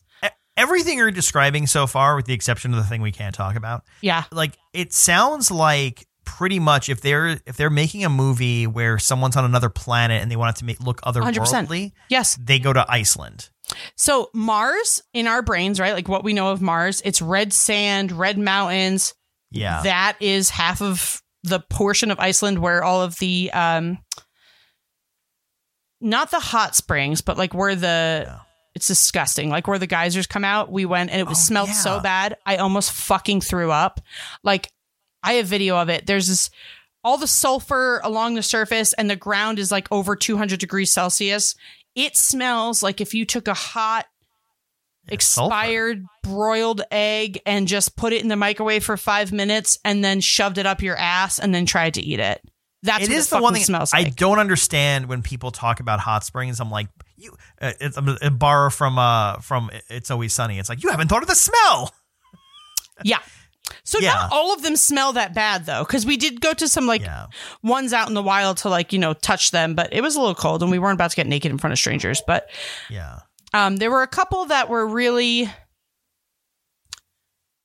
Everything 0.57 0.99
you're 0.99 1.11
describing 1.11 1.67
so 1.67 1.87
far, 1.87 2.17
with 2.17 2.27
the 2.27 2.35
exception 2.35 2.73
of 2.75 2.77
the 2.79 2.85
thing 2.85 3.01
we 3.01 3.13
can't 3.13 3.35
talk 3.35 3.57
about, 3.57 3.85
Yeah. 4.03 4.25
like 4.33 4.59
it 4.75 4.93
sounds 4.93 5.51
like 5.51 6.07
pretty 6.25 6.59
much 6.59 6.89
if 6.91 7.01
they're 7.01 7.41
if 7.47 7.57
they're 7.57 7.71
making 7.71 8.05
a 8.05 8.09
movie 8.11 8.67
where 8.67 8.99
someone's 8.99 9.37
on 9.37 9.45
another 9.45 9.71
planet 9.71 10.21
and 10.21 10.31
they 10.31 10.37
want 10.37 10.55
it 10.57 10.59
to 10.59 10.65
make 10.67 10.79
look 10.81 11.01
100%. 11.03 11.23
otherworldly, 11.69 11.93
Yes. 12.11 12.37
they 12.39 12.59
go 12.59 12.73
to 12.73 12.85
Iceland. 12.91 13.49
So 13.97 14.29
Mars 14.35 15.01
in 15.15 15.27
our 15.29 15.41
brains, 15.41 15.81
right? 15.81 15.95
Like 15.95 16.09
what 16.09 16.25
we 16.25 16.33
know 16.35 16.51
of 16.51 16.61
Mars, 16.61 17.01
it's 17.05 17.23
red 17.23 17.53
sand, 17.53 18.13
red 18.13 18.37
mountains. 18.37 19.15
Yeah, 19.53 19.83
That 19.83 20.17
is 20.21 20.51
half 20.51 20.83
of 20.83 21.23
the 21.43 21.61
portion 21.61 22.11
of 22.11 22.19
Iceland 22.21 22.59
where 22.59 22.83
all 22.85 23.03
of 23.03 23.19
the 23.19 23.51
um 23.53 23.99
not 26.01 26.31
the 26.31 26.41
hot 26.41 26.75
springs, 26.75 27.21
but 27.21 27.37
like 27.37 27.53
where 27.55 27.75
the 27.75 28.25
Yeah. 28.27 28.39
it's 28.75 28.87
disgusting. 28.87 29.51
Like 29.51 29.67
where 29.69 29.79
the 29.79 29.87
geysers 29.87 30.27
come 30.27 30.45
out, 30.45 30.71
we 30.73 30.85
went 30.87 31.11
and 31.11 31.21
it 31.21 31.27
was 31.27 31.39
Oh, 31.39 31.43
smelled 31.49 31.69
yeah. 31.69 31.75
so 31.75 32.01
bad. 32.01 32.37
I 32.47 32.57
almost 32.57 32.93
fucking 32.93 33.43
threw 33.43 33.71
up. 33.71 34.01
Like 34.43 34.71
I 35.23 35.35
have 35.35 35.47
video 35.47 35.77
of 35.77 35.89
it. 35.89 36.07
There's 36.07 36.29
this 36.29 36.51
all 37.03 37.17
the 37.17 37.27
sulfur 37.27 38.01
along 38.05 38.35
the 38.35 38.43
surface 38.43 38.93
and 38.95 39.09
the 39.09 39.17
ground 39.17 39.59
is 39.59 39.71
like 39.73 39.89
over 39.91 40.17
200 40.17 40.59
degrees 40.59 40.93
Celsius. 40.93 41.55
It 41.95 42.17
smells 42.17 42.83
like 42.83 43.01
if 43.01 43.15
you 43.15 43.25
took 43.27 43.49
a 43.49 43.55
hot. 43.55 44.07
Expired 45.11 46.05
broiled 46.23 46.83
egg 46.91 47.41
and 47.47 47.67
just 47.69 47.97
put 47.97 48.13
it 48.13 48.23
in 48.23 48.29
the 48.29 48.37
microwave 48.37 48.85
for 48.85 48.97
five 48.97 49.33
minutes 49.33 49.79
and 49.85 50.05
then 50.05 50.21
shoved 50.21 50.59
it 50.59 50.67
up 50.67 50.83
your 50.83 50.97
ass 50.97 51.39
and 51.39 51.55
then 51.55 51.67
tried 51.67 51.95
to 51.95 52.03
eat 52.03 52.21
it. 52.21 52.41
That's 52.83 53.05
It 53.05 53.11
what 53.11 53.17
is 53.19 53.29
the 53.29 53.43
one 53.43 53.53
thing 53.55 53.63
smells 53.65 53.93
I 53.93 54.03
like. 54.05 54.17
don't 54.17 54.39
understand 54.39 55.07
when 55.07 55.21
people 55.23 55.51
talk 55.51 55.81
about 55.81 56.01
hot 56.01 56.25
springs. 56.25 56.61
I'm 56.61 56.71
like, 56.71 56.89
you, 57.17 57.37
uh, 57.61 57.73
it's 57.79 57.99
a, 57.99 58.17
a 58.23 58.31
borrow 58.31 58.71
from 58.71 58.99
uh 58.99 59.37
from 59.41 59.71
It's 59.91 60.11
Always 60.11 60.33
Sunny. 60.33 60.59
It's 60.59 60.69
like 60.71 60.83
you 60.83 60.89
haven't 60.91 61.09
thought 61.09 61.21
of 61.23 61.29
the 61.29 61.35
smell. 61.35 61.93
yeah. 63.05 63.19
So 63.85 63.99
Yeah. 64.01 64.15
not 64.15 64.33
all 64.33 64.55
of 64.55 64.63
them 64.63 64.77
smell 64.77 65.13
that 65.13 65.35
bad 65.35 65.67
though, 65.67 65.85
because 65.85 66.07
we 66.07 66.17
did 66.17 66.41
go 66.41 66.55
to 66.55 66.69
some 66.69 66.87
like 66.87 67.03
yeah, 67.03 67.27
ones 67.63 67.93
out 67.93 68.09
in 68.09 68.15
the 68.15 68.23
wild 68.23 68.57
to 68.59 68.69
like 68.71 68.93
you 68.95 68.99
know 68.99 69.13
touch 69.13 69.51
them, 69.51 69.75
but 69.75 69.93
it 69.93 70.01
was 70.01 70.17
a 70.17 70.21
little 70.21 70.35
cold 70.35 70.63
and 70.63 70.71
we 70.71 70.79
weren't 70.79 70.95
about 70.97 71.11
to 71.11 71.17
get 71.17 71.27
naked 71.27 71.51
in 71.53 71.59
front 71.59 71.73
of 71.73 71.79
strangers. 71.79 72.23
But 72.27 72.49
yeah. 72.89 73.19
Um, 73.53 73.77
there 73.77 73.91
were 73.91 74.03
a 74.03 74.07
couple 74.09 74.45
that 74.47 74.69
were 74.69 74.87
really 74.87 75.49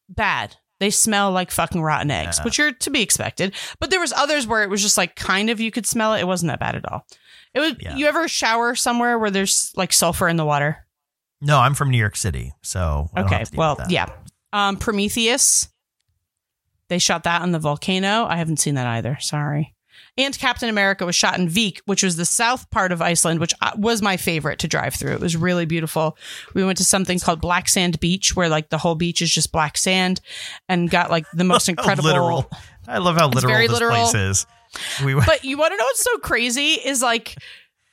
bad. 0.10 0.56
They 0.80 0.90
smell 0.90 1.32
like 1.32 1.52
fucking 1.52 1.82
rotten 1.82 2.12
eggs, 2.12 2.38
Yeah. 2.40 2.44
which 2.44 2.60
are 2.60 2.72
to 2.72 2.90
be 2.90 3.02
expected. 3.02 3.54
But 3.80 3.90
there 3.92 4.00
was 4.00 4.12
others 4.14 4.46
where 4.46 4.64
it 4.64 4.70
was 4.70 4.82
just 4.82 4.98
like 4.98 5.16
kind 5.16 5.50
of 5.50 5.60
you 5.60 5.72
could 5.72 5.86
smell 5.86 6.14
it. 6.14 6.20
It 6.22 6.28
wasn't 6.28 6.50
that 6.52 6.60
bad 6.60 6.76
at 6.76 6.92
all. 6.92 7.06
It 7.54 7.60
was. 7.62 7.74
Yeah. 7.80 7.96
You 7.96 8.08
ever 8.08 8.28
shower 8.28 8.76
somewhere 8.76 9.18
where 9.18 9.32
there's 9.32 9.72
like 9.76 9.94
sulfur 9.94 10.28
in 10.28 10.36
the 10.36 10.46
water? 10.46 10.86
No, 11.42 11.60
I'm 11.60 11.76
from 11.76 11.92
New 11.92 11.98
York 11.98 12.16
City, 12.16 12.54
so 12.64 13.10
I 13.14 13.20
don't 13.22 13.28
Okay. 13.28 13.38
have 13.40 13.48
to 13.50 13.52
deal 13.52 13.60
Well, 13.60 13.78
yeah. 13.90 14.08
Um, 14.52 14.78
Prometheus. 14.78 15.70
They 16.88 17.00
shot 17.00 17.24
that 17.24 17.42
on 17.42 17.52
the 17.52 17.60
volcano. 17.60 18.26
I 18.26 18.38
haven't 18.38 18.58
seen 18.58 18.76
that 18.76 18.86
either. 18.88 19.18
Sorry. 19.20 19.74
And 20.18 20.38
Captain 20.39 20.70
America 20.70 21.05
was 21.05 21.13
shot 21.16 21.38
in 21.38 21.49
Vik, 21.49 21.82
which 21.86 22.01
was 22.01 22.16
the 22.16 22.24
south 22.24 22.70
part 22.72 22.93
of 22.93 23.01
Iceland, 23.01 23.41
which 23.41 23.53
uh, 23.61 23.72
was 23.76 24.01
my 24.01 24.16
favorite 24.16 24.59
to 24.59 24.68
drive 24.68 24.93
through. 24.93 25.11
It 25.11 25.20
was 25.20 25.36
really 25.36 25.66
beautiful. 25.66 26.18
We 26.53 26.63
went 26.63 26.78
to 26.78 26.86
something 26.86 27.20
called 27.20 27.41
Black 27.41 27.68
Sand 27.68 27.99
Beach, 27.99 28.34
where 28.34 28.47
like 28.47 28.70
the 28.70 28.78
whole 28.78 28.95
beach 28.95 29.22
is 29.22 29.30
just 29.30 29.51
black 29.51 29.78
sand, 29.78 30.22
and 30.70 30.89
got 30.89 31.11
like 31.11 31.26
the 31.34 31.43
most 31.43 31.68
incredible. 31.70 32.07
literal. 32.07 32.49
I 32.88 32.99
love 32.99 33.18
how 33.18 33.28
literal 33.28 33.57
this 33.57 33.72
literal. 33.72 33.95
place 33.95 34.16
is. 34.16 34.45
We 35.03 35.16
went, 35.16 35.28
But 35.28 35.43
you 35.43 35.57
want 35.57 35.74
to 35.74 35.78
know 35.78 35.84
what's 35.84 36.03
so 36.03 36.18
crazy 36.20 36.74
is 36.74 37.01
like 37.01 37.36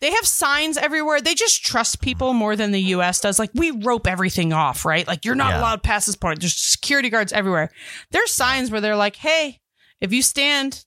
they 0.00 0.10
have 0.12 0.26
signs 0.26 0.76
everywhere. 0.76 1.20
They 1.20 1.34
just 1.34 1.64
trust 1.64 2.00
people 2.00 2.34
more 2.34 2.54
than 2.56 2.70
the 2.72 2.80
US 2.96 3.20
does. 3.20 3.38
Like 3.40 3.50
we 3.54 3.70
rope 3.72 4.06
everything 4.06 4.52
off, 4.52 4.84
right? 4.84 5.06
Like 5.08 5.24
you're 5.24 5.34
not 5.34 5.54
Yeah. 5.54 5.60
allowed 5.60 5.82
past 5.82 6.06
this 6.06 6.16
point. 6.16 6.40
There's 6.40 6.56
security 6.56 7.08
guards 7.08 7.32
everywhere. 7.32 7.70
There's 8.12 8.30
signs 8.32 8.70
where 8.70 8.80
they're 8.80 8.96
like, 8.96 9.16
"Hey, 9.16 9.60
if 10.00 10.12
you 10.12 10.22
stand 10.22 10.84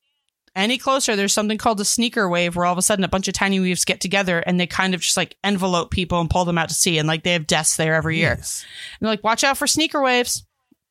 any 0.56 0.78
closer, 0.78 1.16
there's 1.16 1.34
something 1.34 1.58
called 1.58 1.80
a 1.82 1.86
sneaker 1.86 2.30
wave 2.30 2.56
where 2.56 2.66
all 2.66 2.72
of 2.72 2.78
a 2.78 2.82
sudden 2.82 3.03
a 3.03 3.10
bunch 3.10 3.28
of 3.28 3.34
tiny 3.34 3.60
weaves 3.60 3.86
get 3.86 3.99
together 4.01 4.39
and 4.39 4.60
they 4.60 4.68
kind 4.68 4.93
of 4.95 5.01
just 5.01 5.18
like 5.18 5.36
envelope 5.43 5.91
people 5.91 6.20
and 6.22 6.30
pull 6.30 6.45
them 6.45 6.58
out 6.58 6.70
to 6.70 6.76
sea 6.76 6.97
and 6.97 7.08
like 7.08 7.24
they 7.24 7.34
have 7.34 7.47
deaths 7.47 7.76
there 7.78 7.93
every 7.93 8.18
year. 8.18 8.38
Jeez. 8.38 8.64
And 8.64 9.06
they're 9.08 9.12
like, 9.14 9.24
watch 9.24 9.43
out 9.43 9.58
for 9.58 9.68
sneaker 9.68 10.01
waves. 10.01 10.45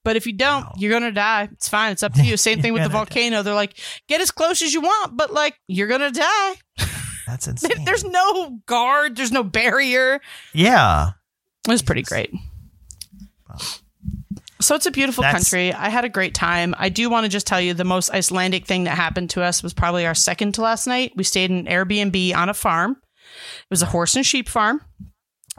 But 0.04 0.16
if 0.16 0.26
you 0.26 0.34
don't, 0.34 0.64
Wow. 0.64 0.72
you're 0.76 0.90
gonna 0.92 1.12
die. 1.12 1.48
It's 1.52 1.68
fine. 1.68 1.92
It's 1.92 2.02
up 2.02 2.12
to 2.14 2.22
you. 2.22 2.36
Same 2.36 2.60
thing 2.62 2.74
with 2.74 2.82
the 2.82 2.88
no 2.90 2.92
volcano. 2.92 3.42
They're 3.42 3.54
like, 3.54 3.78
get 4.06 4.20
as 4.20 4.30
close 4.30 4.60
as 4.60 4.74
you 4.74 4.82
want, 4.82 5.16
but 5.16 5.32
like 5.32 5.58
you're 5.66 5.88
gonna 5.88 6.10
die. 6.10 6.54
That's 7.26 7.48
insane. 7.48 7.86
There's 7.86 8.04
no 8.04 8.58
guard. 8.66 9.16
There's 9.16 9.32
no 9.32 9.42
barrier. 9.42 10.20
yeah. 10.52 11.12
It 11.66 11.70
was 11.70 11.80
pretty 11.80 12.02
great. 12.02 12.30
Wow. 13.48 13.56
So 14.64 14.74
it's 14.74 14.86
a 14.86 14.90
beautiful 14.90 15.22
That's- 15.22 15.42
country. 15.50 15.72
I 15.74 15.90
had 15.90 16.04
a 16.04 16.08
great 16.08 16.34
time. 16.34 16.74
I 16.78 16.88
do 16.88 17.10
want 17.10 17.24
to 17.24 17.28
just 17.28 17.46
tell 17.46 17.60
you 17.60 17.74
the 17.74 17.84
most 17.84 18.10
Icelandic 18.10 18.66
thing 18.66 18.84
that 18.84 18.96
happened 18.96 19.30
to 19.30 19.42
us 19.42 19.62
was 19.62 19.74
probably 19.74 20.06
our 20.06 20.14
second 20.14 20.52
to 20.54 20.62
last 20.62 20.86
night. 20.86 21.12
We 21.16 21.24
stayed 21.24 21.50
in 21.50 21.58
an 21.58 21.66
Airbnb 21.66 22.34
on 22.34 22.48
a 22.48 22.54
farm. 22.54 22.96
It 23.22 23.70
was 23.70 23.82
a 23.82 23.86
horse 23.86 24.14
and 24.16 24.24
sheep 24.24 24.48
farm. 24.48 24.80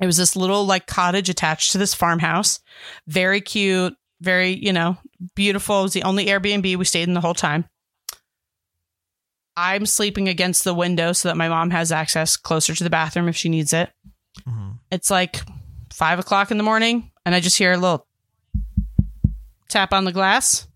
It 0.01 0.07
was 0.07 0.17
this 0.17 0.35
little 0.35 0.65
like 0.65 0.87
cottage 0.87 1.29
attached 1.29 1.71
to 1.73 1.77
this 1.77 1.93
farmhouse. 1.93 2.59
Very 3.07 3.41
cute, 3.41 3.95
very, 4.21 4.49
you 4.53 4.73
know, 4.73 4.97
beautiful. 5.35 5.81
It 5.81 5.83
was 5.83 5.93
the 5.93 6.03
only 6.03 6.25
Airbnb 6.25 6.75
we 6.75 6.85
stayed 6.85 7.07
in 7.07 7.13
the 7.13 7.21
whole 7.21 7.35
time. 7.35 7.65
I'm 9.55 9.85
sleeping 9.85 10.27
against 10.27 10.63
the 10.63 10.73
window 10.73 11.13
so 11.13 11.29
that 11.29 11.37
my 11.37 11.47
mom 11.47 11.69
has 11.69 11.91
access 11.91 12.35
closer 12.35 12.73
to 12.73 12.83
the 12.83 12.89
bathroom 12.89 13.29
if 13.29 13.37
she 13.37 13.49
needs 13.49 13.71
it. 13.71 13.91
Mhm. 14.47 14.79
It's 14.91 15.09
like 15.11 15.41
five 15.93 16.19
o'clock 16.19 16.51
in 16.51 16.57
the 16.57 16.63
morning, 16.63 17.11
and 17.25 17.33
I 17.35 17.39
just 17.39 17.57
hear 17.57 17.71
a 17.71 17.77
little 17.77 18.05
tap 19.69 19.93
on 19.93 20.05
the 20.05 20.11
glass. 20.11 20.67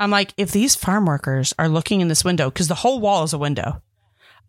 I'm 0.00 0.10
like, 0.10 0.34
if 0.36 0.50
these 0.50 0.74
farm 0.74 1.06
workers 1.06 1.54
are 1.58 1.68
looking 1.68 2.00
in 2.00 2.08
this 2.08 2.24
window, 2.24 2.50
because 2.50 2.68
the 2.68 2.74
whole 2.74 3.00
wall 3.00 3.22
is 3.22 3.32
a 3.32 3.38
window, 3.38 3.80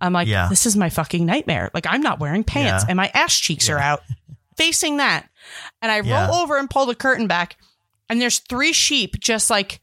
I'm 0.02 0.14
like, 0.14 0.28
Yeah. 0.28 0.48
this 0.50 0.66
is 0.66 0.76
my 0.76 0.90
fucking 0.90 1.26
nightmare. 1.26 1.70
Like, 1.74 1.86
I'm 1.88 2.02
not 2.02 2.20
wearing 2.20 2.44
pants 2.44 2.84
Yeah. 2.84 2.90
and 2.90 2.98
my 2.98 3.12
ass 3.14 3.38
cheeks 3.40 3.70
are 3.70 3.78
out 3.80 4.02
facing 4.58 4.98
that. 4.98 5.28
And 5.82 5.92
I 5.92 6.00
roll 6.00 6.36
over 6.36 6.58
and 6.58 6.70
pull 6.70 6.86
the 6.86 6.96
curtain 6.96 7.28
back, 7.28 7.58
and 8.10 8.20
there's 8.20 8.40
three 8.40 8.74
sheep 8.74 9.20
just 9.20 9.50
like 9.50 9.80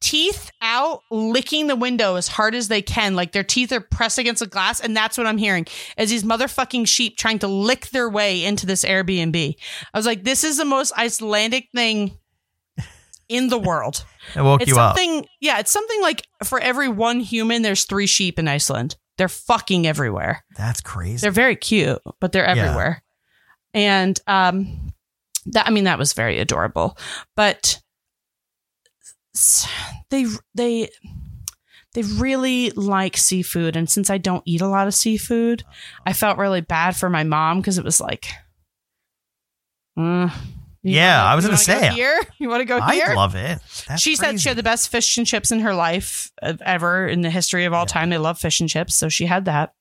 teeth 0.00 0.50
out, 0.60 1.00
licking 1.10 1.66
the 1.66 1.76
window 1.76 2.16
as 2.16 2.28
hard 2.28 2.54
as 2.54 2.68
they 2.68 2.82
can. 2.82 3.14
Like 3.14 3.32
their 3.32 3.44
teeth 3.44 3.72
are 3.72 3.80
pressed 3.80 4.18
against 4.18 4.40
the 4.40 4.46
glass. 4.46 4.80
And 4.80 4.94
that's 4.94 5.16
what 5.16 5.26
I'm 5.26 5.38
hearing 5.38 5.66
is 5.96 6.10
these 6.10 6.24
motherfucking 6.24 6.86
sheep 6.86 7.16
trying 7.16 7.38
to 7.38 7.48
lick 7.48 7.88
their 7.88 8.10
way 8.10 8.44
into 8.44 8.66
this 8.66 8.84
Airbnb. 8.84 9.54
I 9.94 9.98
was 9.98 10.04
like, 10.04 10.22
this 10.24 10.44
is 10.44 10.58
the 10.58 10.66
most 10.66 10.92
Icelandic 10.98 11.68
thing 11.74 12.18
in 13.28 13.48
the 13.48 13.58
world. 13.58 14.04
It 14.36 14.42
woke 14.42 14.62
It's 14.62 14.70
you 14.70 14.78
up. 14.78 14.96
something, 14.96 15.26
yeah, 15.40 15.58
it's 15.58 15.70
something 15.70 16.00
like 16.02 16.26
for 16.44 16.58
every 16.60 16.88
one 16.88 17.20
human, 17.20 17.62
there's 17.62 17.84
three 17.84 18.06
sheep 18.06 18.38
in 18.38 18.48
Iceland. 18.48 18.96
They're 19.18 19.28
fucking 19.28 19.86
everywhere. 19.86 20.44
That's 20.56 20.80
crazy. 20.80 21.20
They're 21.20 21.30
very 21.30 21.56
cute, 21.56 22.00
but 22.20 22.32
they're 22.32 22.44
Yeah. 22.44 22.64
everywhere. 22.64 23.02
And 23.72 24.18
um 24.26 24.92
that 25.46 25.66
I 25.66 25.70
mean 25.70 25.84
that 25.84 25.98
was 25.98 26.12
very 26.14 26.38
adorable. 26.38 26.96
But 27.36 27.80
they 30.10 30.26
they 30.54 30.88
they 31.94 32.02
really 32.02 32.70
like 32.70 33.16
seafood 33.16 33.76
and 33.76 33.88
since 33.90 34.10
I 34.10 34.18
don't 34.18 34.42
eat 34.46 34.60
a 34.60 34.66
lot 34.68 34.86
of 34.86 34.94
seafood, 34.94 35.64
I 36.06 36.12
felt 36.12 36.38
really 36.38 36.60
bad 36.60 36.96
for 36.96 37.08
my 37.10 37.24
mom 37.24 37.60
because 37.60 37.78
it 37.78 37.84
was 37.84 38.00
like 38.00 38.26
mm, 39.98 40.32
you 40.84 40.94
Yeah, 40.96 41.18
wanna- 41.18 41.32
I 41.32 41.34
was 41.34 41.44
you 41.44 41.50
gonna 41.50 41.62
wanna 41.74 41.80
go 41.82 41.88
say. 41.88 41.94
here. 41.94 42.20
You 42.38 42.48
want 42.48 42.60
to 42.60 42.64
go 42.66 42.78
I 42.80 43.14
love 43.14 43.34
it. 43.34 43.58
That's 43.88 44.02
she 44.02 44.16
said 44.16 44.40
she 44.40 44.48
had 44.50 44.58
the 44.58 44.62
best 44.62 44.90
fish 44.90 45.16
and 45.16 45.26
chips 45.26 45.50
in 45.50 45.60
her 45.60 45.74
life 45.74 46.30
ever 46.42 47.06
in 47.08 47.22
the 47.22 47.30
history 47.30 47.64
of 47.64 47.72
all 47.72 47.82
Yeah. 47.82 47.86
time. 47.86 48.10
They 48.10 48.18
love 48.18 48.38
fish 48.38 48.60
and 48.60 48.68
chips, 48.68 48.94
so 48.94 49.08
she 49.08 49.26
had 49.26 49.46
that. 49.46 49.74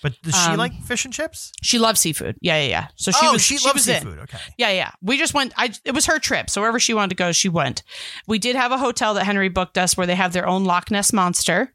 But 0.00 0.14
does 0.22 0.40
she 0.40 0.50
um, 0.50 0.56
like 0.58 0.72
fish 0.84 1.04
and 1.04 1.12
chips? 1.12 1.50
She 1.60 1.78
loves 1.80 1.98
seafood. 2.00 2.36
Yeah, 2.40 2.56
yeah, 2.62 2.68
yeah. 2.68 2.86
So 2.94 3.10
she 3.10 3.26
oh, 3.26 3.32
was. 3.32 3.42
she, 3.42 3.56
she 3.58 3.66
loves 3.66 3.78
was 3.78 3.88
in. 3.88 4.00
seafood. 4.02 4.18
Okay. 4.20 4.38
Yeah, 4.56 4.70
yeah. 4.70 4.92
We 5.02 5.18
just 5.18 5.34
went. 5.34 5.52
I. 5.56 5.72
It 5.84 5.92
was 5.92 6.06
her 6.06 6.20
trip, 6.20 6.50
so 6.50 6.60
wherever 6.60 6.78
she 6.78 6.94
wanted 6.94 7.10
to 7.10 7.16
go, 7.16 7.32
she 7.32 7.48
went. 7.48 7.82
We 8.28 8.38
did 8.38 8.54
have 8.54 8.70
a 8.70 8.78
hotel 8.78 9.14
that 9.14 9.24
Henry 9.24 9.48
booked 9.48 9.76
us 9.76 9.96
where 9.96 10.06
they 10.06 10.14
have 10.14 10.32
their 10.32 10.46
own 10.46 10.64
Loch 10.64 10.92
Ness 10.92 11.12
monster 11.12 11.74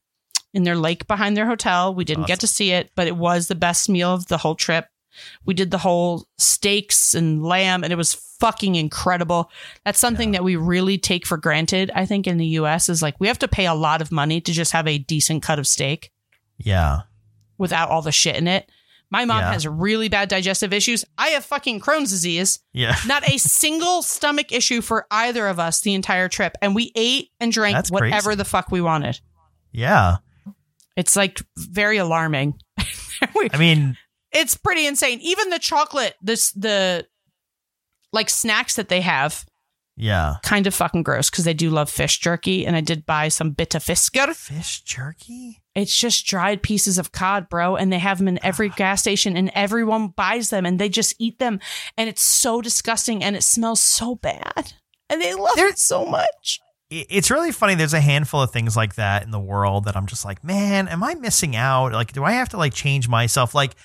in 0.54 0.64
their 0.64 0.78
lake 0.78 1.06
behind 1.06 1.36
their 1.36 1.48
hotel. 1.48 1.94
We 1.94 2.06
didn't 2.06 2.28
get 2.28 2.40
to 2.42 2.48
see 2.48 2.72
it, 2.72 2.92
but 2.96 3.08
it 3.08 3.18
was 3.18 3.48
the 3.50 3.56
best 3.56 3.90
meal 3.90 4.14
of 4.14 4.28
the 4.28 4.38
whole 4.38 4.56
trip. 4.56 4.86
We 5.46 5.54
did 5.54 5.72
the 5.72 5.78
whole 5.78 6.28
steaks 6.38 7.14
and 7.14 7.44
lamb, 7.44 7.84
and 7.84 7.92
it 7.94 7.98
was 7.98 8.14
fucking 8.40 8.76
incredible. 8.76 9.50
That's 9.86 10.00
something 10.00 10.32
that 10.32 10.44
we 10.44 10.56
really 10.56 10.98
take 10.98 11.26
for 11.26 11.38
granted. 11.38 11.92
I 11.96 12.06
think 12.06 12.28
in 12.28 12.38
the 12.38 12.46
U.S. 12.48 12.90
is 12.90 13.02
like 13.02 13.16
we 13.20 13.28
have 13.28 13.40
to 13.40 13.48
pay 13.48 13.66
a 13.66 13.74
lot 13.74 14.02
of 14.02 14.12
money 14.12 14.42
to 14.42 14.52
just 14.52 14.72
have 14.74 14.88
a 14.88 14.98
decent 14.98 15.44
cut 15.44 15.60
of 15.60 15.68
steak 15.68 16.12
Yeah. 16.58 17.02
without 17.58 17.90
all 17.90 18.02
the 18.02 18.12
shit 18.12 18.36
in 18.36 18.48
it. 18.48 18.70
My 19.10 19.26
mom 19.26 19.40
Yeah. 19.42 19.54
has 19.54 19.68
really 19.68 20.10
bad 20.10 20.28
digestive 20.28 20.74
issues. 20.74 21.06
I 21.20 21.30
have 21.30 21.46
fucking 21.46 21.82
Crohn's 21.82 22.10
disease. 22.10 22.60
Yeah. 22.74 22.96
Not 23.08 23.30
a 23.30 23.38
single 23.38 24.02
stomach 24.02 24.52
issue 24.52 24.82
for 24.82 25.06
either 25.12 25.48
of 25.48 25.60
us 25.60 25.82
the 25.82 25.94
entire 25.94 26.28
trip. 26.28 26.58
And 26.64 26.74
we 26.74 26.92
ate 26.96 27.30
and 27.40 27.52
drank 27.52 27.76
That's 27.76 27.92
whatever 27.92 28.30
crazy. 28.30 28.38
the 28.38 28.46
fuck 28.46 28.72
we 28.72 28.82
wanted. 28.82 29.20
Yeah. 29.72 30.18
It's 30.96 31.16
like 31.16 31.42
very 31.58 31.98
alarming. 31.98 32.56
I 32.78 33.58
mean, 33.58 33.98
it's 34.34 34.56
pretty 34.56 34.86
insane. 34.86 35.20
Even 35.22 35.50
the 35.50 35.60
chocolate, 35.60 36.16
this 36.22 36.52
the 36.52 37.08
like 38.12 38.30
snacks 38.30 38.76
that 38.76 38.90
they 38.90 39.02
have, 39.02 39.46
yeah. 39.96 40.36
kind 40.44 40.68
of 40.68 40.74
fucking 40.74 41.04
gross 41.04 41.30
because 41.30 41.46
they 41.46 41.54
do 41.54 41.70
love 41.70 41.90
fish 41.90 42.20
jerky. 42.20 42.66
And 42.66 42.76
I 42.76 42.82
did 42.82 43.06
buy 43.06 43.28
some 43.28 43.54
bita 43.54 43.80
fiskar. 43.80 44.36
Fish 44.36 44.82
jerky? 44.82 45.62
It's 45.76 45.98
just 45.98 46.26
dried 46.26 46.62
pieces 46.62 46.98
of 46.98 47.12
cod, 47.12 47.50
bro. 47.50 47.76
And 47.76 47.92
they 47.92 48.00
have 48.00 48.20
them 48.20 48.28
in 48.28 48.44
every 48.44 48.70
ah. 48.70 48.76
gas 48.76 49.02
station 49.02 49.36
and 49.36 49.52
everyone 49.56 50.10
buys 50.10 50.50
them 50.50 50.66
and 50.66 50.80
they 50.80 50.90
just 50.90 51.16
eat 51.20 51.40
them. 51.40 51.60
And 51.98 52.10
it's 52.10 52.24
so 52.24 52.62
disgusting 52.62 53.24
and 53.24 53.36
it 53.36 53.44
smells 53.44 53.82
so 53.82 54.16
bad. 54.16 54.74
And 55.10 55.22
they 55.22 55.34
love 55.34 55.56
There- 55.56 55.70
it 55.70 55.80
so 55.80 56.06
much. 56.06 56.60
It's 56.90 57.32
really 57.32 57.52
funny. 57.52 57.74
There's 57.74 57.96
a 57.96 58.00
handful 58.00 58.44
of 58.44 58.52
things 58.52 58.78
like 58.78 58.96
that 58.96 59.24
in 59.24 59.32
the 59.32 59.40
world 59.40 59.86
that 59.86 59.98
I'm 59.98 60.06
just 60.06 60.26
like, 60.26 60.44
man, 60.44 60.88
am 60.88 61.04
I 61.04 61.16
missing 61.16 61.56
out? 61.56 61.92
Like, 61.92 62.14
do 62.14 62.24
I 62.24 62.34
have 62.34 62.50
to 62.50 62.58
like 62.58 62.72
change 62.72 63.10
myself? 63.10 63.56
Like, 63.56 63.76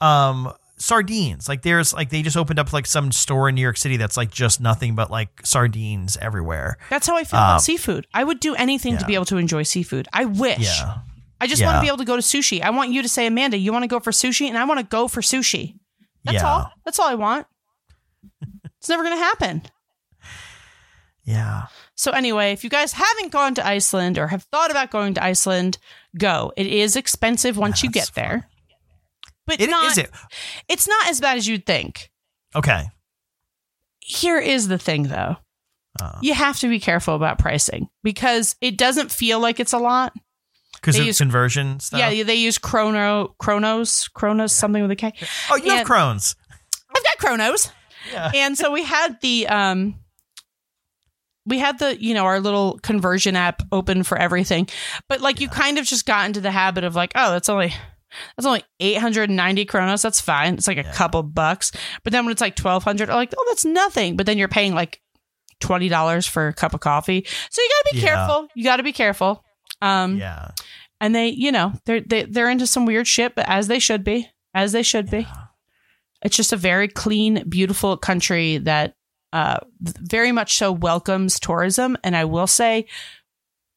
um, 0.00 0.52
sardines. 0.76 1.48
Like, 1.48 1.62
there's 1.62 1.92
like 1.92 2.10
they 2.10 2.22
just 2.22 2.36
opened 2.36 2.58
up 2.58 2.72
like 2.72 2.86
some 2.86 3.10
store 3.12 3.48
in 3.48 3.54
New 3.54 3.62
York 3.62 3.76
City 3.76 3.96
that's 3.96 4.16
like 4.16 4.30
just 4.30 4.60
nothing 4.60 4.94
but 4.94 5.10
like 5.10 5.28
sardines 5.44 6.16
everywhere. 6.20 6.78
That's 6.90 7.06
how 7.06 7.16
I 7.16 7.24
feel 7.24 7.38
Um, 7.40 7.44
about 7.46 7.62
seafood. 7.62 8.06
I 8.14 8.24
would 8.24 8.40
do 8.40 8.54
anything 8.54 8.96
to 8.98 9.04
be 9.06 9.14
able 9.14 9.24
to 9.26 9.36
enjoy 9.38 9.62
seafood. 9.64 10.08
I 10.12 10.24
wish. 10.26 10.58
Yeah. 10.60 10.98
I 11.40 11.46
just 11.46 11.62
want 11.64 11.76
to 11.76 11.80
be 11.80 11.86
able 11.86 11.98
to 11.98 12.04
go 12.04 12.16
to 12.16 12.22
sushi. 12.22 12.60
I 12.62 12.70
want 12.70 12.90
you 12.92 13.02
to 13.02 13.08
say, 13.08 13.26
Amanda, 13.26 13.56
you 13.56 13.72
want 13.72 13.84
to 13.84 13.88
go 13.88 14.00
for 14.00 14.10
sushi? 14.10 14.48
And 14.48 14.58
I 14.58 14.64
want 14.64 14.80
to 14.80 14.86
go 14.86 15.06
for 15.08 15.20
sushi. 15.20 15.76
That's 16.24 16.36
Yeah. 16.42 16.46
all. 16.48 16.72
That's 16.84 16.98
all 16.98 17.08
I 17.08 17.14
want. 17.14 17.46
it's 18.78 18.88
never 18.88 19.02
going 19.04 19.16
to 19.16 19.22
happen. 19.22 19.62
Yeah. 21.24 21.66
So 21.94 22.12
anyway, 22.12 22.52
if 22.52 22.64
you 22.64 22.70
guys 22.70 22.92
haven't 22.92 23.32
gone 23.32 23.54
to 23.56 23.66
Iceland 23.66 24.18
or 24.18 24.28
have 24.28 24.44
thought 24.44 24.70
about 24.70 24.90
going 24.90 25.14
to 25.14 25.22
Iceland, 25.24 25.78
go. 26.16 26.52
It 26.56 26.66
is 26.66 26.96
expensive 26.96 27.56
once 27.56 27.82
you 27.82 27.90
get 27.90 28.10
there. 28.14 28.48
But 29.48 29.60
It, 29.60 29.68
not, 29.70 29.90
is 29.90 29.98
it? 29.98 30.10
it's 30.68 30.86
not 30.86 31.08
as 31.08 31.20
bad 31.20 31.36
as 31.38 31.48
you'd 31.48 31.66
think. 31.66 32.10
Okay. 32.54 32.84
Here 34.00 34.38
is 34.38 34.68
the 34.68 34.78
thing 34.78 35.04
though. 35.04 35.36
Uh, 36.00 36.18
You 36.22 36.34
have 36.34 36.58
to 36.60 36.68
be 36.68 36.78
careful 36.78 37.14
about 37.16 37.38
pricing 37.40 37.88
because 38.04 38.54
it 38.60 38.78
doesn't 38.78 39.10
feel 39.10 39.40
like 39.40 39.58
it's 39.58 39.72
a 39.72 39.78
lot. 39.78 40.12
Because 40.74 40.96
of 40.98 41.06
use- 41.06 41.18
conversion 41.18 41.80
stuff. 41.80 41.98
Yeah, 41.98 42.22
they 42.22 42.36
use 42.36 42.56
chrono 42.58 43.34
chronos, 43.40 44.06
chronos 44.14 44.52
something 44.52 44.80
with 44.82 44.92
a 44.92 44.96
K. 44.96 45.12
Oh, 45.50 45.56
you 45.56 45.70
have 45.70 45.80
and- 45.80 45.88
Crohn's. 45.88 46.36
I've 46.94 47.02
got 47.02 47.18
chronos. 47.18 47.72
Yeah. 48.12 48.30
and 48.34 48.56
so 48.56 48.70
we 48.70 48.84
had 48.84 49.20
the 49.20 49.48
um 49.48 49.96
we 51.44 51.58
had 51.58 51.78
the 51.78 52.00
you 52.02 52.14
know 52.14 52.24
our 52.24 52.40
little 52.40 52.78
conversion 52.82 53.36
app 53.36 53.62
open 53.72 54.02
for 54.02 54.16
everything 54.16 54.68
but 55.08 55.20
like 55.20 55.40
you 55.40 55.48
kind 55.48 55.78
of 55.78 55.84
just 55.84 56.06
got 56.06 56.24
into 56.26 56.40
the 56.40 56.50
habit 56.50 56.84
of 56.84 56.94
like 56.94 57.12
oh 57.16 57.32
that's 57.32 57.48
only 57.50 57.74
that's 58.36 58.46
only 58.46 58.62
890 58.80 59.64
kronos. 59.66 60.02
That's 60.02 60.20
fine. 60.20 60.54
It's 60.54 60.66
like 60.66 60.78
a 60.78 60.82
Yeah. 60.82 60.92
couple 60.92 61.22
bucks. 61.22 61.72
But 62.04 62.12
then 62.12 62.24
when 62.24 62.32
it's 62.32 62.40
like 62.40 62.58
1200 62.58 63.10
I'm 63.10 63.16
like 63.16 63.34
oh 63.36 63.44
that's 63.48 63.64
nothing. 63.64 64.16
But 64.16 64.26
then 64.26 64.38
you're 64.38 64.48
paying 64.48 64.74
like 64.74 65.00
$20 65.60 66.28
for 66.28 66.48
a 66.48 66.52
cup 66.54 66.74
of 66.74 66.80
coffee. 66.80 67.26
So 67.50 67.62
you 67.62 67.68
got 67.68 67.88
to 67.88 67.94
be 67.94 68.00
Yeah. 68.00 68.14
careful. 68.14 68.48
You 68.54 68.64
got 68.64 68.76
to 68.76 68.82
be 68.82 68.92
careful. 68.92 69.44
Um 69.82 70.16
Yeah. 70.18 70.50
and 71.00 71.14
they 71.14 71.28
you 71.28 71.52
know 71.52 71.72
they're 71.84 72.00
they, 72.00 72.24
they're 72.24 72.50
into 72.50 72.66
some 72.66 72.86
weird 72.86 73.06
shit 73.06 73.34
but 73.34 73.48
as 73.48 73.66
they 73.68 73.78
should 73.78 74.04
be 74.04 74.28
as 74.54 74.72
they 74.72 74.82
should 74.82 75.10
be. 75.10 75.26
It's 76.22 76.36
just 76.36 76.52
a 76.52 76.56
very 76.56 76.88
clean 76.88 77.44
beautiful 77.48 77.96
country 77.96 78.58
that 78.58 78.94
uh 79.32 79.58
very 79.80 80.32
much 80.32 80.56
so 80.56 80.72
welcomes 80.72 81.38
tourism. 81.38 81.96
And 82.02 82.16
i 82.16 82.24
will 82.24 82.46
say 82.46 82.86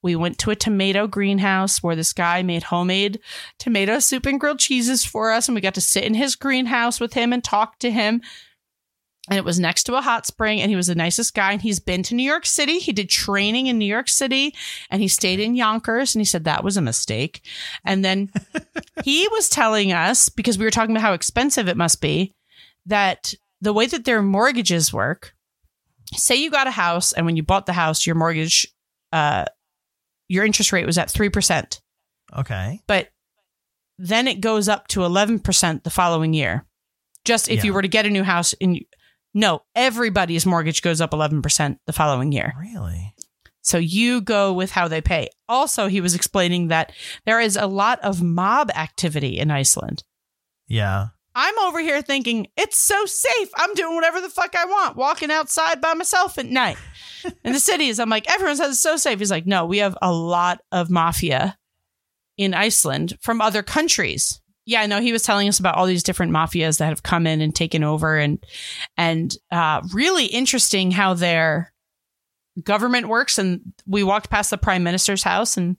we 0.02 0.16
went 0.16 0.38
to 0.40 0.52
a 0.52 0.56
tomato 0.56 1.08
greenhouse 1.08 1.84
where 1.84 1.96
this 1.96 2.14
guy 2.14 2.42
made 2.42 2.64
homemade 2.64 3.20
tomato 3.60 4.00
soup 4.00 4.26
and 4.26 4.40
grilled 4.40 4.60
cheeses 4.60 5.06
for 5.06 5.32
us 5.32 5.48
and 5.48 5.56
we 5.56 5.62
got 5.62 5.76
to 5.76 5.82
sit 5.82 6.04
in 6.04 6.14
his 6.14 6.36
greenhouse 6.36 7.00
with 7.00 7.14
him 7.14 7.34
and 7.34 7.44
talk 7.44 7.80
to 7.80 7.92
him. 7.92 8.22
And 9.30 9.38
it 9.38 9.46
was 9.46 9.60
next 9.60 9.84
to 9.84 9.96
a 9.96 10.02
hot 10.02 10.26
spring 10.26 10.60
and 10.60 10.70
he 10.70 10.76
was 10.76 10.88
the 10.88 10.96
nicest 10.96 11.36
guy 11.36 11.52
and 11.52 11.62
he's 11.62 11.80
been 11.80 12.02
to 12.04 12.16
new 12.16 12.24
york 12.24 12.46
city. 12.46 12.80
He 12.80 12.92
did 12.92 13.10
training 13.10 13.68
in 13.68 13.78
new 13.78 13.86
york 13.86 14.10
city 14.10 14.56
and 14.90 15.02
he 15.02 15.08
stayed 15.08 15.40
in 15.40 15.56
yonkers 15.56 16.16
and 16.16 16.22
he 16.22 16.26
said 16.26 16.46
that 16.46 16.64
was 16.64 16.78
a 16.78 16.82
mistake. 16.82 17.46
And 17.86 18.04
then 18.04 18.32
he 19.04 19.28
was 19.32 19.50
telling 19.50 19.92
us 19.92 20.30
because 20.30 20.58
we 20.58 20.66
were 20.66 20.72
talking 20.72 20.96
about 20.96 21.04
how 21.04 21.14
expensive 21.14 21.68
it 21.68 21.78
must 21.78 22.02
be 22.02 22.34
that 22.88 23.36
the 23.62 23.74
way 23.74 23.86
that 23.86 24.06
their 24.06 24.24
mortgages 24.24 24.92
work 24.92 25.36
say 26.16 26.36
you 26.36 26.50
got 26.50 26.68
a 26.68 26.72
house 26.72 27.14
and 27.14 27.26
when 27.26 27.38
you 27.38 27.44
bought 27.44 27.68
the 27.68 27.74
house 27.74 28.06
your 28.06 28.16
mortgage 28.16 28.68
uh 29.14 29.46
your 30.32 30.46
interest 30.46 30.72
rate 30.72 30.86
was 30.86 30.98
at 30.98 31.10
3% 31.10 31.80
Okay. 32.38 32.80
but 32.88 33.10
then 33.98 34.28
it 34.28 34.42
goes 34.42 34.68
up 34.70 34.88
to 34.88 35.02
11% 35.02 35.84
the 35.84 35.90
following 35.90 36.34
year 36.34 36.66
just 37.26 37.50
if 37.50 37.64
you 37.64 37.74
were 37.74 37.82
to 37.84 37.88
get 37.88 38.06
a 38.06 38.10
new 38.10 38.24
house 38.24 38.54
in 38.54 38.80
no 39.34 39.62
everybody's 39.76 40.46
mortgage 40.46 40.82
goes 40.82 41.02
up 41.02 41.12
11% 41.12 41.78
the 41.86 41.94
following 41.94 42.32
year 42.32 42.54
Really? 42.60 43.14
so 43.62 43.78
you 43.78 44.22
go 44.22 44.52
with 44.54 44.72
how 44.72 44.88
they 44.88 45.02
pay. 45.02 45.30
Also, 45.48 45.88
he 45.88 46.02
was 46.02 46.16
explaining 46.16 46.70
that 46.70 46.92
there 47.26 47.40
is 47.40 47.56
a 47.56 47.68
lot 47.68 48.00
of 48.02 48.22
mob 48.24 48.72
activity 48.72 49.38
in 49.38 49.52
Iceland. 49.52 50.04
Yeah. 50.68 51.10
I'm 51.34 51.58
over 51.60 51.80
here 51.80 52.02
thinking 52.02 52.48
it's 52.58 52.78
so 52.78 53.06
safe. 53.06 53.50
I'm 53.56 53.74
doing 53.74 53.96
whatever 53.96 54.20
the 54.20 54.30
fuck 54.30 54.56
I 54.56 54.66
want, 54.66 54.98
walking 54.98 55.32
outside 55.32 55.80
by 55.80 55.94
myself 55.94 56.38
at 56.38 56.46
night. 56.46 56.78
in 57.44 57.54
the 57.54 57.60
cities, 57.60 58.00
I'm 58.00 58.10
like, 58.10 58.30
everyone 58.30 58.58
says 58.58 58.72
it's 58.72 58.80
so 58.80 58.98
safe. 58.98 59.20
He's 59.20 59.32
like, 59.32 59.46
no, 59.46 59.66
we 59.66 59.78
have 59.78 59.98
a 60.02 60.12
lot 60.12 60.62
of 60.72 60.90
mafia 60.90 61.58
in 62.38 62.54
Iceland 62.54 63.18
from 63.22 63.42
other 63.42 63.64
countries. 63.64 64.42
Yeah, 64.66 64.86
no, 64.86 65.02
he 65.02 65.12
was 65.12 65.24
telling 65.24 65.48
us 65.48 65.60
about 65.60 65.76
all 65.76 65.86
these 65.86 66.04
different 66.04 66.32
mafias 66.32 66.78
that 66.80 66.90
have 66.90 67.04
come 67.04 67.26
in 67.26 67.42
and 67.42 67.54
taken 67.54 67.84
over, 67.84 68.18
and 68.18 68.44
and 68.96 69.36
uh, 69.52 69.82
really 69.92 70.26
interesting 70.26 70.92
how 70.92 71.14
their 71.14 71.74
government 72.64 73.08
works. 73.08 73.40
And 73.40 73.62
we 73.88 74.04
walked 74.04 74.30
past 74.30 74.52
the 74.52 74.58
prime 74.58 74.84
minister's 74.84 75.24
house, 75.24 75.58
and 75.58 75.78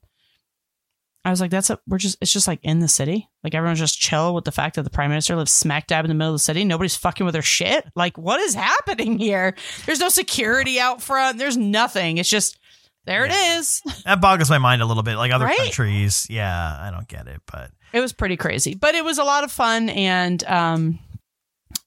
I 1.25 1.31
was 1.31 1.41
like, 1.41 1.51
"That's 1.51 1.71
a 1.71 1.79
we're 1.87 1.99
just 1.99 2.19
it's 2.21 2.33
just 2.33 2.49
like 2.49 2.59
in 2.63 2.81
the 2.81 2.89
city, 2.89 3.29
like 3.45 3.55
everyone's 3.55 3.79
just 3.79 3.99
chill 4.01 4.35
with 4.35 4.45
the 4.45 4.51
fact 4.53 4.77
that 4.77 4.83
the 4.83 4.91
prime 4.91 5.11
minister 5.11 5.37
lives 5.37 5.53
smack 5.53 5.87
dab 5.87 6.05
in 6.05 6.09
the 6.09 6.15
middle 6.15 6.33
of 6.35 6.41
the 6.41 6.43
city. 6.45 6.65
Nobody's 6.65 6.97
fucking 6.97 7.25
with 7.25 7.33
their 7.35 7.43
shit. 7.43 7.85
Like, 7.95 8.19
what 8.19 8.41
is 8.41 8.55
happening 8.71 9.19
here? 9.19 9.55
There's 9.87 10.01
no 10.01 10.09
security 10.09 10.81
out 10.81 11.01
front. 11.03 11.39
There's 11.39 11.57
nothing. 11.57 12.19
It's 12.19 12.29
just 12.29 12.59
there 13.05 13.25
it 13.25 13.33
is. 13.33 13.81
That 14.05 14.21
boggles 14.21 14.51
my 14.51 14.59
mind 14.59 14.83
a 14.83 14.87
little 14.87 15.03
bit. 15.05 15.17
Like 15.17 15.33
other 15.33 15.45
Right? 15.47 15.57
countries, 15.59 16.27
yeah, 16.29 16.77
I 16.81 16.91
don't 16.91 17.07
get 17.09 17.27
it, 17.29 17.41
but 17.51 17.71
It 17.93 18.01
was 18.01 18.13
pretty 18.13 18.37
crazy, 18.37 18.75
but 18.75 18.95
it 18.97 19.05
was 19.05 19.19
a 19.19 19.25
lot 19.25 19.45
of 19.45 19.53
fun 19.53 19.89
and 19.91 20.43
um 20.45 20.99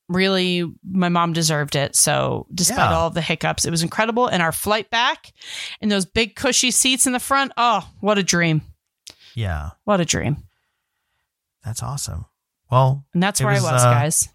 really 0.07 0.63
my 0.89 1.09
mom 1.09 1.33
deserved 1.33 1.75
it. 1.75 1.95
So 1.95 2.47
despite 2.53 2.77
Yeah. 2.91 2.95
all 2.95 3.07
of 3.07 3.13
the 3.15 3.21
hiccups, 3.21 3.65
it 3.65 3.71
was 3.71 3.81
incredible. 3.83 4.27
And 4.27 4.41
our 4.41 4.51
flight 4.51 4.89
back 4.89 5.33
and 5.81 5.91
those 5.91 6.05
big 6.05 6.35
cushy 6.35 6.71
seats 6.71 7.07
in 7.07 7.13
the 7.13 7.19
front, 7.19 7.51
oh, 7.57 7.87
what 8.01 8.17
a 8.17 8.23
dream. 8.23 8.61
Yeah, 9.35 9.71
What 9.83 10.01
a 10.01 10.05
dream. 10.05 10.37
that's 11.63 11.83
awesome. 11.83 12.25
Well, 12.71 13.05
And 13.13 13.21
that's 13.21 13.41
where 13.41 13.53
was, 13.53 13.63
I 13.65 13.73
was, 13.73 13.83
uh, 13.83 13.91
guys. 13.91 14.29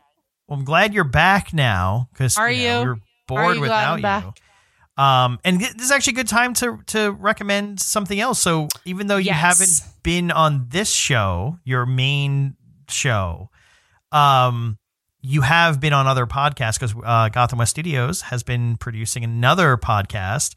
well, 0.46 0.58
I'm 0.58 0.64
glad 0.64 0.94
you're 0.94 1.04
back 1.04 1.52
now 1.52 2.08
because 2.12 2.38
Are 2.38 2.50
you? 2.50 2.68
know, 2.68 2.74
you? 2.80 2.80
we 2.84 2.88
were 2.90 3.00
bored 3.26 3.54
you 3.56 3.60
without 3.62 4.00
you. 4.00 4.32
Um, 5.02 5.38
and 5.44 5.60
this 5.60 5.74
is 5.80 5.90
actually 5.90 6.12
a 6.12 6.16
good 6.16 6.28
time 6.28 6.52
to 6.54 6.78
to 6.88 7.10
recommend 7.12 7.80
something 7.80 8.20
else. 8.20 8.38
So 8.40 8.68
even 8.84 9.06
though 9.06 9.16
you 9.16 9.26
Yes. 9.26 9.40
haven't 9.40 10.02
been 10.02 10.30
on 10.30 10.66
this 10.68 10.90
show, 10.92 11.58
your 11.64 11.86
main 11.86 12.56
show, 12.88 13.48
um, 14.12 14.78
you 15.22 15.40
have 15.40 15.80
been 15.80 15.92
on 15.94 16.06
other 16.06 16.26
podcasts 16.26 16.74
because 16.78 16.94
uh, 17.04 17.30
Gotham 17.30 17.58
West 17.60 17.70
Studios 17.70 18.22
has 18.22 18.42
been 18.42 18.76
producing 18.76 19.24
another 19.24 19.76
podcast, 19.78 20.54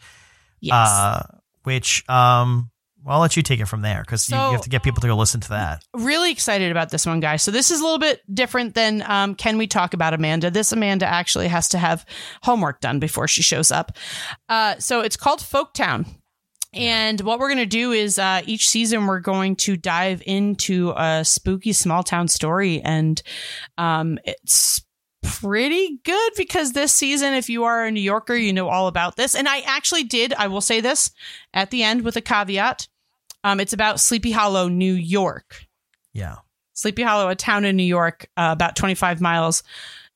Yes. 0.60 0.74
uh, 0.89 1.24
which 1.64 2.08
um, 2.10 2.70
well, 3.04 3.16
I'll 3.16 3.22
let 3.22 3.36
you 3.36 3.43
take 3.43 3.60
it 3.60 3.68
from 3.68 3.82
there 3.82 4.01
because 4.01 4.30
you, 4.30 4.36
you 4.36 4.41
have 4.41 4.62
to 4.62 4.70
get 4.70 4.82
people 4.82 5.01
to 5.01 5.08
go 5.08 5.16
listen 5.16 5.41
to 5.41 5.49
that. 5.49 5.84
really 5.93 6.32
excited 6.32 6.72
about 6.72 6.89
this 6.89 7.06
one, 7.06 7.20
guys. 7.20 7.43
So 7.43 7.51
this 7.51 7.70
is 7.70 7.82
a 7.82 7.84
little 7.84 7.99
bit 7.99 8.22
different 8.34 8.76
than 8.76 9.04
um, 9.06 9.36
can 9.36 9.58
we 9.58 9.68
talk 9.68 9.93
about 9.93 10.14
Amanda? 10.14 10.49
This 10.49 10.72
Amanda 10.72 11.06
actually 11.06 11.49
has 11.49 11.68
to 11.70 11.78
have 11.78 12.06
homework 12.43 12.80
done 12.80 12.99
before 12.99 13.28
she 13.28 13.41
shows 13.41 13.72
up. 13.72 13.97
Uh, 14.47 14.78
so 14.80 15.01
it's 15.01 15.18
called 15.18 15.39
Folktown. 15.39 16.06
And 16.74 17.22
what 17.22 17.39
we're 17.39 17.49
going 17.49 17.58
to 17.60 17.66
do 17.66 17.91
is 17.91 18.18
uh, 18.18 18.41
each 18.45 18.68
season 18.68 19.06
we're 19.06 19.20
going 19.20 19.56
to 19.58 19.78
dive 19.78 20.24
into 20.26 20.93
a 20.95 21.24
spooky 21.24 21.72
small 21.72 22.01
town 22.01 22.28
story, 22.28 22.82
and 22.82 23.22
um, 23.78 24.18
it's 24.26 24.84
pretty 25.24 25.99
good 26.04 26.32
because 26.36 26.74
this 26.74 26.91
season, 26.91 27.34
if 27.34 27.49
you 27.49 27.64
are 27.64 27.86
a 27.86 27.91
New 27.91 28.01
Yorker, 28.01 28.36
you 28.36 28.54
know 28.54 28.70
all 28.70 28.88
about 28.88 29.16
this. 29.16 29.36
And 29.36 29.47
I 29.47 29.60
actually 29.60 30.04
did. 30.04 30.34
I 30.34 30.47
will 30.47 30.62
say 30.62 30.82
this 30.82 31.12
at 31.54 31.70
the 31.70 31.84
end 31.84 32.04
with 32.04 32.16
a 32.16 32.22
caveat. 32.22 32.88
Um, 33.44 33.60
it's 33.60 33.74
about 33.74 34.00
Sleepy 34.00 34.32
Hollow, 34.32 34.68
New 34.68 34.94
York. 34.94 35.66
Yeah, 36.14 36.38
Sleepy 36.74 37.04
Hollow, 37.04 37.30
a 37.30 37.36
town 37.36 37.66
in 37.66 37.76
New 37.76 37.84
York, 37.84 38.28
uh, 38.38 38.50
about 38.52 38.76
25 38.76 39.22
miles 39.22 39.64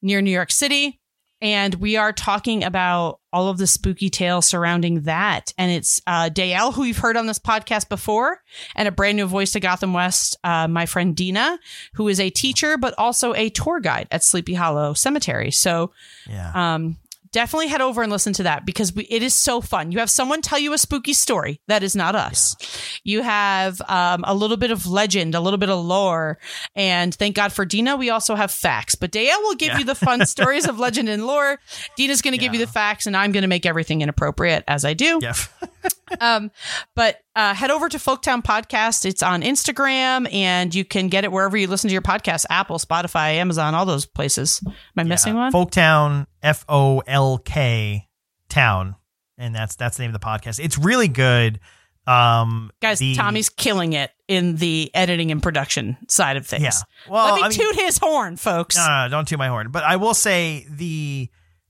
near 0.02 0.22
New 0.22 0.32
York 0.32 0.52
City. 0.52 1.00
And 1.40 1.76
we 1.76 1.98
are 1.98 2.14
talking 2.14 2.64
about 2.64 3.20
all 3.32 3.48
of 3.48 3.60
the 3.60 3.68
spooky 3.68 4.10
tales 4.10 4.48
surrounding 4.48 5.02
that. 5.02 5.54
And 5.58 5.72
it's 5.72 6.02
uh, 6.08 6.30
Dale, 6.30 6.72
who 6.72 6.84
you've 6.84 6.98
heard 6.98 7.16
on 7.16 7.28
this 7.28 7.38
podcast 7.38 7.90
before, 7.90 8.42
and 8.76 8.88
a 8.88 8.92
brand 8.92 9.18
new 9.18 9.28
voice 9.28 9.52
to 9.52 9.60
Gotham 9.60 9.94
West, 9.94 10.36
uh, 10.44 10.68
my 10.68 10.88
friend 10.88 11.16
Dina, 11.16 11.60
who 11.94 12.08
is 12.08 12.20
a 12.20 12.32
teacher, 12.32 12.76
but 12.78 12.96
also 12.98 13.36
a 13.36 13.50
tour 13.50 13.80
guide 13.80 14.08
at 14.10 14.24
Sleepy 14.24 14.56
Hollow 14.56 14.96
Cemetery. 14.96 15.52
So 15.52 15.92
yeah. 16.28 16.52
um, 16.56 16.98
definitely 17.38 17.68
head 17.68 17.82
over 17.82 18.02
and 18.02 18.12
listen 18.12 18.34
to 18.34 18.44
that 18.44 18.66
because 18.66 18.92
we, 18.96 19.04
it 19.04 19.22
is 19.22 19.36
so 19.36 19.62
fun. 19.62 19.92
You 19.92 20.00
have 20.00 20.10
someone 20.10 20.42
tell 20.42 20.58
you 20.58 20.74
a 20.74 20.78
spooky 20.80 21.14
story 21.14 21.62
that 21.68 21.84
is 21.84 21.96
not 21.96 22.16
us. 22.16 22.56
You 23.04 23.22
have 23.22 23.80
um, 23.88 24.24
a 24.28 24.34
little 24.34 24.58
bit 24.58 24.72
of 24.72 24.88
legend, 24.88 25.36
a 25.36 25.40
little 25.40 25.60
bit 25.60 25.70
of 25.70 25.78
lore, 25.86 26.40
and 26.76 27.14
thank 27.14 27.36
God 27.36 27.54
for 27.54 27.64
Dina, 27.64 27.96
we 27.96 28.10
also 28.10 28.34
have 28.34 28.50
facts. 28.50 28.96
But 28.96 29.12
Daya 29.12 29.38
will 29.44 29.54
give 29.54 29.68
Yeah. 29.74 29.78
you 29.80 29.86
the 29.86 29.94
fun 29.94 30.26
stories 30.36 30.68
of 30.68 30.80
legend 30.80 31.10
and 31.10 31.28
lore. 31.28 31.60
Dina's 31.96 32.24
going 32.24 32.32
to 32.32 32.40
give 32.40 32.54
you 32.56 32.60
the 32.60 32.72
facts, 32.72 33.06
and 33.06 33.16
I'm 33.16 33.32
going 33.32 33.44
to 33.44 33.48
make 33.48 33.68
everything 33.68 34.02
inappropriate 34.02 34.64
as 34.68 34.84
I 34.84 34.94
do. 34.96 35.20
yeah. 35.22 35.34
Um, 36.22 36.52
but 36.96 37.20
uh, 37.36 37.54
head 37.54 37.70
over 37.70 37.90
to 37.90 37.98
Folktown 37.98 38.42
Podcast. 38.44 39.06
It's 39.06 39.22
on 39.22 39.42
Instagram, 39.42 40.32
and 40.34 40.74
you 40.74 40.86
can 40.86 41.10
get 41.10 41.24
it 41.26 41.32
wherever 41.32 41.58
you 41.58 41.68
listen 41.68 41.90
to 41.90 41.94
your 41.94 42.02
podcast: 42.02 42.46
Apple, 42.50 42.78
Spotify, 42.80 43.34
Amazon, 43.36 43.76
all 43.76 43.86
those 43.86 44.06
places. 44.06 44.62
Am 44.66 44.74
I 44.98 45.04
missing 45.04 45.36
Yeah. 45.36 45.50
one? 45.50 45.52
Folktown, 45.52 46.28
F 46.42 46.64
O 46.70 47.00
L 47.06 47.38
K 47.40 48.08
Town, 48.50 48.96
and 49.38 49.54
that's 49.54 49.76
that's 49.76 49.98
the 49.98 50.04
name 50.04 50.16
of 50.16 50.20
the 50.20 50.26
podcast. 50.26 50.64
It's 50.64 50.78
really 50.78 51.10
good. 51.10 51.60
Um, 52.08 52.72
Guys, 52.82 53.00
the- 53.00 53.16
Tommy's 53.16 53.50
killing 53.50 53.92
it 53.92 54.12
in 54.30 54.56
the 54.56 54.90
editing 54.94 55.30
and 55.30 55.44
production 55.44 55.98
side 56.08 56.38
of 56.38 56.48
things. 56.48 56.64
Yeah. 56.64 56.72
Well, 57.10 57.26
Let 57.26 57.36
me 57.36 57.42
I 57.44 57.50
mean- 57.50 57.58
toot 57.60 57.76
his 57.76 57.98
horn, 57.98 58.38
folks. 58.38 58.78
No, 58.78 58.88
no, 58.88 59.04
no, 59.04 59.10
don't 59.10 59.28
toot 59.28 59.38
my 59.38 59.50
horn. 59.50 59.72
But 59.72 59.84
I 59.84 59.98
will 59.98 60.14
say 60.14 60.66
the 60.70 61.30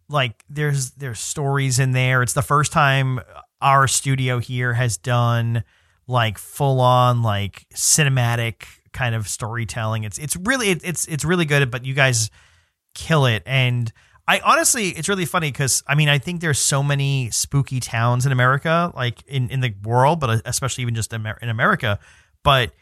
like 0.10 0.44
there's 0.48 0.92
there's 0.92 1.20
stories 1.20 1.80
in 1.80 1.92
there. 1.94 2.22
It's 2.22 2.34
the 2.34 2.44
first 2.44 2.72
time 2.72 3.20
our 3.62 3.88
studio 3.88 4.40
here 4.40 4.74
has 4.74 4.98
done 4.98 5.64
like 6.08 6.38
full 6.38 6.80
on 6.80 7.22
like 7.24 7.66
cinematic 7.74 8.66
kind 8.94 9.16
of 9.16 9.28
storytelling. 9.28 10.04
It's 10.04 10.18
it's 10.18 10.36
really 10.36 10.70
it, 10.70 10.82
it's 10.84 11.06
it's 11.08 11.26
really 11.26 11.46
good. 11.46 11.70
But 11.72 11.86
you 11.86 11.94
guys 11.94 12.30
kill 12.94 13.26
it 13.26 13.44
and. 13.46 13.92
I 14.30 14.42
honestly, 14.42 14.90
it's 14.90 15.08
really 15.08 15.24
funny 15.24 15.50
because 15.50 15.84
I 15.88 15.96
mean, 15.96 16.10
I 16.10 16.18
think 16.18 16.42
there's 16.42 16.60
so 16.60 16.84
many 16.84 17.30
spooky 17.30 17.80
towns 17.80 18.26
in 18.26 18.34
America, 18.34 18.92
like 18.94 19.24
in, 19.26 19.50
in 19.50 19.62
the 19.62 19.74
world, 19.86 20.20
but 20.20 20.42
especially 20.44 20.82
even 20.82 20.96
just 20.96 21.14
in 21.14 21.26
America. 21.44 21.98
But 22.44 22.74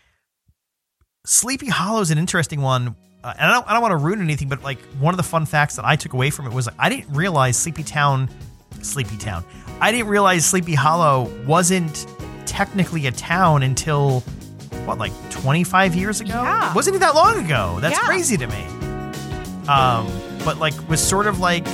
Sleepy 1.26 1.68
Hollow 1.68 2.02
is 2.02 2.12
an 2.12 2.18
interesting 2.18 2.62
one. 2.62 2.96
Uh, 3.24 3.34
and 3.38 3.50
I 3.50 3.54
don't, 3.54 3.68
I 3.68 3.74
don't 3.74 3.82
want 3.82 3.92
to 3.92 3.98
ruin 3.98 4.22
anything, 4.22 4.48
but 4.48 4.64
like 4.64 4.80
one 5.00 5.14
of 5.14 5.18
the 5.18 5.24
fun 5.24 5.46
facts 5.46 5.76
that 5.78 5.86
I 5.86 5.96
took 5.96 6.14
away 6.14 6.30
from 6.30 6.46
it 6.46 6.54
was 6.54 6.70
I 6.78 6.90
didn't 6.90 7.14
realize 7.14 7.58
Sleepy 7.58 7.84
Town, 7.84 8.30
Sleepy 8.82 9.18
Town, 9.18 9.44
I 9.82 9.92
didn't 9.92 10.08
realize 10.08 10.46
Sleepy 10.46 10.76
Hollow 10.76 11.30
wasn't 11.46 12.06
technically 12.46 13.08
a 13.08 13.12
town 13.12 13.64
until 13.64 14.22
what, 14.86 14.98
like 14.98 15.12
25 15.32 15.96
years 15.96 16.22
ago? 16.22 16.30
Yeah. 16.44 16.74
Wasn't 16.74 16.96
it 16.96 17.00
that 17.00 17.16
long 17.16 17.44
ago? 17.44 17.80
That's 17.82 17.96
Yeah. 17.98 18.06
crazy 18.06 18.38
to 18.38 18.48
me. 18.48 18.66
Um, 19.68 20.08
but 20.44 20.60
like 20.60 20.74
was 20.88 21.02
sort 21.06 21.26
of 21.28 21.40
like 21.40 21.68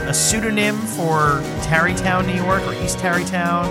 a 0.00 0.14
pseudonym 0.14 0.76
for 0.76 1.42
Tarrytown, 1.62 2.26
New 2.26 2.34
York, 2.34 2.62
or 2.66 2.74
East 2.84 2.98
Tarrytown. 3.00 3.66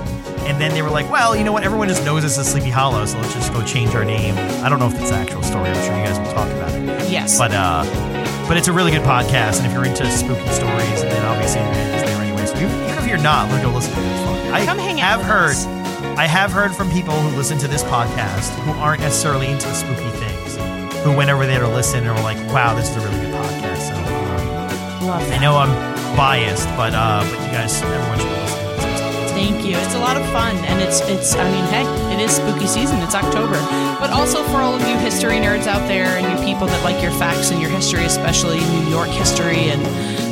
And 0.45 0.59
then 0.59 0.74
they 0.74 0.82
were 0.82 0.89
like, 0.89 1.09
well, 1.09 1.36
you 1.36 1.43
know 1.45 1.53
what? 1.53 1.63
Everyone 1.63 1.88
just 1.88 2.03
knows 2.03 2.24
this 2.24 2.38
as 2.38 2.51
Sleepy 2.51 2.69
Hollow, 2.69 3.05
so 3.05 3.17
let's 3.19 3.34
just 3.34 3.53
go 3.53 3.63
change 3.63 3.95
our 3.95 4.03
name. 4.03 4.36
I 4.65 4.67
don't 4.67 4.80
know 4.80 4.88
if 4.88 4.93
that's 4.93 5.09
the 5.11 5.15
actual 5.15 5.41
story. 5.43 5.69
I'm 5.69 5.76
sure 5.76 5.97
you 5.97 6.03
guys 6.03 6.19
will 6.19 6.34
talk 6.34 6.49
about 6.51 6.71
it. 6.74 7.09
yes. 7.09 7.38
But 7.38 7.51
uh, 7.53 7.86
but 8.49 8.57
it's 8.57 8.67
a 8.67 8.74
really 8.74 8.91
good 8.91 9.03
podcast, 9.03 9.59
and 9.59 9.67
if 9.67 9.71
you're 9.74 9.86
into 9.86 10.05
spooky 10.11 10.45
stories, 10.49 11.01
and 11.01 11.11
then 11.11 11.26
obviously 11.26 11.61
you're 13.14 13.22
not, 13.22 13.45
go 13.61 13.70
listen 13.70 13.93
to 13.93 13.99
it. 13.99 14.05
It's 14.11 14.24
fun. 14.26 14.53
I 14.53 14.66
Come 14.66 14.80
hang 14.80 14.99
out 14.99 15.07
have 15.11 15.20
with 15.20 15.28
heard, 15.28 15.51
us. 15.51 15.66
I 16.18 16.26
have 16.26 16.51
heard 16.51 16.74
from 16.74 16.89
people 16.89 17.14
who 17.14 17.36
listen 17.38 17.59
to 17.59 17.68
this 17.68 17.84
podcast 17.84 18.49
who 18.66 18.72
aren't 18.82 19.01
necessarily 19.01 19.47
into 19.51 19.68
the 19.68 19.74
spooky 19.76 20.09
things, 20.18 20.57
who 21.03 21.16
went 21.16 21.30
over 21.30 21.45
there 21.45 21.59
to 21.59 21.68
listen 21.68 22.05
and 22.07 22.16
were 22.16 22.24
like, 22.24 22.38
"Wow, 22.51 22.74
this 22.74 22.89
is 22.89 22.95
a 22.97 22.99
really 23.01 23.20
good 23.22 23.34
podcast." 23.36 23.82
So 23.89 23.93
um, 23.93 25.05
Love 25.07 25.22
I 25.22 25.26
that. 25.30 25.41
know 25.41 25.57
I'm 25.57 25.70
biased, 26.18 26.66
but 26.76 26.93
uh, 26.95 27.22
but 27.22 27.39
you 27.45 27.51
guys, 27.53 27.80
everyone 27.84 28.18
should 28.18 28.30
listen. 28.30 29.30
Thank 29.38 29.66
you. 29.66 29.78
It's 29.78 29.93
a 29.95 29.99
lot 29.99 30.18
of 30.18 30.26
fun, 30.34 30.57
and 30.66 30.82
it's 30.82 31.01
it's. 31.01 31.36
I 31.36 31.45
mean, 31.51 31.66
hey, 31.70 31.86
it 32.16 32.20
is 32.20 32.32
spooky 32.38 32.66
season. 32.66 32.97
It's 33.03 33.14
October, 33.16 33.57
but 34.01 34.09
also 34.09 34.41
for 34.49 34.57
all 34.57 34.74
of 34.74 34.82
you 34.88 34.97
history 34.97 35.38
nerds 35.38 35.68
out 35.68 35.86
there 35.88 36.18
and 36.18 36.26
you 36.26 36.45
people 36.45 36.66
that 36.66 36.84
like 36.84 37.01
your 37.01 37.11
facts 37.22 37.51
and 37.51 37.61
your 37.61 37.70
history, 37.70 38.05
especially 38.05 38.59
New 38.74 38.89
York 38.89 39.09
history 39.09 39.70
and 39.70 39.82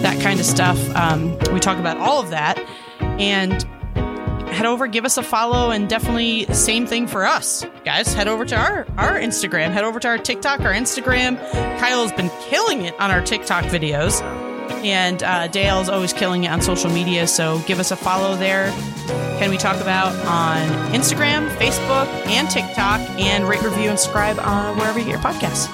that 0.02 0.22
kind 0.22 0.39
of 0.39 0.45
stuff. 0.45 0.78
Um, 0.95 1.38
we 1.54 1.60
talk 1.60 1.78
about 1.78 1.97
all 1.97 2.20
of 2.20 2.30
that, 2.32 2.60
and 2.99 3.64
head 4.52 4.66
over, 4.66 4.88
give 4.88 5.06
us 5.06 5.18
a 5.18 5.24
follow, 5.24 5.72
and 5.72 5.89
definitely 5.89 6.45
same 6.54 6.86
thing 6.86 7.08
for 7.08 7.26
us, 7.26 7.66
guys. 7.86 8.14
Head 8.14 8.28
over 8.28 8.45
to 8.45 8.56
our 8.56 8.86
our 8.97 9.20
Instagram. 9.20 9.72
Head 9.72 9.84
over 9.84 9.99
to 9.99 10.08
our 10.08 10.18
TikTok, 10.18 10.62
our 10.62 10.74
Instagram. 10.74 11.39
Kyle's 11.80 12.12
been 12.14 12.30
killing 12.41 12.84
it 12.86 12.99
on 12.99 13.12
our 13.12 13.22
TikTok 13.22 13.66
videos. 13.66 14.22
And 14.84 15.22
uh, 15.22 15.47
Dale's 15.47 15.89
always 15.89 16.12
killing 16.12 16.43
it 16.45 16.47
on 16.47 16.62
social 16.62 16.89
media, 16.89 17.28
so 17.28 17.62
give 17.68 17.80
us 17.80 17.91
a 17.91 17.95
follow 17.95 18.36
there. 18.36 18.72
Can 19.38 19.52
we 19.52 19.58
talk 19.58 19.80
about 19.80 20.16
on 20.26 20.68
Instagram, 20.91 21.49
Facebook, 21.58 22.08
and 22.28 22.49
TikTok, 22.49 22.99
and 23.20 23.47
rate, 23.47 23.62
review, 23.62 23.89
and 23.89 23.99
subscribe 23.99 24.39
on 24.39 24.78
wherever 24.78 24.97
you 24.97 25.06
get 25.06 25.12
your 25.12 25.20
podcasts. 25.22 25.70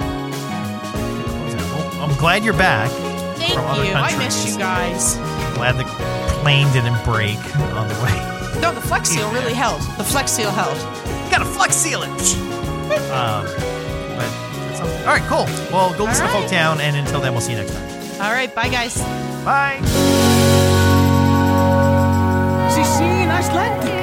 I'm 2.02 2.18
glad 2.18 2.44
you're 2.44 2.54
back. 2.54 3.07
Thank 3.48 3.60
From 3.60 3.66
other 3.68 3.86
you. 3.86 3.94
I 3.94 4.18
missed 4.18 4.48
you 4.48 4.58
guys. 4.58 5.16
Glad 5.56 5.78
the 5.78 5.86
plane 6.42 6.72
didn't 6.74 7.02
break 7.06 7.38
on 7.58 7.88
the 7.88 7.96
way. 8.04 8.60
No, 8.62 8.74
the 8.74 8.82
Flex 8.82 9.10
Seal 9.10 9.32
really 9.32 9.54
held. 9.54 9.82
The 9.98 10.04
Flex 10.04 10.32
Seal 10.32 10.52
held. 10.52 10.78
You 11.26 11.32
got 11.32 11.40
to 11.40 11.46
flex 11.46 11.76
seal 11.76 12.04
it. 12.04 12.10
Um, 13.12 13.46
but 13.46 14.28
that's 14.28 14.80
something. 14.80 15.00
All 15.02 15.14
right, 15.14 15.24
cool. 15.24 15.46
Well, 15.72 15.94
go 15.98 16.06
listen 16.06 16.26
All 16.26 16.32
to 16.32 16.38
right. 16.40 16.50
Folktown, 16.50 16.80
and 16.80 16.96
until 16.98 17.22
then, 17.22 17.32
we'll 17.34 17.42
see 17.42 17.52
you 17.54 17.58
next 17.60 17.74
time. 17.74 18.22
All 18.22 18.32
right, 18.32 18.54
bye 18.54 18.70
guys. 18.70 18.98
Bye. 19.46 19.80
Sí, 22.74 22.84
sí, 22.84 23.24
in 23.24 23.30
Icelandic. 23.30 23.97